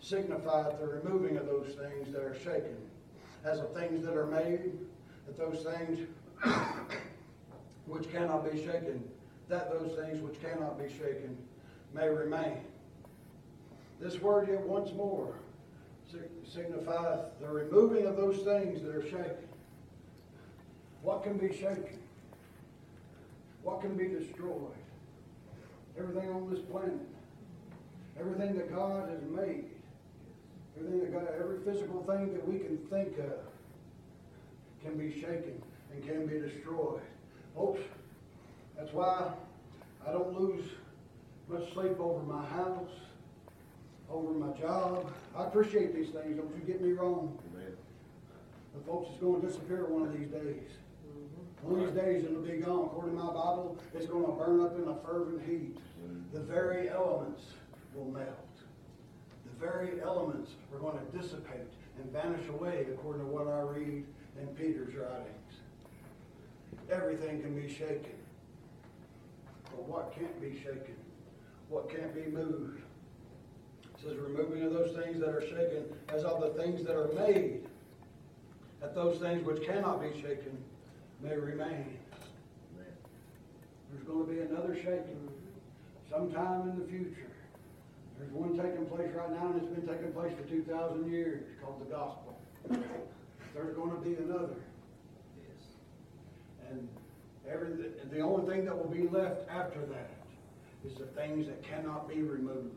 signified 0.01 0.79
the 0.81 0.87
removing 0.87 1.37
of 1.37 1.47
those 1.47 1.75
things 1.75 2.13
that 2.13 2.23
are 2.23 2.37
shaken, 2.39 2.77
as 3.45 3.59
of 3.59 3.75
things 3.75 4.05
that 4.05 4.17
are 4.17 4.27
made, 4.27 4.73
that 5.27 5.39
those 5.39 5.65
things 5.65 6.07
which 7.87 8.11
cannot 8.11 8.51
be 8.51 8.59
shaken, 8.59 9.03
that 9.49 9.71
those 9.71 9.97
things 9.99 10.21
which 10.21 10.41
cannot 10.41 10.79
be 10.79 10.89
shaken 10.89 11.37
may 11.95 12.09
remain. 12.09 12.59
This 14.01 14.21
word, 14.21 14.49
yet 14.49 14.61
once 14.61 14.93
more, 14.93 15.35
signifieth 16.45 17.39
the 17.41 17.49
removing 17.49 18.07
of 18.07 18.17
those 18.17 18.37
things 18.39 18.83
that 18.83 18.95
are 18.95 19.03
shaken. 19.03 19.49
What 21.03 21.23
can 21.23 21.37
be 21.39 21.53
shaken? 21.53 21.99
What 23.63 23.81
can 23.81 23.97
be 23.97 24.09
destroyed? 24.09 24.73
Everything 25.99 26.31
on 26.31 26.51
this 26.51 26.61
planet. 26.61 27.01
Everything 28.19 28.57
that 28.57 28.75
God 28.75 29.09
has 29.09 29.23
made. 29.23 29.65
Everything 30.79 31.01
that 31.01 31.13
God, 31.13 31.29
every 31.39 31.59
physical 31.61 32.03
thing 32.05 32.33
that 32.33 32.47
we 32.47 32.59
can 32.59 32.79
think 32.91 33.19
of 33.19 33.41
can 34.83 34.97
be 34.97 35.13
shaken 35.13 35.61
and 35.93 36.07
can 36.07 36.27
be 36.27 36.39
destroyed. 36.39 37.01
Folks, 37.55 37.81
that's 38.79 38.93
why 38.93 39.33
I 40.07 40.13
don't 40.13 40.39
lose 40.39 40.65
much 41.49 41.73
sleep 41.73 41.99
over 41.99 42.23
my 42.23 42.45
house, 42.45 42.91
over 44.11 44.33
my 44.33 44.53
job. 44.59 45.13
I 45.37 45.45
appreciate 45.45 45.95
these 45.95 46.11
things, 46.11 46.37
don't 46.37 46.55
you 46.55 46.63
get 46.67 46.81
me 46.81 46.93
wrong. 46.93 47.39
Amen. 47.53 47.73
But 48.75 48.87
folks, 48.87 49.11
it's 49.11 49.21
going 49.21 49.41
to 49.41 49.47
disappear 49.47 49.87
one 49.87 50.03
of 50.09 50.13
these 50.19 50.29
days. 50.29 50.71
Mm-hmm. 51.07 51.71
One 51.71 51.81
of 51.81 51.95
these 51.95 52.03
days 52.03 52.25
it'll 52.25 52.43
be 52.43 52.59
gone. 52.59 52.87
According 52.87 53.17
to 53.17 53.25
my 53.25 53.33
Bible, 53.33 53.79
it's 53.95 54.07
going 54.07 54.27
to 54.27 54.33
burn 54.33 54.61
up 54.61 54.77
in 54.79 54.89
a 54.89 54.97
fervent 55.07 55.43
heat. 55.47 55.77
The 56.33 56.41
very 56.41 56.89
elements 56.89 57.43
will 57.95 58.11
melt. 58.11 58.29
The 59.45 59.67
very 59.67 60.01
elements 60.03 60.53
are 60.73 60.79
going 60.79 60.99
to 60.99 61.19
dissipate 61.19 61.73
and 61.99 62.13
vanish 62.13 62.47
away, 62.49 62.87
according 62.93 63.23
to 63.23 63.29
what 63.29 63.49
I 63.49 63.61
read 63.61 64.05
in 64.39 64.47
Peter's 64.55 64.95
writings. 64.95 65.61
Everything 66.91 67.41
can 67.41 67.59
be 67.59 67.69
shaken. 67.69 68.13
But 69.65 69.89
what 69.89 70.15
can't 70.15 70.41
be 70.41 70.59
shaken? 70.59 70.97
What 71.69 71.89
can't 71.89 72.15
be 72.15 72.31
moved? 72.31 72.83
Says, 74.07 74.17
removing 74.19 74.63
of 74.63 74.73
those 74.73 74.95
things 74.97 75.19
that 75.21 75.31
are 75.31 75.41
shaken, 75.41 75.85
as 76.15 76.23
of 76.23 76.41
the 76.41 76.63
things 76.63 76.85
that 76.85 76.95
are 76.95 77.11
made, 77.13 77.63
that 78.81 78.95
those 78.95 79.19
things 79.19 79.45
which 79.45 79.67
cannot 79.67 80.01
be 80.01 80.13
shaken 80.21 80.57
may 81.21 81.37
remain. 81.37 81.99
There's 83.91 84.05
going 84.07 84.27
to 84.27 84.33
be 84.33 84.41
another 84.41 84.77
shaking 84.77 85.29
sometime 86.11 86.71
in 86.71 86.79
the 86.79 86.87
future. 86.87 87.31
There's 88.19 88.31
one 88.31 88.57
taking 88.57 88.87
place 88.87 89.11
right 89.15 89.31
now, 89.31 89.53
and 89.53 89.63
it's 89.63 89.75
been 89.75 89.87
taking 89.87 90.13
place 90.13 90.33
for 90.37 90.49
2,000 90.49 91.11
years, 91.11 91.43
called 91.61 91.81
the 91.81 91.91
gospel. 91.93 92.39
There's 93.55 93.75
going 93.75 93.91
to 93.91 94.09
be 94.09 94.15
another. 94.15 94.55
Yes. 95.37 96.71
And 96.71 96.89
Every, 97.49 97.69
the 98.11 98.21
only 98.21 98.53
thing 98.53 98.65
that 98.65 98.77
will 98.77 98.91
be 98.91 99.07
left 99.09 99.49
after 99.49 99.81
that 99.87 100.11
is 100.85 100.97
the 100.99 101.07
things 101.07 101.47
that 101.47 101.63
cannot 101.63 102.09
be 102.09 102.23
removed. 102.23 102.75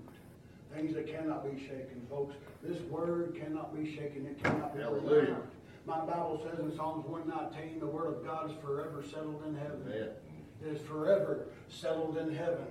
Things 0.75 0.93
that 0.93 1.07
cannot 1.07 1.43
be 1.43 1.59
shaken, 1.59 2.01
folks. 2.09 2.35
This 2.63 2.79
word 2.83 3.35
cannot 3.39 3.75
be 3.75 3.95
shaken, 3.95 4.25
it 4.27 4.41
cannot 4.43 4.75
be 4.75 4.81
Hallelujah. 4.81 5.21
removed. 5.21 5.47
My 5.85 5.99
Bible 6.05 6.41
says 6.43 6.59
in 6.59 6.75
Psalms 6.75 7.05
one 7.07 7.27
nineteen, 7.27 7.79
the 7.79 7.87
word 7.87 8.07
of 8.07 8.23
God 8.23 8.51
is 8.51 8.57
forever 8.61 9.03
settled 9.03 9.43
in 9.47 9.55
heaven. 9.55 9.81
Amen. 9.87 10.09
It 10.63 10.67
is 10.67 10.81
forever 10.87 11.45
settled 11.69 12.17
in 12.17 12.35
heaven. 12.35 12.67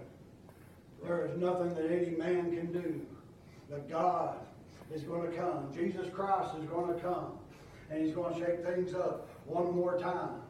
There 1.05 1.27
is 1.27 1.37
nothing 1.39 1.75
that 1.75 1.91
any 1.91 2.17
man 2.17 2.55
can 2.55 2.73
do. 2.73 3.01
But 3.71 3.89
God 3.89 4.37
is 4.95 5.03
going 5.03 5.31
to 5.31 5.37
come. 5.37 5.73
Jesus 5.75 6.07
Christ 6.15 6.51
is 6.61 6.65
going 6.69 6.95
to 6.95 7.01
come. 7.01 7.33
And 7.91 8.05
he's 8.05 8.15
going 8.15 8.35
to 8.35 8.41
shake 8.41 8.65
things 8.65 8.95
up 8.95 9.29
one 9.47 9.75
more 9.75 9.99
time. 9.99 10.41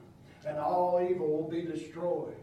And 0.46 0.59
all 0.59 1.07
evil 1.09 1.28
will 1.28 1.49
be 1.49 1.62
destroyed. 1.62 2.34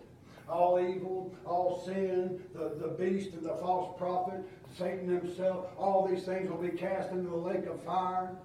All 0.50 0.80
evil, 0.80 1.34
all 1.46 1.84
sin, 1.86 2.40
the, 2.54 2.72
the 2.80 2.90
beast 2.90 3.34
and 3.34 3.44
the 3.44 3.56
false 3.56 3.98
prophet, 3.98 4.42
Satan 4.78 5.08
himself, 5.10 5.68
all 5.78 6.08
these 6.08 6.24
things 6.24 6.50
will 6.50 6.58
be 6.58 6.70
cast 6.70 7.12
into 7.12 7.30
the 7.30 7.36
lake 7.36 7.66
of 7.66 7.82
fire. 7.84 8.36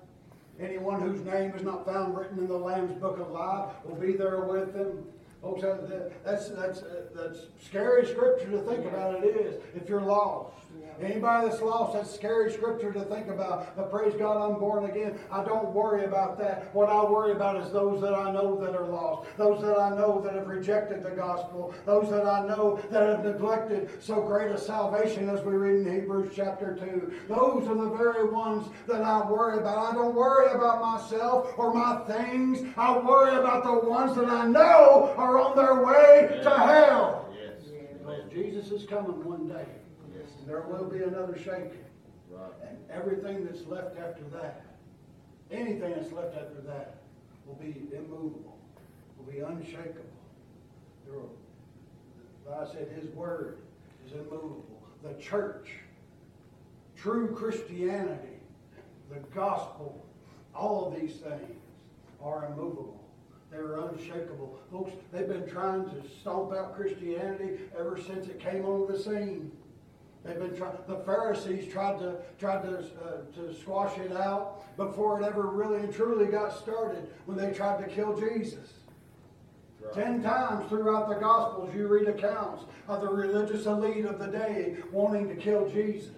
Anyone 0.59 1.01
whose 1.01 1.25
name 1.25 1.53
is 1.55 1.63
not 1.63 1.85
found 1.87 2.17
written 2.17 2.39
in 2.39 2.47
the 2.47 2.57
Lamb's 2.57 2.99
book 3.01 3.19
of 3.19 3.31
life 3.31 3.71
will 3.85 3.97
be 3.97 4.13
there 4.13 4.41
with 4.41 4.73
them. 4.75 5.05
Folks, 5.43 5.63
that- 5.63 5.89
that- 5.89 6.25
that's, 6.25 6.49
that's, 6.51 6.83
that's 7.15 7.47
scary 7.63 8.07
scripture 8.07 8.51
to 8.51 8.61
think 8.63 8.85
about 8.87 9.23
it 9.25 9.37
is, 9.37 9.63
if 9.75 9.89
you're 9.89 10.03
lost. 10.03 10.55
Anybody 11.03 11.49
that's 11.49 11.63
lost, 11.63 11.95
that's 11.95 12.15
scary 12.15 12.53
scripture 12.53 12.93
to 12.93 13.05
think 13.05 13.29
about. 13.29 13.77
But 13.77 13.91
praise 13.91 14.15
God, 14.15 14.37
I'm 14.37 14.59
born 14.59 14.85
again. 14.85 15.19
I 15.31 15.43
don't 15.45 15.73
worry 15.73 16.05
about 16.05 16.39
that. 16.39 16.75
What 16.75 16.89
I 16.89 17.05
worry 17.05 17.33
about 17.33 17.57
is 17.63 17.73
those 17.73 18.01
that 18.03 18.15
I 18.15 18.31
know 18.33 18.57
that 18.61 18.75
are 18.75 18.87
lost. 18.87 19.29
Those 19.39 19.63
that 19.63 19.79
I 19.79 19.91
know 19.91 20.21
that 20.21 20.35
have 20.35 20.47
rejected 20.47 21.03
the 21.03 21.11
gospel. 21.11 21.75
Those 21.87 22.11
that 22.11 22.27
I 22.27 22.47
know 22.47 22.81
that 22.91 23.03
have 23.03 23.25
neglected 23.25 23.91
so 24.03 24.23
great 24.23 24.51
a 24.51 24.59
salvation 24.59 25.29
as 25.29 25.43
we 25.45 25.55
read 25.55 25.87
in 25.87 26.01
Hebrews 26.01 26.33
chapter 26.35 26.77
2. 26.77 27.13
Those 27.29 27.67
are 27.67 27.75
the 27.75 27.91
very 27.97 28.29
ones 28.29 28.69
that 28.87 29.03
I 29.03 29.29
worry 29.29 29.59
about. 29.59 29.79
I 29.79 29.95
don't 29.95 30.15
worry 30.15 30.53
about 30.53 30.81
myself 30.81 31.53
or 31.57 31.73
my 31.73 32.01
things. 32.07 32.61
I 32.77 32.99
worry 32.99 33.37
about 33.37 33.65
the 33.65 33.89
ones 33.89 34.17
that 34.17 34.29
I 34.29 34.47
know 34.47 35.15
are 35.17 35.39
on 35.39 35.57
their 35.57 35.85
way 35.85 36.41
to 36.43 36.51
hell. 36.51 37.29
Yes. 37.35 38.31
Jesus 38.31 38.71
is 38.71 38.87
coming 38.87 39.25
one 39.25 39.49
day. 39.49 39.67
There 40.51 40.63
will 40.63 40.87
be 40.87 41.05
another 41.05 41.39
shaking. 41.39 41.85
Right. 42.29 42.51
And 42.69 42.77
everything 42.91 43.45
that's 43.45 43.65
left 43.69 43.97
after 43.97 44.25
that, 44.33 44.65
anything 45.53 45.93
that's 45.95 46.11
left 46.11 46.37
after 46.37 46.61
that, 46.67 46.97
will 47.47 47.55
be 47.55 47.87
immovable, 47.93 48.59
will 49.17 49.33
be 49.33 49.39
unshakable. 49.39 50.03
There 51.07 51.15
will, 51.15 51.31
like 52.49 52.69
I 52.69 52.73
said, 52.73 52.89
His 53.01 53.09
Word 53.11 53.59
is 54.05 54.13
immovable. 54.13 54.83
The 55.05 55.15
church, 55.23 55.71
true 56.97 57.33
Christianity, 57.33 58.41
the 59.09 59.21
gospel, 59.33 60.05
all 60.53 60.89
of 60.89 61.01
these 61.01 61.13
things 61.13 61.61
are 62.21 62.47
immovable. 62.47 63.01
They're 63.53 63.77
unshakable. 63.77 64.59
Folks, 64.73 64.91
they've 65.13 65.29
been 65.29 65.49
trying 65.49 65.85
to 65.85 66.03
stomp 66.21 66.53
out 66.53 66.75
Christianity 66.75 67.61
ever 67.79 68.01
since 68.01 68.27
it 68.27 68.41
came 68.41 68.65
onto 68.65 68.93
the 68.93 69.01
scene. 69.01 69.53
They've 70.25 70.39
been 70.39 70.55
trying. 70.57 70.77
The 70.87 70.99
Pharisees 70.99 71.73
tried 71.73 71.99
to 72.01 72.17
tried 72.39 72.63
to 72.63 72.79
uh, 72.79 73.35
to 73.37 73.55
squash 73.61 73.97
it 73.99 74.13
out 74.13 74.77
before 74.77 75.21
it 75.21 75.25
ever 75.25 75.43
really 75.47 75.81
and 75.81 75.93
truly 75.95 76.27
got 76.27 76.53
started. 76.53 77.09
When 77.27 77.39
they 77.39 77.53
tried 77.53 77.83
to 77.83 77.89
kill 77.95 78.19
Jesus, 78.19 78.75
Right. 79.83 79.95
ten 79.95 80.23
times 80.23 80.69
throughout 80.69 81.09
the 81.09 81.15
Gospels, 81.15 81.75
you 81.75 81.87
read 81.87 82.07
accounts 82.07 82.65
of 82.87 83.01
the 83.01 83.09
religious 83.09 83.65
elite 83.65 84.05
of 84.05 84.19
the 84.19 84.27
day 84.27 84.77
wanting 84.93 85.27
to 85.29 85.35
kill 85.37 85.71
Jesus 85.71 86.11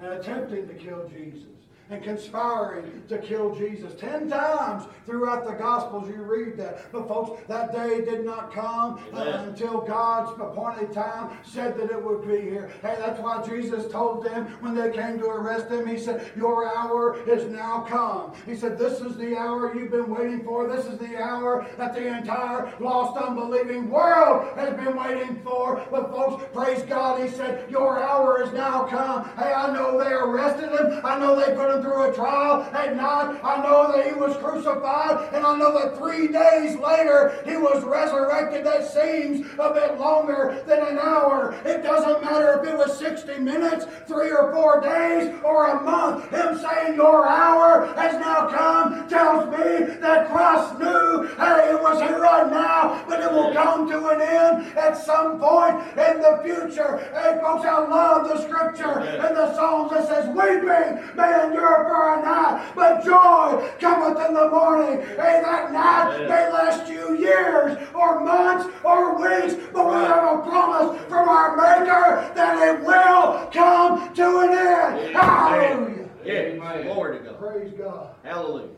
and 0.00 0.14
attempting 0.14 0.66
to 0.68 0.74
kill 0.74 1.06
Jesus 1.08 1.44
and 1.90 2.02
conspiring 2.02 3.02
to 3.08 3.18
kill 3.18 3.54
Jesus. 3.54 3.92
Ten 4.00 4.28
times 4.28 4.84
throughout 5.04 5.46
the 5.46 5.52
Gospels, 5.52 6.08
you 6.08 6.22
read 6.22 6.56
that. 6.56 6.90
But 6.90 7.06
folks, 7.06 7.42
that 7.48 7.72
day 7.72 8.02
did 8.04 8.24
not 8.24 8.52
come 8.52 9.00
uh, 9.12 9.44
until 9.46 9.82
God's 9.82 10.32
appointed 10.40 10.92
time 10.92 11.36
said 11.42 11.76
that 11.76 11.90
it 11.90 12.02
would 12.02 12.26
be 12.26 12.40
here. 12.40 12.70
Hey, 12.80 12.96
that's 12.98 13.20
why 13.20 13.44
Jesus 13.46 13.90
told 13.92 14.24
them 14.24 14.46
when 14.60 14.74
they 14.74 14.90
came 14.92 15.18
to 15.18 15.26
arrest 15.26 15.70
him, 15.70 15.86
he 15.86 15.98
said, 15.98 16.30
Your 16.36 16.74
hour 16.74 17.18
is 17.28 17.50
now 17.50 17.84
come. 17.86 18.32
He 18.46 18.56
said, 18.56 18.78
This 18.78 19.00
is 19.00 19.16
the 19.16 19.36
hour 19.36 19.74
you've 19.74 19.90
been 19.90 20.08
waiting 20.08 20.42
for. 20.42 20.66
This 20.66 20.86
is 20.86 20.98
the 20.98 21.22
hour 21.22 21.66
that 21.76 21.94
the 21.94 22.06
entire 22.06 22.72
lost, 22.80 23.22
unbelieving 23.22 23.90
world 23.90 24.56
has 24.56 24.74
been 24.74 24.96
waiting 24.96 25.42
for. 25.42 25.86
But 25.90 26.10
folks, 26.10 26.44
praise 26.54 26.82
God, 26.82 27.22
he 27.22 27.28
said, 27.28 27.70
Your 27.70 28.02
hour 28.02 28.42
is 28.42 28.52
now 28.52 28.84
come. 28.84 29.24
Hey, 29.36 29.52
I 29.52 29.72
know 29.72 30.02
they 30.02 30.10
arrested 30.10 30.70
him. 30.70 31.00
I 31.04 31.18
know 31.18 31.36
they 31.36 31.54
put 31.54 31.74
him 31.74 31.82
through 31.84 32.10
a 32.10 32.14
trial 32.14 32.62
at 32.72 32.96
night. 32.96 33.38
I 33.44 33.62
know 33.62 33.92
that 33.92 34.06
he 34.06 34.14
was 34.14 34.36
crucified. 34.38 35.34
And 35.34 35.46
I 35.46 35.56
know 35.56 35.78
that 35.78 35.98
three 35.98 36.28
days 36.28 36.76
later 36.76 37.38
he 37.44 37.56
was 37.56 37.84
resurrected. 37.84 38.64
That 38.64 38.86
seems 38.86 39.46
a 39.58 39.72
bit 39.72 39.98
longer 39.98 40.62
than 40.66 40.80
an 40.86 40.98
hour. 40.98 41.54
It 41.64 41.82
doesn't 41.82 42.24
matter 42.24 42.60
if 42.60 42.68
it 42.68 42.76
was 42.76 42.98
60 42.98 43.38
minutes, 43.38 43.86
three 44.06 44.30
or 44.30 44.52
four 44.52 44.80
days, 44.80 45.34
or 45.44 45.68
a 45.68 45.82
month. 45.82 46.30
Him 46.30 46.58
saying, 46.58 46.94
Your 46.94 47.28
hour 47.28 47.92
has 47.96 48.14
now 48.14 48.48
come 48.48 49.06
tells 49.08 49.50
me 49.50 49.94
that 50.00 50.30
Christ 50.30 50.78
knew, 50.78 51.28
hey, 51.36 51.70
it 51.70 51.82
was 51.82 52.00
here 52.00 52.20
right 52.20 52.50
now, 52.50 53.04
but 53.06 53.20
it 53.20 53.30
will 53.30 53.52
come 53.52 53.88
to 53.90 54.08
an 54.08 54.22
end 54.22 54.78
at 54.78 54.96
some 54.96 55.38
point 55.38 55.76
in 55.98 56.20
the 56.20 56.40
future. 56.42 56.98
Hey, 57.12 57.38
folks, 57.42 57.66
I 57.66 57.86
love 57.86 58.28
the 58.28 58.42
scripture 58.42 59.00
in 59.00 59.34
the 59.34 59.54
Psalms 59.54 59.90
that 59.90 60.08
says, 60.08 60.26
Weeping 60.28 61.16
may 61.16 61.34
endure 61.64 61.88
for 61.88 62.18
a 62.18 62.22
night, 62.22 62.72
but 62.74 63.04
joy 63.04 63.70
cometh 63.80 64.26
in 64.26 64.34
the 64.34 64.48
morning. 64.48 65.00
Hey, 65.06 65.40
that 65.42 65.72
night 65.72 66.18
may 66.28 66.50
last 66.52 66.90
you 66.90 67.16
years 67.18 67.78
or 67.94 68.20
months 68.20 68.74
or 68.84 69.16
weeks, 69.16 69.54
but 69.72 69.86
we 69.86 69.94
have 69.94 70.38
a 70.38 70.42
promise 70.42 71.00
from 71.08 71.28
our 71.28 71.56
Maker 71.56 72.32
that 72.34 72.68
it 72.68 72.84
will 72.84 73.48
come 73.52 74.14
to 74.14 74.38
an 74.40 74.50
end. 74.50 75.16
Hallelujah. 75.16 76.08
Yes. 76.24 76.54
Amen. 76.54 76.84
Glory 76.86 77.18
to 77.18 77.24
God. 77.24 77.38
Praise 77.38 77.72
God. 77.76 78.14
Hallelujah. 78.22 78.68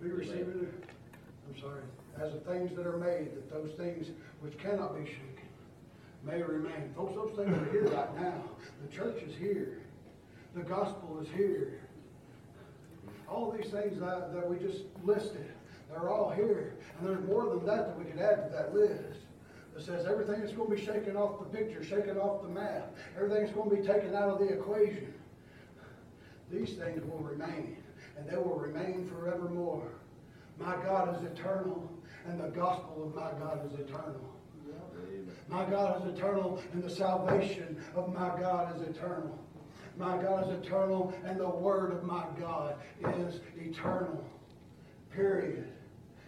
We 0.00 0.10
receive 0.10 0.48
it, 0.48 0.84
I'm 1.48 1.60
sorry, 1.60 1.82
as 2.20 2.32
the 2.32 2.40
things 2.40 2.74
that 2.76 2.86
are 2.86 2.96
made, 2.96 3.34
that 3.34 3.50
those 3.50 3.72
things 3.72 4.08
which 4.40 4.56
cannot 4.58 4.96
be 4.96 5.04
shaken 5.04 5.24
may 6.24 6.42
remain. 6.42 6.92
Folks, 6.96 7.14
those 7.14 7.32
things 7.36 7.54
are 7.56 7.70
here 7.72 7.84
right 7.84 8.20
now. 8.20 8.44
The 8.82 8.96
church 8.96 9.22
is 9.22 9.34
here. 9.36 9.80
The 10.58 10.64
gospel 10.64 11.20
is 11.22 11.28
here. 11.36 11.78
All 13.30 13.52
these 13.52 13.70
things 13.70 14.00
that, 14.00 14.34
that 14.34 14.50
we 14.50 14.58
just 14.58 14.86
listed, 15.04 15.46
they're 15.88 16.10
all 16.10 16.30
here. 16.30 16.74
And 16.98 17.08
there's 17.08 17.24
more 17.28 17.48
than 17.48 17.64
that 17.66 17.86
that 17.86 17.96
we 17.96 18.04
could 18.04 18.20
add 18.20 18.42
to 18.42 18.56
that 18.56 18.74
list. 18.74 19.20
It 19.76 19.84
says 19.84 20.04
everything 20.04 20.42
is 20.42 20.50
going 20.50 20.68
to 20.70 20.74
be 20.74 20.84
shaken 20.84 21.16
off 21.16 21.38
the 21.38 21.56
picture, 21.56 21.84
shaken 21.84 22.16
off 22.18 22.42
the 22.42 22.48
map. 22.48 22.96
Everything's 23.16 23.52
going 23.52 23.70
to 23.70 23.76
be 23.76 23.82
taken 23.86 24.16
out 24.16 24.30
of 24.30 24.38
the 24.40 24.48
equation. 24.48 25.14
These 26.50 26.70
things 26.70 27.04
will 27.08 27.20
remain, 27.20 27.76
and 28.16 28.28
they 28.28 28.36
will 28.36 28.58
remain 28.58 29.08
forevermore. 29.08 29.92
My 30.58 30.74
God 30.82 31.16
is 31.16 31.22
eternal, 31.30 31.88
and 32.26 32.40
the 32.40 32.48
gospel 32.48 33.04
of 33.06 33.14
my 33.14 33.30
God 33.38 33.64
is 33.64 33.78
eternal. 33.78 34.20
Amen. 34.66 35.30
My 35.48 35.64
God 35.64 36.02
is 36.02 36.18
eternal, 36.18 36.60
and 36.72 36.82
the 36.82 36.90
salvation 36.90 37.80
of 37.94 38.12
my 38.12 38.36
God 38.40 38.74
is 38.74 38.82
eternal. 38.88 39.38
My 39.98 40.16
God 40.16 40.48
is 40.48 40.64
eternal, 40.64 41.12
and 41.24 41.40
the 41.40 41.48
word 41.48 41.92
of 41.92 42.04
my 42.04 42.24
God 42.38 42.76
is 43.18 43.40
eternal. 43.60 44.24
Period. 45.10 45.72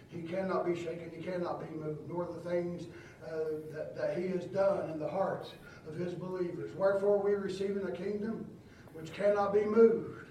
He 0.08 0.22
cannot 0.22 0.66
be 0.66 0.74
shaken, 0.74 1.10
he 1.14 1.22
cannot 1.22 1.60
be 1.60 1.78
moved, 1.78 2.08
nor 2.08 2.26
the 2.26 2.50
things 2.50 2.88
uh, 3.24 3.36
that, 3.72 3.96
that 3.96 4.18
he 4.18 4.26
has 4.28 4.44
done 4.46 4.90
in 4.90 4.98
the 4.98 5.08
hearts 5.08 5.50
of 5.86 5.94
his 5.94 6.14
believers. 6.14 6.74
Wherefore 6.76 7.22
we 7.22 7.34
receiving 7.34 7.84
a 7.86 7.92
kingdom 7.92 8.44
which 8.92 9.12
cannot 9.12 9.54
be 9.54 9.64
moved. 9.64 10.26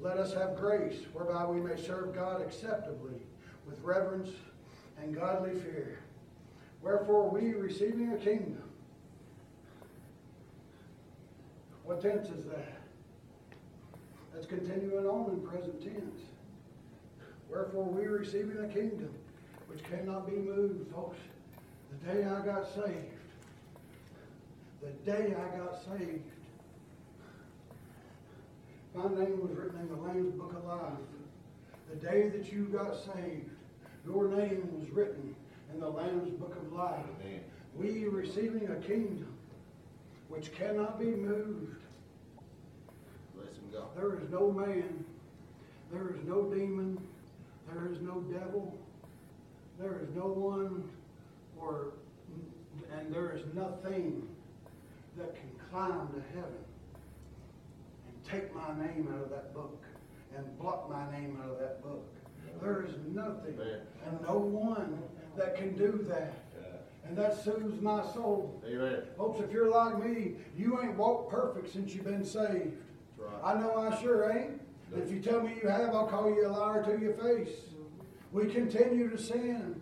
Let 0.00 0.16
us 0.16 0.34
have 0.34 0.56
grace 0.56 1.02
whereby 1.12 1.46
we 1.46 1.60
may 1.60 1.80
serve 1.80 2.14
God 2.14 2.42
acceptably 2.42 3.14
with 3.64 3.80
reverence 3.80 4.30
and 5.00 5.14
godly 5.14 5.54
fear. 5.54 6.00
Wherefore 6.82 7.30
we 7.30 7.52
receiving 7.52 8.12
a 8.12 8.16
kingdom. 8.16 8.63
What 11.84 12.00
tense 12.00 12.28
is 12.30 12.44
that? 12.46 12.80
That's 14.32 14.46
continuing 14.46 15.06
on 15.06 15.30
in 15.32 15.46
present 15.46 15.82
tense. 15.82 16.22
Wherefore 17.48 17.84
we 17.84 18.06
are 18.06 18.12
receiving 18.12 18.58
a 18.58 18.68
kingdom 18.68 19.10
which 19.68 19.82
cannot 19.84 20.26
be 20.26 20.36
moved, 20.36 20.90
folks. 20.92 21.18
The 21.90 22.12
day 22.12 22.24
I 22.24 22.44
got 22.44 22.66
saved, 22.74 23.20
the 24.82 24.90
day 25.10 25.34
I 25.34 25.58
got 25.58 25.78
saved, 25.84 26.24
my 28.94 29.04
name 29.04 29.40
was 29.40 29.50
written 29.56 29.80
in 29.80 29.88
the 29.88 29.96
Lamb's 29.96 30.32
Book 30.34 30.54
of 30.56 30.64
Life. 30.64 30.98
The 31.90 31.96
day 31.96 32.28
that 32.30 32.52
you 32.52 32.64
got 32.64 32.96
saved, 32.96 33.50
your 34.06 34.28
name 34.28 34.68
was 34.78 34.88
written 34.90 35.34
in 35.72 35.80
the 35.80 35.88
Lamb's 35.88 36.30
book 36.30 36.56
of 36.56 36.72
life. 36.72 37.04
Amen. 37.24 37.40
We 37.76 38.04
receiving 38.06 38.68
a 38.68 38.76
kingdom 38.76 39.33
which 40.34 40.52
cannot 40.52 40.98
be 40.98 41.06
moved. 41.06 41.76
Bless 43.36 43.54
him, 43.54 43.70
God. 43.72 43.96
There 43.96 44.18
is 44.18 44.28
no 44.30 44.50
man, 44.50 45.04
there 45.92 46.10
is 46.10 46.24
no 46.26 46.42
demon, 46.42 46.98
there 47.72 47.92
is 47.92 48.00
no 48.00 48.20
devil, 48.22 48.76
there 49.78 50.00
is 50.02 50.08
no 50.14 50.26
one, 50.26 50.90
or, 51.56 51.92
and 52.98 53.14
there 53.14 53.32
is 53.36 53.42
nothing 53.54 54.26
that 55.16 55.36
can 55.36 55.50
climb 55.70 56.08
to 56.08 56.22
heaven 56.34 56.64
and 58.08 58.24
take 58.28 58.52
my 58.54 58.68
name 58.86 59.08
out 59.14 59.22
of 59.22 59.30
that 59.30 59.54
book 59.54 59.82
and 60.36 60.58
blot 60.58 60.90
my 60.90 61.10
name 61.16 61.38
out 61.44 61.50
of 61.50 61.58
that 61.60 61.80
book. 61.82 62.04
There 62.60 62.84
is 62.84 62.94
nothing 63.12 63.56
and 64.06 64.20
no 64.26 64.38
one 64.38 64.98
that 65.36 65.56
can 65.56 65.76
do 65.76 66.04
that. 66.08 66.43
And 67.06 67.16
that 67.18 67.42
soothes 67.44 67.80
my 67.80 68.02
soul. 68.12 68.62
Amen. 68.66 69.02
Folks, 69.16 69.40
if 69.40 69.52
you're 69.52 69.70
like 69.70 70.02
me, 70.02 70.32
you 70.56 70.80
ain't 70.80 70.96
walked 70.96 71.30
perfect 71.30 71.72
since 71.72 71.94
you've 71.94 72.04
been 72.04 72.24
saved. 72.24 72.76
Right. 73.18 73.40
I 73.42 73.60
know 73.60 73.76
I 73.76 74.00
sure 74.00 74.32
ain't. 74.32 74.60
If 74.96 75.10
you 75.10 75.20
tell 75.20 75.42
me 75.42 75.54
you 75.60 75.68
have, 75.68 75.94
I'll 75.94 76.06
call 76.06 76.30
you 76.30 76.46
a 76.46 76.48
liar 76.48 76.82
to 76.84 76.98
your 77.00 77.14
face. 77.14 77.50
We 78.32 78.46
continue 78.46 79.10
to 79.10 79.18
sin. 79.18 79.80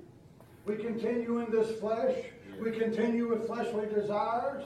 We 0.65 0.77
continue 0.77 1.39
in 1.41 1.51
this 1.51 1.79
flesh. 1.79 2.17
We 2.61 2.71
continue 2.71 3.29
with 3.29 3.47
fleshly 3.47 3.87
desires. 3.87 4.65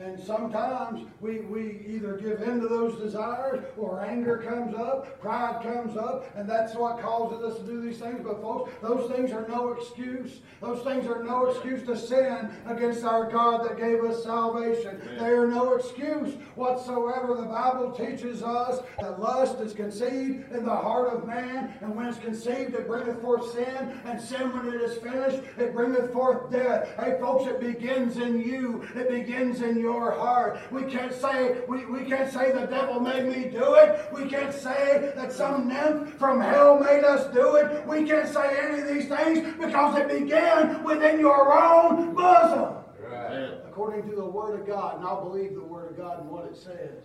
And 0.00 0.18
sometimes 0.18 1.06
we, 1.20 1.40
we 1.40 1.84
either 1.86 2.16
give 2.16 2.40
in 2.40 2.58
to 2.62 2.68
those 2.68 2.98
desires 2.98 3.62
or 3.76 4.00
anger 4.02 4.38
comes 4.38 4.74
up, 4.74 5.20
pride 5.20 5.62
comes 5.62 5.94
up, 5.94 6.24
and 6.34 6.48
that's 6.48 6.74
what 6.74 7.02
causes 7.02 7.44
us 7.44 7.58
to 7.60 7.66
do 7.66 7.82
these 7.82 7.98
things. 7.98 8.20
But 8.24 8.40
folks, 8.40 8.72
those 8.80 9.10
things 9.10 9.30
are 9.30 9.46
no 9.46 9.72
excuse. 9.72 10.40
Those 10.62 10.82
things 10.84 11.06
are 11.06 11.22
no 11.22 11.50
excuse 11.50 11.84
to 11.86 11.98
sin 11.98 12.50
against 12.64 13.04
our 13.04 13.30
God 13.30 13.68
that 13.68 13.76
gave 13.76 14.02
us 14.02 14.24
salvation. 14.24 15.02
Amen. 15.02 15.18
They 15.18 15.32
are 15.32 15.46
no 15.46 15.74
excuse 15.74 16.32
whatsoever. 16.54 17.34
The 17.34 17.42
Bible 17.42 17.92
teaches 17.92 18.42
us 18.42 18.82
that 19.00 19.20
lust 19.20 19.60
is 19.60 19.74
conceived 19.74 20.50
in 20.50 20.64
the 20.64 20.74
heart 20.74 21.12
of 21.12 21.26
man, 21.26 21.74
and 21.82 21.94
when 21.94 22.06
it's 22.06 22.18
conceived, 22.18 22.74
it 22.74 22.86
bringeth 22.86 23.20
forth 23.20 23.52
sin, 23.52 24.00
and 24.06 24.18
sin, 24.18 24.50
when 24.56 24.74
it 24.74 24.80
is 24.80 24.96
finished, 24.96 25.42
it 25.58 25.74
bringeth 25.74 26.10
forth 26.10 26.50
death. 26.50 26.88
Hey, 26.98 27.18
folks, 27.20 27.46
it 27.46 27.60
begins 27.60 28.16
in 28.16 28.40
you. 28.40 28.88
It 28.94 29.10
begins 29.10 29.60
in 29.60 29.78
your 29.78 29.89
heart. 29.92 30.60
We 30.70 30.84
can't 30.84 31.12
say 31.12 31.62
we, 31.68 31.84
we 31.86 32.04
can't 32.04 32.32
say 32.32 32.52
the 32.52 32.66
devil 32.66 33.00
made 33.00 33.26
me 33.26 33.50
do 33.50 33.74
it. 33.74 34.08
We 34.12 34.26
can't 34.28 34.54
say 34.54 35.12
that 35.16 35.32
some 35.32 35.68
nymph 35.68 36.14
from 36.18 36.40
hell 36.40 36.78
made 36.78 37.04
us 37.04 37.32
do 37.34 37.56
it. 37.56 37.86
We 37.86 38.04
can't 38.04 38.28
say 38.28 38.58
any 38.58 38.80
of 38.80 38.88
these 38.88 39.08
things 39.08 39.40
because 39.58 39.98
it 39.98 40.08
began 40.08 40.84
within 40.84 41.18
your 41.18 41.52
own 41.52 42.14
bosom 42.14 42.76
Amen. 43.06 43.58
according 43.66 44.08
to 44.10 44.16
the 44.16 44.24
Word 44.24 44.60
of 44.60 44.66
God, 44.66 44.98
and 44.98 45.04
I'll 45.04 45.28
believe 45.28 45.54
the 45.54 45.62
Word 45.62 45.90
of 45.90 45.96
God 45.96 46.20
and 46.20 46.30
what 46.30 46.44
it 46.46 46.56
says. 46.56 47.02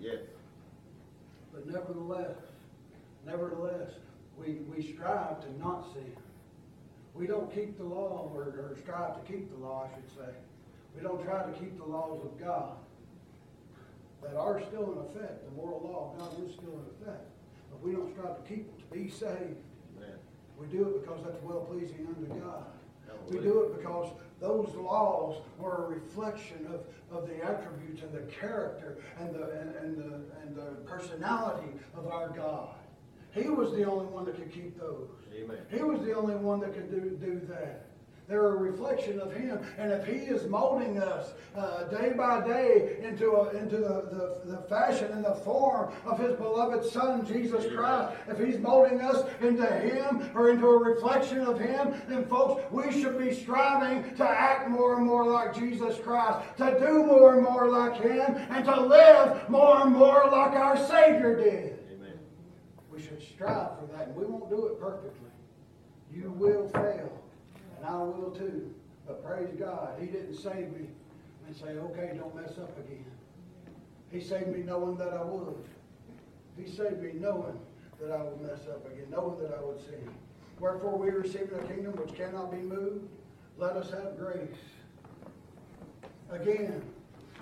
Yes. 0.00 0.20
But 1.52 1.66
nevertheless, 1.66 2.36
nevertheless, 3.26 3.90
we, 4.38 4.58
we 4.74 4.92
strive 4.92 5.40
to 5.40 5.58
not 5.58 5.92
sin. 5.92 6.12
We 7.14 7.26
don't 7.26 7.52
keep 7.54 7.78
the 7.78 7.84
law, 7.84 8.30
or, 8.34 8.42
or 8.42 8.76
strive 8.82 9.14
to 9.14 9.32
keep 9.32 9.50
the 9.50 9.56
law, 9.56 9.88
I 9.90 9.94
should 9.94 10.10
say. 10.10 10.32
We 10.96 11.02
don't 11.02 11.22
try 11.22 11.44
to 11.44 11.52
keep 11.52 11.76
the 11.76 11.84
laws 11.84 12.20
of 12.24 12.40
God 12.40 12.76
that 14.22 14.34
are 14.36 14.60
still 14.62 14.92
in 14.92 14.98
effect. 15.10 15.44
The 15.44 15.54
moral 15.54 15.80
law 15.84 16.12
of 16.12 16.18
God 16.18 16.48
is 16.48 16.54
still 16.54 16.72
in 16.72 16.86
effect. 17.00 17.24
But 17.70 17.82
we 17.82 17.92
don't 17.92 18.10
strive 18.12 18.42
to 18.42 18.48
keep 18.48 18.66
it 18.66 18.78
to 18.78 18.96
be 18.96 19.10
saved. 19.10 19.60
Amen. 19.96 20.16
We 20.58 20.66
do 20.66 20.88
it 20.88 21.02
because 21.02 21.22
that's 21.24 21.42
well 21.42 21.60
pleasing 21.60 22.06
unto 22.08 22.40
God. 22.40 22.64
We 23.28 23.38
do 23.38 23.62
it 23.62 23.78
because 23.78 24.12
those 24.40 24.72
laws 24.76 25.42
were 25.58 25.86
a 25.86 25.88
reflection 25.88 26.66
of, 26.66 26.80
of 27.16 27.28
the 27.28 27.44
attributes 27.44 28.02
and 28.02 28.12
the 28.12 28.30
character 28.32 28.98
and 29.18 29.34
the, 29.34 29.50
and, 29.50 29.74
and 29.76 29.96
the, 29.96 30.20
and 30.42 30.54
the 30.56 30.82
personality 30.86 31.68
of 31.96 32.06
our 32.06 32.28
God. 32.28 32.68
He 33.32 33.48
was 33.48 33.72
the 33.72 33.84
only 33.84 34.06
one 34.06 34.24
that 34.26 34.36
could 34.36 34.52
keep 34.52 34.78
those. 34.78 35.08
Amen. 35.34 35.58
He 35.70 35.82
was 35.82 36.00
the 36.02 36.14
only 36.14 36.36
one 36.36 36.60
that 36.60 36.72
could 36.74 36.90
do, 36.90 37.10
do 37.10 37.40
that. 37.48 37.86
They're 38.28 38.48
a 38.48 38.56
reflection 38.56 39.20
of 39.20 39.32
Him. 39.32 39.60
And 39.78 39.92
if 39.92 40.04
He 40.04 40.14
is 40.14 40.48
molding 40.48 40.98
us 40.98 41.32
uh, 41.54 41.84
day 41.84 42.12
by 42.16 42.44
day 42.46 42.98
into, 43.02 43.30
a, 43.32 43.50
into 43.56 43.76
the, 43.76 44.40
the, 44.44 44.56
the 44.56 44.62
fashion 44.68 45.12
and 45.12 45.24
the 45.24 45.34
form 45.36 45.92
of 46.04 46.18
His 46.18 46.34
beloved 46.34 46.84
Son, 46.90 47.24
Jesus 47.24 47.72
Christ, 47.72 48.16
if 48.28 48.38
He's 48.38 48.58
molding 48.58 49.00
us 49.00 49.24
into 49.40 49.66
Him 49.66 50.28
or 50.34 50.50
into 50.50 50.66
a 50.66 50.78
reflection 50.78 51.40
of 51.42 51.60
Him, 51.60 51.94
then 52.08 52.26
folks, 52.26 52.64
we 52.72 52.90
should 53.00 53.16
be 53.16 53.32
striving 53.32 54.14
to 54.16 54.24
act 54.24 54.68
more 54.68 54.96
and 54.96 55.06
more 55.06 55.24
like 55.24 55.54
Jesus 55.54 55.96
Christ, 55.98 56.46
to 56.58 56.76
do 56.80 57.04
more 57.04 57.34
and 57.34 57.44
more 57.44 57.68
like 57.68 58.00
Him, 58.00 58.36
and 58.50 58.64
to 58.64 58.80
live 58.80 59.48
more 59.48 59.82
and 59.82 59.92
more 59.92 60.24
like 60.24 60.52
our 60.52 60.76
Savior 60.88 61.36
did. 61.36 61.78
Amen. 61.94 62.18
We 62.90 63.00
should 63.00 63.22
strive 63.22 63.78
for 63.78 63.88
that, 63.96 64.08
and 64.08 64.16
we 64.16 64.24
won't 64.24 64.50
do 64.50 64.66
it 64.66 64.80
perfectly. 64.80 65.30
You 66.12 66.32
will 66.32 66.68
fail, 66.70 67.15
I 67.86 67.96
will 67.98 68.30
too. 68.30 68.74
But 69.06 69.24
praise 69.24 69.48
God, 69.58 69.96
He 70.00 70.06
didn't 70.06 70.34
save 70.34 70.72
me 70.72 70.88
and 71.46 71.56
say, 71.56 71.68
okay, 71.68 72.12
don't 72.16 72.34
mess 72.34 72.58
up 72.58 72.76
again. 72.78 73.04
He 74.10 74.20
saved 74.20 74.48
me 74.48 74.62
knowing 74.62 74.96
that 74.96 75.12
I 75.12 75.22
would. 75.22 75.64
He 76.56 76.66
saved 76.66 77.02
me 77.02 77.12
knowing 77.14 77.58
that 78.00 78.10
I 78.10 78.22
would 78.22 78.40
mess 78.40 78.66
up 78.68 78.86
again, 78.86 79.06
knowing 79.10 79.38
that 79.40 79.56
I 79.56 79.62
would 79.62 79.78
sin. 79.80 80.10
Wherefore 80.58 80.98
we 80.98 81.10
receive 81.10 81.52
a 81.52 81.62
kingdom 81.66 81.92
which 81.92 82.14
cannot 82.14 82.50
be 82.50 82.58
moved. 82.58 83.08
Let 83.58 83.76
us 83.76 83.90
have 83.90 84.18
grace. 84.18 84.56
Again, 86.30 86.82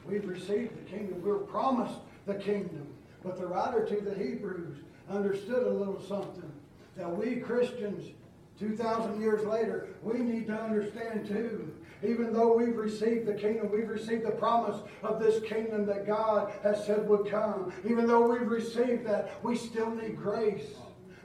we've 0.07 0.27
received 0.27 0.77
the 0.77 0.91
kingdom. 0.91 1.23
We 1.23 1.31
were 1.31 1.39
promised 1.39 2.01
the 2.27 2.35
kingdom. 2.35 2.87
But 3.23 3.39
the 3.39 3.47
writer 3.47 3.85
to 3.87 4.01
the 4.01 4.15
Hebrews 4.15 4.79
understood 5.09 5.67
a 5.67 5.71
little 5.71 6.01
something 6.01 6.53
that 6.97 7.11
we 7.11 7.37
Christians, 7.37 8.13
2,000 8.59 9.21
years 9.21 9.45
later, 9.45 9.89
we 10.03 10.19
need 10.19 10.47
to 10.47 10.55
understand 10.55 11.27
too. 11.27 11.73
Even 12.03 12.33
though 12.33 12.55
we've 12.55 12.77
received 12.77 13.27
the 13.27 13.35
kingdom, 13.35 13.71
we've 13.73 13.89
received 13.89 14.27
the 14.27 14.33
promise 14.33 14.81
of 15.03 15.19
this 15.19 15.43
kingdom 15.45 15.87
that 15.87 16.07
God 16.07 16.53
has 16.63 16.85
said 16.85 17.09
would 17.09 17.31
come. 17.31 17.73
Even 17.85 18.07
though 18.07 18.31
we've 18.31 18.47
received 18.47 19.07
that, 19.07 19.43
we 19.43 19.57
still 19.57 19.91
need 19.91 20.17
grace. 20.17 20.67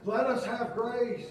Let 0.04 0.26
us 0.26 0.44
have 0.46 0.74
grace. 0.74 1.26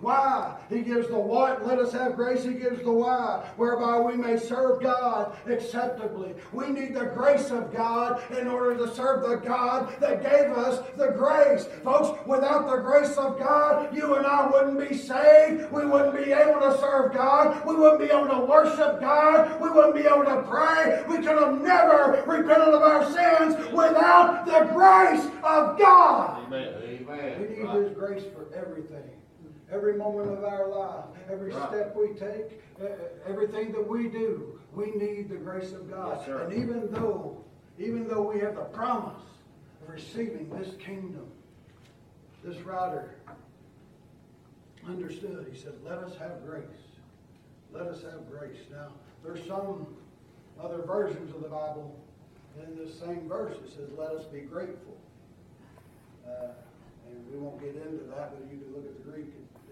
Why? 0.00 0.56
He 0.70 0.80
gives 0.80 1.08
the 1.08 1.18
what, 1.18 1.66
let 1.66 1.78
us 1.78 1.92
have 1.92 2.16
grace. 2.16 2.42
He 2.42 2.54
gives 2.54 2.82
the 2.82 2.90
why, 2.90 3.46
whereby 3.56 4.00
we 4.00 4.16
may 4.16 4.38
serve 4.38 4.82
God 4.82 5.36
acceptably. 5.46 6.34
We 6.52 6.68
need 6.68 6.94
the 6.94 7.06
grace 7.06 7.50
of 7.50 7.72
God 7.72 8.22
in 8.30 8.48
order 8.48 8.78
to 8.78 8.94
serve 8.94 9.28
the 9.28 9.36
God 9.36 9.94
that 10.00 10.22
gave 10.22 10.52
us 10.56 10.82
the 10.96 11.08
grace. 11.08 11.66
Folks, 11.84 12.18
without 12.26 12.70
the 12.70 12.78
grace 12.78 13.16
of 13.18 13.38
God, 13.38 13.94
you 13.94 14.14
and 14.14 14.26
I 14.26 14.46
wouldn't 14.50 14.88
be 14.88 14.96
saved. 14.96 15.70
We 15.70 15.84
wouldn't 15.84 16.16
be 16.16 16.32
able 16.32 16.60
to 16.60 16.78
serve 16.78 17.12
God. 17.12 17.66
We 17.66 17.74
wouldn't 17.74 18.00
be 18.00 18.06
able 18.06 18.28
to 18.28 18.40
worship 18.46 19.00
God. 19.00 19.60
We 19.60 19.68
wouldn't 19.68 19.94
be 19.94 20.06
able 20.06 20.24
to 20.24 20.42
pray. 20.48 21.04
We 21.08 21.16
could 21.16 21.38
have 21.38 21.60
never 21.60 22.22
repented 22.26 22.74
of 22.74 22.82
our 22.82 23.04
sins 23.04 23.54
without 23.70 24.46
the 24.46 24.72
grace 24.72 25.26
of 25.44 25.78
God. 25.78 26.46
Amen. 26.46 26.74
Amen. 26.82 27.40
We 27.40 27.48
need. 27.48 27.70
His 27.70 27.92
grace 27.96 28.24
for 28.34 28.52
everything. 28.54 29.09
Every 29.72 29.94
moment 29.94 30.30
of 30.30 30.44
our 30.44 30.68
life, 30.68 31.04
every 31.30 31.52
Right. 31.52 31.68
step 31.68 31.96
we 31.96 32.08
take, 32.14 32.60
everything 33.26 33.72
that 33.72 33.86
we 33.86 34.08
do, 34.08 34.58
we 34.74 34.90
need 34.92 35.28
the 35.28 35.36
grace 35.36 35.72
of 35.72 35.88
God. 35.88 36.24
Yes. 36.26 36.40
And 36.40 36.52
even 36.54 36.90
though, 36.90 37.44
even 37.78 38.08
though 38.08 38.22
we 38.22 38.40
have 38.40 38.56
the 38.56 38.64
promise 38.64 39.22
of 39.82 39.88
receiving 39.88 40.50
this 40.50 40.74
kingdom, 40.76 41.30
this 42.42 42.60
writer 42.62 43.14
understood. 44.88 45.46
He 45.52 45.58
said, 45.58 45.74
let 45.84 45.98
us 45.98 46.16
have 46.16 46.44
grace. 46.44 46.64
Let 47.72 47.86
us 47.86 48.02
have 48.02 48.28
grace. 48.30 48.58
Now, 48.72 48.88
there's 49.22 49.46
some 49.46 49.86
other 50.60 50.82
versions 50.82 51.34
of 51.34 51.42
the 51.42 51.48
Bible 51.48 51.94
in 52.62 52.76
this 52.76 52.98
same 52.98 53.28
verse. 53.28 53.56
It 53.64 53.70
says, 53.70 53.88
let 53.96 54.10
us 54.12 54.24
be 54.24 54.40
grateful. 54.40 54.96
Uh, 56.26 56.48
and 57.08 57.32
we 57.32 57.38
won't 57.38 57.60
get 57.60 57.76
into 57.76 58.04
that, 58.16 58.32
but 58.36 58.50
you 58.50 58.58
can 58.58 58.72
look 58.74 58.86
at 58.86 59.04
the 59.04 59.10
Greek 59.10 59.26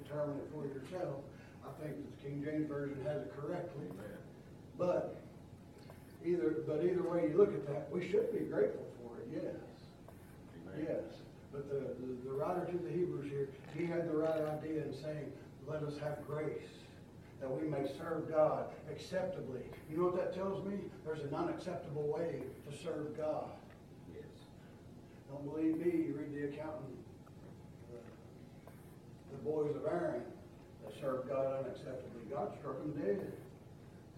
determine 0.09 0.37
it 0.39 0.49
for 0.53 0.65
yourself. 0.65 1.21
I 1.65 1.71
think 1.83 1.97
that 1.97 2.17
the 2.17 2.29
King 2.29 2.45
James 2.45 2.69
Version 2.69 2.97
has 3.05 3.23
it 3.23 3.33
correctly. 3.37 3.85
But 4.79 5.21
either, 6.25 6.57
but 6.67 6.85
either 6.85 7.03
way 7.03 7.29
you 7.31 7.37
look 7.37 7.53
at 7.53 7.67
that, 7.67 7.89
we 7.93 8.09
should 8.09 8.33
be 8.33 8.45
grateful 8.45 8.87
for 9.03 9.19
it, 9.19 9.29
yes. 9.33 9.45
Amen. 10.77 10.87
Yes, 10.89 11.19
but 11.53 11.69
the, 11.69 11.95
the, 12.01 12.31
the 12.31 12.31
writer 12.31 12.65
to 12.65 12.79
the 12.79 12.91
Hebrews 12.91 13.31
here, 13.31 13.49
he 13.77 13.85
had 13.85 14.09
the 14.09 14.17
right 14.17 14.41
idea 14.41 14.85
in 14.85 14.95
saying, 14.95 15.33
let 15.67 15.83
us 15.83 15.99
have 15.99 16.25
grace, 16.27 16.71
that 17.41 17.51
we 17.51 17.69
may 17.69 17.87
serve 17.99 18.31
God 18.31 18.67
acceptably. 18.91 19.61
You 19.91 19.99
know 19.99 20.05
what 20.05 20.17
that 20.17 20.35
tells 20.35 20.65
me? 20.65 20.79
There's 21.05 21.21
an 21.21 21.35
unacceptable 21.35 22.07
way 22.07 22.43
to 22.71 22.77
serve 22.79 23.17
God. 23.17 23.51
Yes. 24.15 24.25
Don't 25.31 25.45
believe 25.45 25.77
me, 25.77 26.07
you 26.07 26.15
read 26.19 26.35
the 26.35 26.55
accountant, 26.55 26.98
the, 29.31 29.39
boys 29.39 29.75
of 29.75 29.85
Aaron, 29.87 30.23
that 30.85 31.01
served 31.01 31.29
God 31.29 31.65
unacceptably. 31.65 32.31
God 32.31 32.53
struck 32.59 32.79
them 32.79 32.93
dead. 32.93 33.33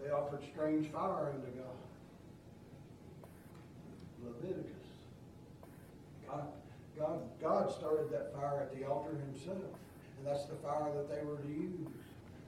They 0.03 0.11
offered 0.11 0.41
strange 0.53 0.91
fire 0.91 1.33
unto 1.35 1.47
God. 1.59 1.79
Leviticus. 4.25 4.71
God, 6.27 6.47
God, 6.99 7.21
God 7.41 7.73
started 7.73 8.11
that 8.13 8.35
fire 8.35 8.61
at 8.61 8.79
the 8.79 8.87
altar 8.87 9.17
himself. 9.27 9.59
And 10.19 10.27
that's 10.27 10.45
the 10.47 10.57
fire 10.57 10.93
that 10.95 11.09
they 11.09 11.25
were 11.25 11.37
to 11.37 11.49
use. 11.49 11.89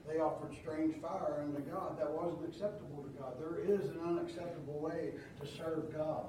They 0.06 0.18
offered 0.18 0.54
strange 0.60 0.96
fire 1.00 1.42
unto 1.42 1.60
God. 1.70 1.98
That 1.98 2.10
wasn't 2.10 2.44
acceptable 2.48 3.02
to 3.02 3.08
God. 3.20 3.34
There 3.38 3.60
is 3.64 3.88
an 3.90 4.00
unacceptable 4.04 4.78
way 4.78 5.12
to 5.40 5.46
serve 5.46 5.94
God. 5.96 6.26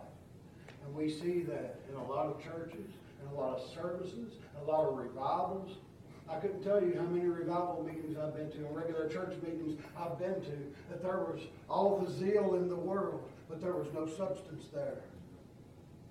And 0.85 0.95
we 0.95 1.09
see 1.09 1.41
that 1.43 1.79
in 1.89 1.95
a 1.95 2.05
lot 2.05 2.27
of 2.27 2.43
churches, 2.43 2.91
in 3.21 3.35
a 3.35 3.39
lot 3.39 3.57
of 3.57 3.69
services, 3.73 4.33
a 4.61 4.71
lot 4.71 4.87
of 4.87 4.97
revivals. 4.97 5.71
I 6.29 6.35
couldn't 6.37 6.63
tell 6.63 6.81
you 6.81 6.95
how 6.97 7.05
many 7.05 7.27
revival 7.27 7.83
meetings 7.85 8.17
I've 8.17 8.35
been 8.35 8.49
to 8.51 8.65
and 8.65 8.75
regular 8.75 9.07
church 9.09 9.33
meetings 9.43 9.79
I've 9.97 10.17
been 10.17 10.35
to, 10.35 10.73
that 10.89 11.01
there 11.01 11.17
was 11.17 11.41
all 11.69 11.99
the 11.99 12.11
zeal 12.11 12.55
in 12.55 12.69
the 12.69 12.75
world, 12.75 13.29
but 13.49 13.61
there 13.61 13.73
was 13.73 13.87
no 13.93 14.07
substance 14.07 14.65
there. 14.73 14.97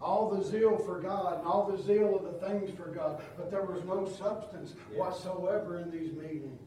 All 0.00 0.30
the 0.30 0.44
zeal 0.44 0.76
for 0.78 1.00
God 1.00 1.38
and 1.38 1.46
all 1.46 1.70
the 1.70 1.80
zeal 1.82 2.16
of 2.16 2.24
the 2.24 2.46
things 2.46 2.70
for 2.76 2.88
God, 2.88 3.22
but 3.36 3.50
there 3.50 3.62
was 3.62 3.82
no 3.84 4.06
substance 4.06 4.74
whatsoever 4.94 5.78
in 5.78 5.90
these 5.90 6.12
meetings. 6.12 6.60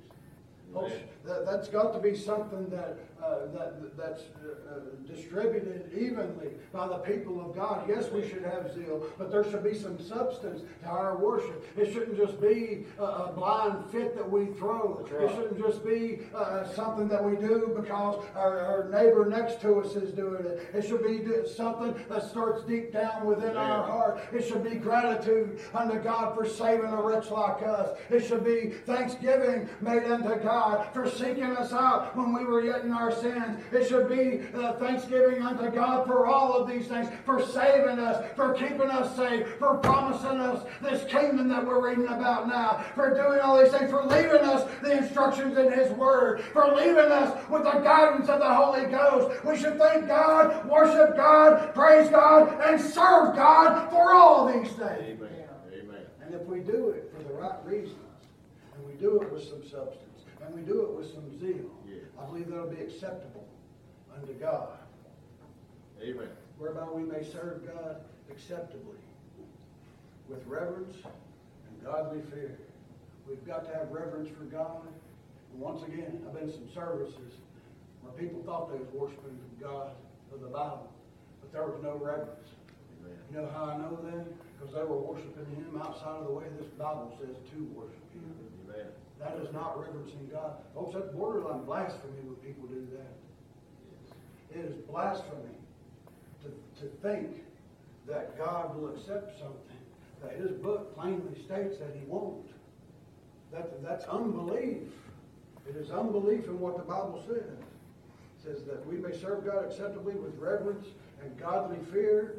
Folks, 0.73 0.93
that, 1.25 1.45
that's 1.45 1.67
got 1.67 1.93
to 1.93 1.99
be 1.99 2.15
something 2.17 2.69
that, 2.69 2.97
uh, 3.25 3.45
that, 3.53 3.97
that's 3.97 4.21
uh, 4.21 4.79
distributed 5.11 5.91
evenly 5.93 6.51
by 6.71 6.87
the 6.87 6.97
people 6.97 7.41
of 7.41 7.55
God. 7.55 7.87
Yes, 7.87 8.09
we 8.11 8.27
should 8.27 8.43
have 8.43 8.73
zeal, 8.73 9.05
but 9.17 9.31
there 9.31 9.43
should 9.43 9.63
be 9.63 9.73
some 9.73 9.99
substance 9.99 10.61
to 10.83 10.87
our 10.87 11.17
worship. 11.17 11.65
It 11.77 11.91
shouldn't 11.91 12.17
just 12.17 12.39
be 12.39 12.85
a, 12.99 13.03
a 13.03 13.33
blind 13.35 13.89
fit 13.91 14.15
that 14.15 14.29
we 14.29 14.45
throw. 14.57 15.05
Right. 15.11 15.23
It 15.23 15.35
shouldn't 15.35 15.59
just 15.59 15.83
be 15.83 16.19
uh, 16.35 16.67
something 16.73 17.07
that 17.07 17.23
we 17.23 17.35
do 17.35 17.73
because 17.75 18.23
our, 18.35 18.59
our 18.59 18.89
neighbor 18.89 19.25
next 19.25 19.61
to 19.61 19.75
us 19.79 19.95
is 19.95 20.11
doing 20.11 20.45
it. 20.45 20.69
It 20.73 20.85
should 20.87 21.03
be 21.03 21.23
something 21.47 21.95
that 22.09 22.29
starts 22.29 22.63
deep 22.63 22.93
down 22.93 23.25
within 23.25 23.57
our 23.57 23.83
heart. 23.83 24.19
It 24.33 24.45
should 24.45 24.63
be 24.63 24.75
gratitude 24.75 25.59
unto 25.73 25.99
God 25.99 26.35
for 26.35 26.45
saving 26.45 26.91
a 26.91 27.01
wretch 27.01 27.31
like 27.31 27.63
us. 27.63 27.97
It 28.09 28.25
should 28.25 28.43
be 28.43 28.71
thanksgiving 28.85 29.69
made 29.81 30.03
unto 30.03 30.35
God 30.41 30.89
for 30.93 31.09
seeking 31.09 31.55
us 31.57 31.73
out 31.73 32.15
when 32.15 32.33
we 32.33 32.45
were 32.45 32.63
yet 32.63 32.81
in 32.81 32.91
our 32.91 33.14
sins. 33.21 33.59
It 33.71 33.87
should 33.87 34.09
be 34.09 34.41
uh, 34.55 34.73
thanksgiving 34.73 35.41
unto 35.41 35.69
God 35.69 36.05
for 36.05 36.27
all 36.27 36.53
of 36.53 36.69
these 36.69 36.87
things, 36.87 37.09
for 37.25 37.45
saving 37.45 37.99
us, 37.99 38.23
for 38.35 38.53
keeping 38.53 38.89
us 38.89 39.15
safe, 39.15 39.47
for 39.59 39.77
promising 39.77 40.39
us 40.39 40.65
this 40.81 41.03
kingdom 41.11 41.47
that 41.49 41.65
we're 41.65 41.87
reading 41.87 42.07
about 42.07 42.47
now, 42.47 42.85
for 42.95 43.13
doing 43.13 43.39
all 43.39 43.61
these 43.61 43.71
things, 43.71 43.89
for 43.89 44.03
leaving 44.03 44.41
us 44.41 44.69
the 44.81 44.97
instructions 44.97 45.57
in 45.57 45.71
His 45.71 45.91
Word, 45.91 46.41
for 46.41 46.73
leaving 46.75 47.11
us 47.11 47.49
with 47.49 47.63
the 47.63 47.79
guidance 47.79 48.29
of 48.29 48.39
the 48.39 48.53
Holy 48.53 48.85
Ghost. 48.85 49.43
We 49.45 49.57
should 49.57 49.77
thank 49.77 50.07
God, 50.07 50.67
worship 50.67 51.15
God, 51.15 51.73
praise 51.73 52.09
God, 52.09 52.59
and 52.61 52.79
serve 52.79 53.35
God 53.35 53.89
for 53.89 54.13
all 54.13 54.47
these 54.47 54.71
things. 54.71 54.79
Amen. 54.81 55.29
Amen. 55.73 56.05
And 56.21 56.33
if 56.33 56.45
we 56.47 56.59
do 56.59 56.89
it 56.89 57.11
for 57.15 57.23
the 57.23 57.33
right 57.33 57.63
reasons, 57.65 57.97
and 58.75 58.85
we 58.85 58.93
do 58.93 59.21
it 59.21 59.31
with 59.31 59.43
some 59.43 59.63
substance, 59.63 60.01
and 60.45 60.53
we 60.53 60.61
do 60.61 60.81
it 60.81 60.91
with 60.95 61.11
some 61.13 61.39
zeal. 61.39 61.74
I 62.25 62.27
believe 62.27 62.49
that'll 62.49 62.67
be 62.67 62.81
acceptable 62.81 63.45
unto 64.15 64.33
God, 64.33 64.69
Amen. 66.01 66.29
whereby 66.57 66.89
we 66.89 67.03
may 67.03 67.23
serve 67.23 67.67
God 67.67 67.97
acceptably 68.31 68.97
with 70.27 70.39
reverence 70.47 70.95
and 70.95 71.83
godly 71.85 72.21
fear. 72.33 72.57
We've 73.29 73.45
got 73.45 73.65
to 73.65 73.77
have 73.77 73.91
reverence 73.91 74.29
for 74.29 74.45
God. 74.45 74.87
And 75.53 75.61
once 75.61 75.83
again, 75.83 76.19
I've 76.25 76.33
been 76.33 76.49
in 76.49 76.51
some 76.51 76.69
services 76.73 77.33
where 78.01 78.13
people 78.13 78.41
thought 78.43 78.71
they 78.71 78.79
was 78.79 78.89
worshiping 78.91 79.37
God 79.61 79.91
of 80.33 80.41
the 80.41 80.47
Bible, 80.47 80.89
but 81.41 81.53
there 81.53 81.67
was 81.67 81.77
no 81.83 81.93
reverence. 81.93 82.49
Amen. 83.01 83.17
You 83.31 83.37
know 83.37 83.49
how 83.53 83.65
I 83.65 83.77
know 83.77 83.99
that? 84.09 84.25
Because 84.57 84.73
they 84.73 84.83
were 84.83 84.97
worshiping 84.97 85.45
Him 85.55 85.79
outside 85.79 86.21
of 86.21 86.25
the 86.25 86.33
way 86.33 86.45
this 86.59 86.69
Bible 86.73 87.15
says 87.19 87.35
to 87.53 87.63
worship 87.75 88.13
Him. 88.13 88.33
Amen. 88.65 88.87
That 89.19 89.37
is 89.41 89.51
not 89.53 89.79
reverencing 89.79 90.29
God. 90.31 90.53
Oh, 90.75 90.83
Folks, 90.83 90.95
that's 90.95 91.15
borderline 91.15 91.63
blasphemy 91.63 92.19
when 92.23 92.35
people 92.35 92.67
do 92.67 92.87
that. 92.93 94.57
It 94.57 94.65
is 94.65 94.75
blasphemy 94.89 95.57
to, 96.43 96.81
to 96.81 96.89
think 97.01 97.43
that 98.07 98.37
God 98.37 98.75
will 98.75 98.89
accept 98.89 99.39
something 99.39 99.77
that 100.21 100.37
His 100.37 100.51
book 100.51 100.95
plainly 100.95 101.33
states 101.43 101.77
that 101.79 101.95
He 101.97 102.05
won't. 102.05 102.47
That, 103.51 103.81
that's 103.83 104.05
unbelief. 104.05 104.83
It 105.67 105.75
is 105.75 105.89
unbelief 105.91 106.45
in 106.45 106.59
what 106.59 106.77
the 106.77 106.83
Bible 106.83 107.23
says. 107.27 107.37
It 107.37 108.43
says 108.43 108.63
that 108.65 108.85
we 108.85 108.97
may 108.97 109.17
serve 109.17 109.45
God 109.45 109.65
acceptably 109.65 110.13
with 110.13 110.37
reverence 110.37 110.87
and 111.23 111.37
godly 111.39 111.77
fear, 111.91 112.35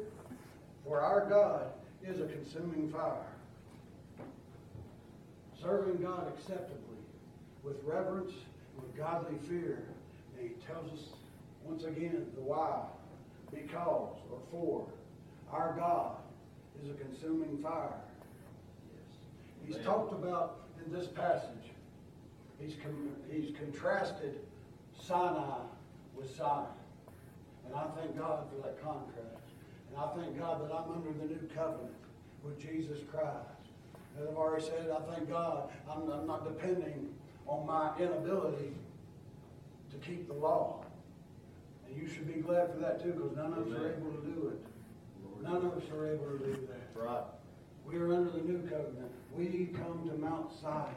for 0.85 1.01
our 1.01 1.27
God 1.27 1.71
is 2.05 2.21
a 2.21 2.27
consuming 2.27 2.89
fire. 2.89 3.25
Serving 5.61 6.01
God 6.01 6.31
acceptably 6.37 6.97
with 7.63 7.77
reverence 7.83 8.31
with 8.75 8.95
godly 8.95 9.37
fear. 9.47 9.83
And 10.37 10.49
he 10.49 10.55
tells 10.65 10.91
us 10.93 11.07
once 11.63 11.83
again 11.83 12.27
the 12.35 12.41
why. 12.41 12.81
Because 13.51 14.17
or 14.31 14.39
for. 14.51 14.85
Our 15.51 15.75
God 15.77 16.17
is 16.83 16.89
a 16.89 16.93
consuming 16.93 17.57
fire. 17.63 17.89
Yes. 18.91 19.17
He's 19.65 19.75
Amen. 19.75 19.87
talked 19.87 20.13
about 20.13 20.59
in 20.85 20.91
this 20.91 21.07
passage. 21.07 21.71
He's, 22.59 22.75
he's 23.31 23.55
contrasted 23.55 24.39
Sinai 24.99 25.59
with 26.15 26.35
Zion. 26.35 26.65
And 27.65 27.75
I 27.75 27.85
thank 27.97 28.17
God 28.17 28.45
for 28.49 28.67
that 28.67 28.81
contrast. 28.81 29.43
And 29.89 29.97
I 29.97 30.07
thank 30.15 30.37
God 30.37 30.61
that 30.61 30.75
I'm 30.75 30.91
under 30.91 31.11
the 31.11 31.25
new 31.25 31.49
covenant 31.55 31.93
with 32.43 32.59
Jesus 32.59 32.99
Christ. 33.11 33.66
As 34.19 34.27
I've 34.27 34.35
already 34.35 34.65
said, 34.65 34.89
I 34.89 35.13
thank 35.13 35.29
God 35.29 35.69
I'm, 35.89 36.09
I'm 36.11 36.27
not 36.27 36.43
depending 36.43 37.13
on 37.45 37.65
my 37.65 37.91
inability 37.99 38.73
to 39.91 39.97
keep 39.97 40.27
the 40.27 40.33
law. 40.33 40.83
And 41.87 42.01
you 42.01 42.07
should 42.07 42.27
be 42.27 42.41
glad 42.41 42.71
for 42.71 42.79
that 42.79 43.01
too, 43.01 43.11
because 43.11 43.35
none 43.35 43.53
of 43.53 43.67
us 43.67 43.79
are 43.79 43.93
able 43.93 44.11
to 44.11 44.21
do 44.27 44.53
it. 44.53 45.43
None 45.43 45.57
of 45.57 45.77
us 45.77 45.83
are 45.95 46.13
able 46.13 46.25
to 46.25 46.37
do 46.39 46.67
that. 46.67 46.99
Right. 46.99 47.23
We 47.85 47.97
are 47.97 48.11
under 48.13 48.31
the 48.31 48.39
new 48.39 48.59
covenant. 48.63 49.11
We 49.33 49.69
come 49.73 50.09
to 50.09 50.17
Mount 50.17 50.51
Zion. 50.59 50.95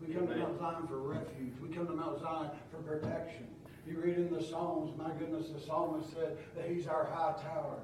We 0.00 0.14
come 0.14 0.28
to 0.28 0.36
Mount 0.36 0.58
Zion 0.58 0.86
for 0.86 0.98
refuge. 0.98 1.54
We 1.60 1.68
come 1.68 1.86
to 1.88 1.92
Mount 1.92 2.20
Zion 2.20 2.50
for 2.70 2.78
protection. 2.78 3.48
You 3.86 4.00
read 4.00 4.16
in 4.16 4.32
the 4.32 4.42
Psalms, 4.42 4.96
my 4.96 5.10
goodness, 5.18 5.48
the 5.48 5.60
psalmist 5.60 6.10
said 6.14 6.38
that 6.56 6.70
he's 6.70 6.86
our 6.86 7.04
high 7.04 7.34
tower. 7.42 7.80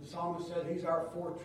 The 0.00 0.08
psalmist 0.08 0.48
said 0.48 0.66
he's 0.72 0.84
our 0.84 1.08
fortress. 1.12 1.42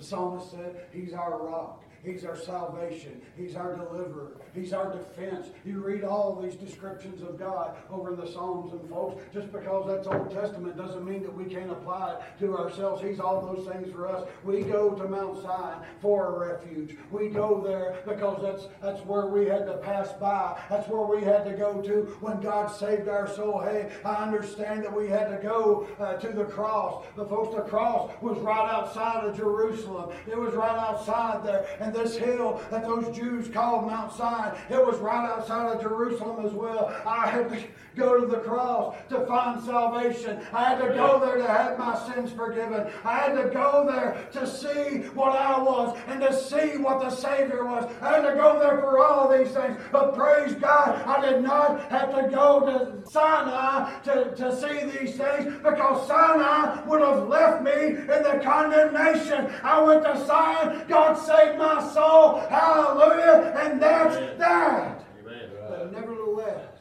The 0.00 0.06
psalmist 0.06 0.50
said 0.50 0.86
he's 0.94 1.12
our 1.12 1.46
rock. 1.46 1.79
He's 2.02 2.24
our 2.24 2.36
salvation. 2.36 3.20
He's 3.36 3.56
our 3.56 3.76
deliverer. 3.76 4.32
He's 4.54 4.72
our 4.72 4.92
defense. 4.92 5.48
You 5.64 5.80
read 5.80 6.02
all 6.02 6.40
these 6.40 6.54
descriptions 6.54 7.22
of 7.22 7.38
God 7.38 7.76
over 7.90 8.12
in 8.12 8.20
the 8.20 8.26
Psalms 8.26 8.72
and 8.72 8.88
folks. 8.88 9.22
Just 9.32 9.52
because 9.52 9.86
that's 9.86 10.06
Old 10.06 10.30
Testament 10.30 10.76
doesn't 10.76 11.04
mean 11.04 11.22
that 11.22 11.34
we 11.34 11.44
can't 11.44 11.70
apply 11.70 12.14
it 12.14 12.40
to 12.40 12.56
ourselves. 12.56 13.02
He's 13.02 13.20
all 13.20 13.54
those 13.54 13.68
things 13.68 13.92
for 13.92 14.08
us. 14.08 14.26
We 14.44 14.62
go 14.62 14.90
to 14.90 15.08
Mount 15.08 15.42
Zion 15.42 15.80
for 16.00 16.34
a 16.34 16.52
refuge. 16.52 16.96
We 17.10 17.28
go 17.28 17.60
there 17.60 18.02
because 18.06 18.42
that's 18.42 18.68
that's 18.82 19.06
where 19.06 19.26
we 19.26 19.46
had 19.46 19.66
to 19.66 19.74
pass 19.78 20.12
by. 20.14 20.60
That's 20.70 20.88
where 20.88 21.02
we 21.02 21.24
had 21.24 21.44
to 21.44 21.52
go 21.52 21.80
to 21.82 22.16
when 22.20 22.40
God 22.40 22.68
saved 22.74 23.08
our 23.08 23.28
soul. 23.28 23.60
Hey, 23.60 23.90
I 24.04 24.14
understand 24.14 24.84
that 24.84 24.92
we 24.92 25.08
had 25.08 25.28
to 25.28 25.42
go 25.42 25.86
uh, 25.98 26.14
to 26.14 26.28
the 26.28 26.44
cross. 26.44 27.04
But 27.14 27.28
folks, 27.28 27.54
the 27.54 27.62
cross 27.62 28.10
was 28.20 28.38
right 28.38 28.70
outside 28.70 29.24
of 29.24 29.36
Jerusalem. 29.36 30.10
It 30.26 30.38
was 30.38 30.54
right 30.54 30.76
outside 30.78 31.44
there. 31.44 31.66
And 31.78 31.89
this 31.92 32.16
hill 32.16 32.62
that 32.70 32.84
those 32.84 33.14
Jews 33.16 33.48
called 33.48 33.86
Mount 33.86 34.12
Zion, 34.12 34.56
it 34.68 34.84
was 34.84 34.98
right 34.98 35.28
outside 35.30 35.74
of 35.74 35.82
Jerusalem 35.82 36.44
as 36.44 36.52
well. 36.52 36.94
I 37.06 37.28
had 37.28 37.48
to 37.50 37.62
go 37.96 38.20
to 38.20 38.26
the 38.26 38.38
cross 38.38 38.96
to 39.08 39.26
find 39.26 39.62
salvation. 39.64 40.40
I 40.52 40.64
had 40.64 40.78
to 40.78 40.94
go 40.94 41.18
there 41.18 41.36
to 41.36 41.46
have 41.46 41.78
my 41.78 41.98
sins 42.06 42.32
forgiven. 42.32 42.90
I 43.04 43.16
had 43.16 43.34
to 43.34 43.50
go 43.50 43.86
there 43.90 44.28
to 44.32 44.46
see 44.46 45.08
what 45.14 45.32
I 45.32 45.60
was 45.60 45.98
and 46.06 46.20
to 46.20 46.32
see 46.32 46.78
what 46.78 47.00
the 47.00 47.10
Savior 47.10 47.64
was. 47.64 47.90
I 48.00 48.14
had 48.14 48.30
to 48.30 48.34
go 48.34 48.58
there 48.58 48.78
for 48.78 49.02
all 49.02 49.28
these 49.28 49.50
things. 49.50 49.78
But 49.90 50.14
praise 50.14 50.54
God, 50.54 51.02
I 51.06 51.30
did 51.30 51.42
not 51.42 51.90
have 51.90 52.14
to 52.14 52.28
go 52.30 52.60
to 52.60 53.10
Sinai 53.10 53.98
to, 54.04 54.34
to 54.36 54.56
see 54.56 54.98
these 54.98 55.16
things 55.16 55.54
because 55.62 56.06
Sinai 56.06 56.82
would 56.86 57.00
have 57.00 57.28
left 57.28 57.62
me 57.62 57.72
in 57.72 58.22
the 58.22 58.40
condemnation. 58.42 59.52
I 59.62 59.82
went 59.82 60.04
to 60.04 60.24
Zion, 60.26 60.84
God 60.88 61.14
saved 61.14 61.58
my 61.58 61.79
soul, 61.92 62.40
hallelujah, 62.48 63.54
and 63.62 63.80
that's 63.80 64.16
Amen. 64.16 64.38
that. 64.38 65.04
Amen. 65.20 65.50
But 65.68 65.92
nevertheless, 65.92 66.74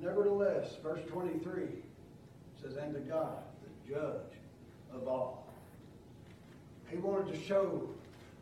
nevertheless, 0.00 0.76
verse 0.82 1.00
23 1.08 1.64
says, 2.60 2.76
And 2.76 2.94
to 2.94 3.00
God, 3.00 3.38
the 3.62 3.94
judge 3.94 4.38
of 4.94 5.08
all. 5.08 5.46
He 6.88 6.96
wanted 6.96 7.32
to 7.32 7.40
show 7.40 7.88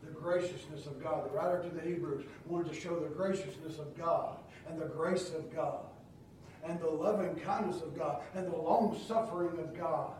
the 0.03 0.11
graciousness 0.11 0.85
of 0.85 1.01
God. 1.01 1.29
The 1.29 1.35
writer 1.35 1.63
to 1.63 1.69
the 1.69 1.81
Hebrews 1.81 2.25
wanted 2.45 2.73
to 2.73 2.79
show 2.79 2.99
the 2.99 3.07
graciousness 3.07 3.79
of 3.79 3.97
God 3.97 4.37
and 4.67 4.81
the 4.81 4.85
grace 4.85 5.29
of 5.29 5.53
God 5.55 5.85
and 6.63 6.79
the 6.79 6.89
loving 6.89 7.35
kindness 7.35 7.81
of 7.81 7.97
God 7.97 8.21
and 8.35 8.47
the 8.47 8.55
long 8.55 8.99
suffering 9.07 9.57
of 9.59 9.77
God 9.77 10.11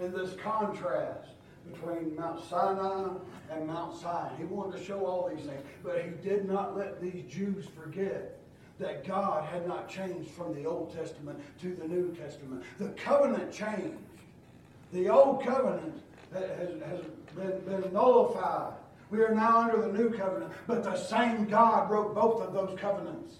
in 0.00 0.12
this 0.12 0.34
contrast 0.36 1.30
between 1.72 2.16
Mount 2.16 2.44
Sinai 2.48 3.08
and 3.50 3.66
Mount 3.66 4.00
Zion. 4.00 4.32
He 4.38 4.44
wanted 4.44 4.78
to 4.78 4.84
show 4.84 5.04
all 5.04 5.30
these 5.34 5.46
things, 5.46 5.62
but 5.82 6.02
he 6.02 6.10
did 6.26 6.48
not 6.48 6.76
let 6.76 7.00
these 7.00 7.24
Jews 7.28 7.66
forget 7.80 8.38
that 8.78 9.06
God 9.06 9.44
had 9.44 9.66
not 9.68 9.88
changed 9.88 10.30
from 10.30 10.54
the 10.54 10.64
Old 10.64 10.94
Testament 10.94 11.38
to 11.60 11.74
the 11.74 11.86
New 11.86 12.14
Testament. 12.14 12.62
The 12.78 12.88
covenant 12.88 13.52
changed. 13.52 13.98
The 14.92 15.08
old 15.08 15.44
covenant 15.44 16.02
has, 16.32 16.70
has 16.82 17.00
been, 17.36 17.60
been 17.60 17.92
nullified. 17.92 18.74
We 19.10 19.22
are 19.22 19.34
now 19.34 19.60
under 19.60 19.80
the 19.80 19.96
new 19.96 20.10
covenant, 20.10 20.52
but 20.66 20.82
the 20.82 20.96
same 20.96 21.44
God 21.44 21.90
wrote 21.90 22.14
both 22.14 22.42
of 22.42 22.52
those 22.52 22.78
covenants. 22.78 23.36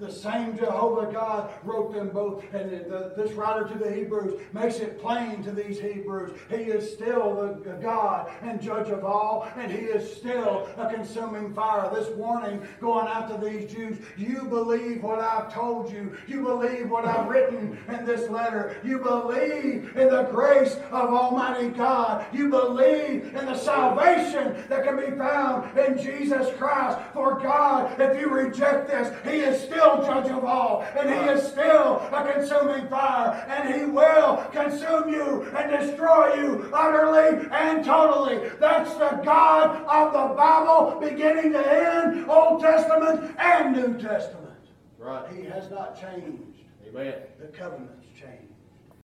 The 0.00 0.10
same 0.10 0.56
Jehovah 0.58 1.12
God 1.12 1.52
wrote 1.62 1.94
them 1.94 2.08
both. 2.08 2.42
And 2.52 2.70
the, 2.70 3.12
this 3.16 3.32
writer 3.32 3.68
to 3.68 3.78
the 3.78 3.92
Hebrews 3.92 4.40
makes 4.52 4.80
it 4.80 5.00
plain 5.00 5.42
to 5.44 5.52
these 5.52 5.78
Hebrews. 5.78 6.36
He 6.50 6.56
is 6.56 6.92
still 6.92 7.60
the 7.64 7.72
God 7.74 8.30
and 8.42 8.60
judge 8.60 8.88
of 8.88 9.04
all, 9.04 9.48
and 9.56 9.70
He 9.70 9.78
is 9.78 10.16
still 10.16 10.68
a 10.76 10.92
consuming 10.92 11.54
fire. 11.54 11.94
This 11.94 12.08
warning 12.16 12.66
going 12.80 13.06
out 13.06 13.28
to 13.28 13.46
these 13.46 13.72
Jews 13.72 13.98
you 14.16 14.44
believe 14.44 15.02
what 15.02 15.20
I've 15.20 15.52
told 15.52 15.92
you, 15.92 16.16
you 16.26 16.42
believe 16.42 16.90
what 16.90 17.04
I've 17.04 17.28
written 17.28 17.78
in 17.88 18.04
this 18.04 18.28
letter, 18.30 18.76
you 18.84 18.98
believe 18.98 19.96
in 19.96 20.08
the 20.08 20.28
grace 20.30 20.74
of 20.90 21.10
Almighty 21.10 21.68
God, 21.68 22.26
you 22.32 22.48
believe 22.48 23.34
in 23.34 23.46
the 23.46 23.56
salvation 23.56 24.56
that 24.68 24.84
can 24.84 24.96
be 24.96 25.16
found 25.16 25.78
in 25.78 26.02
Jesus 26.02 26.52
Christ. 26.56 26.98
For 27.12 27.38
God, 27.38 28.00
if 28.00 28.18
you 28.20 28.28
reject 28.28 28.88
this, 28.88 29.12
He 29.24 29.40
is 29.40 29.62
still 29.62 29.83
judge 30.04 30.30
of 30.30 30.44
all, 30.44 30.84
and 30.98 31.08
he 31.08 31.16
is 31.30 31.46
still 31.46 32.00
a 32.12 32.32
consuming 32.32 32.88
fire, 32.88 33.44
and 33.48 33.74
he 33.74 33.86
will 33.86 34.36
consume 34.52 35.08
you 35.08 35.42
and 35.56 35.70
destroy 35.80 36.34
you 36.34 36.70
utterly 36.72 37.48
and 37.52 37.84
totally. 37.84 38.50
That's 38.60 38.92
the 38.94 39.20
God 39.24 39.84
of 39.86 40.12
the 40.12 40.34
Bible, 40.34 41.00
beginning 41.00 41.52
to 41.52 41.72
end, 41.72 42.28
Old 42.28 42.60
Testament 42.60 43.34
and 43.38 43.76
New 43.76 44.00
Testament. 44.00 44.44
Right. 44.98 45.30
He 45.32 45.44
has 45.44 45.70
not 45.70 46.00
changed. 46.00 46.42
Amen. 46.88 47.14
The 47.40 47.46
covenant's 47.48 47.92
changed. 47.92 48.03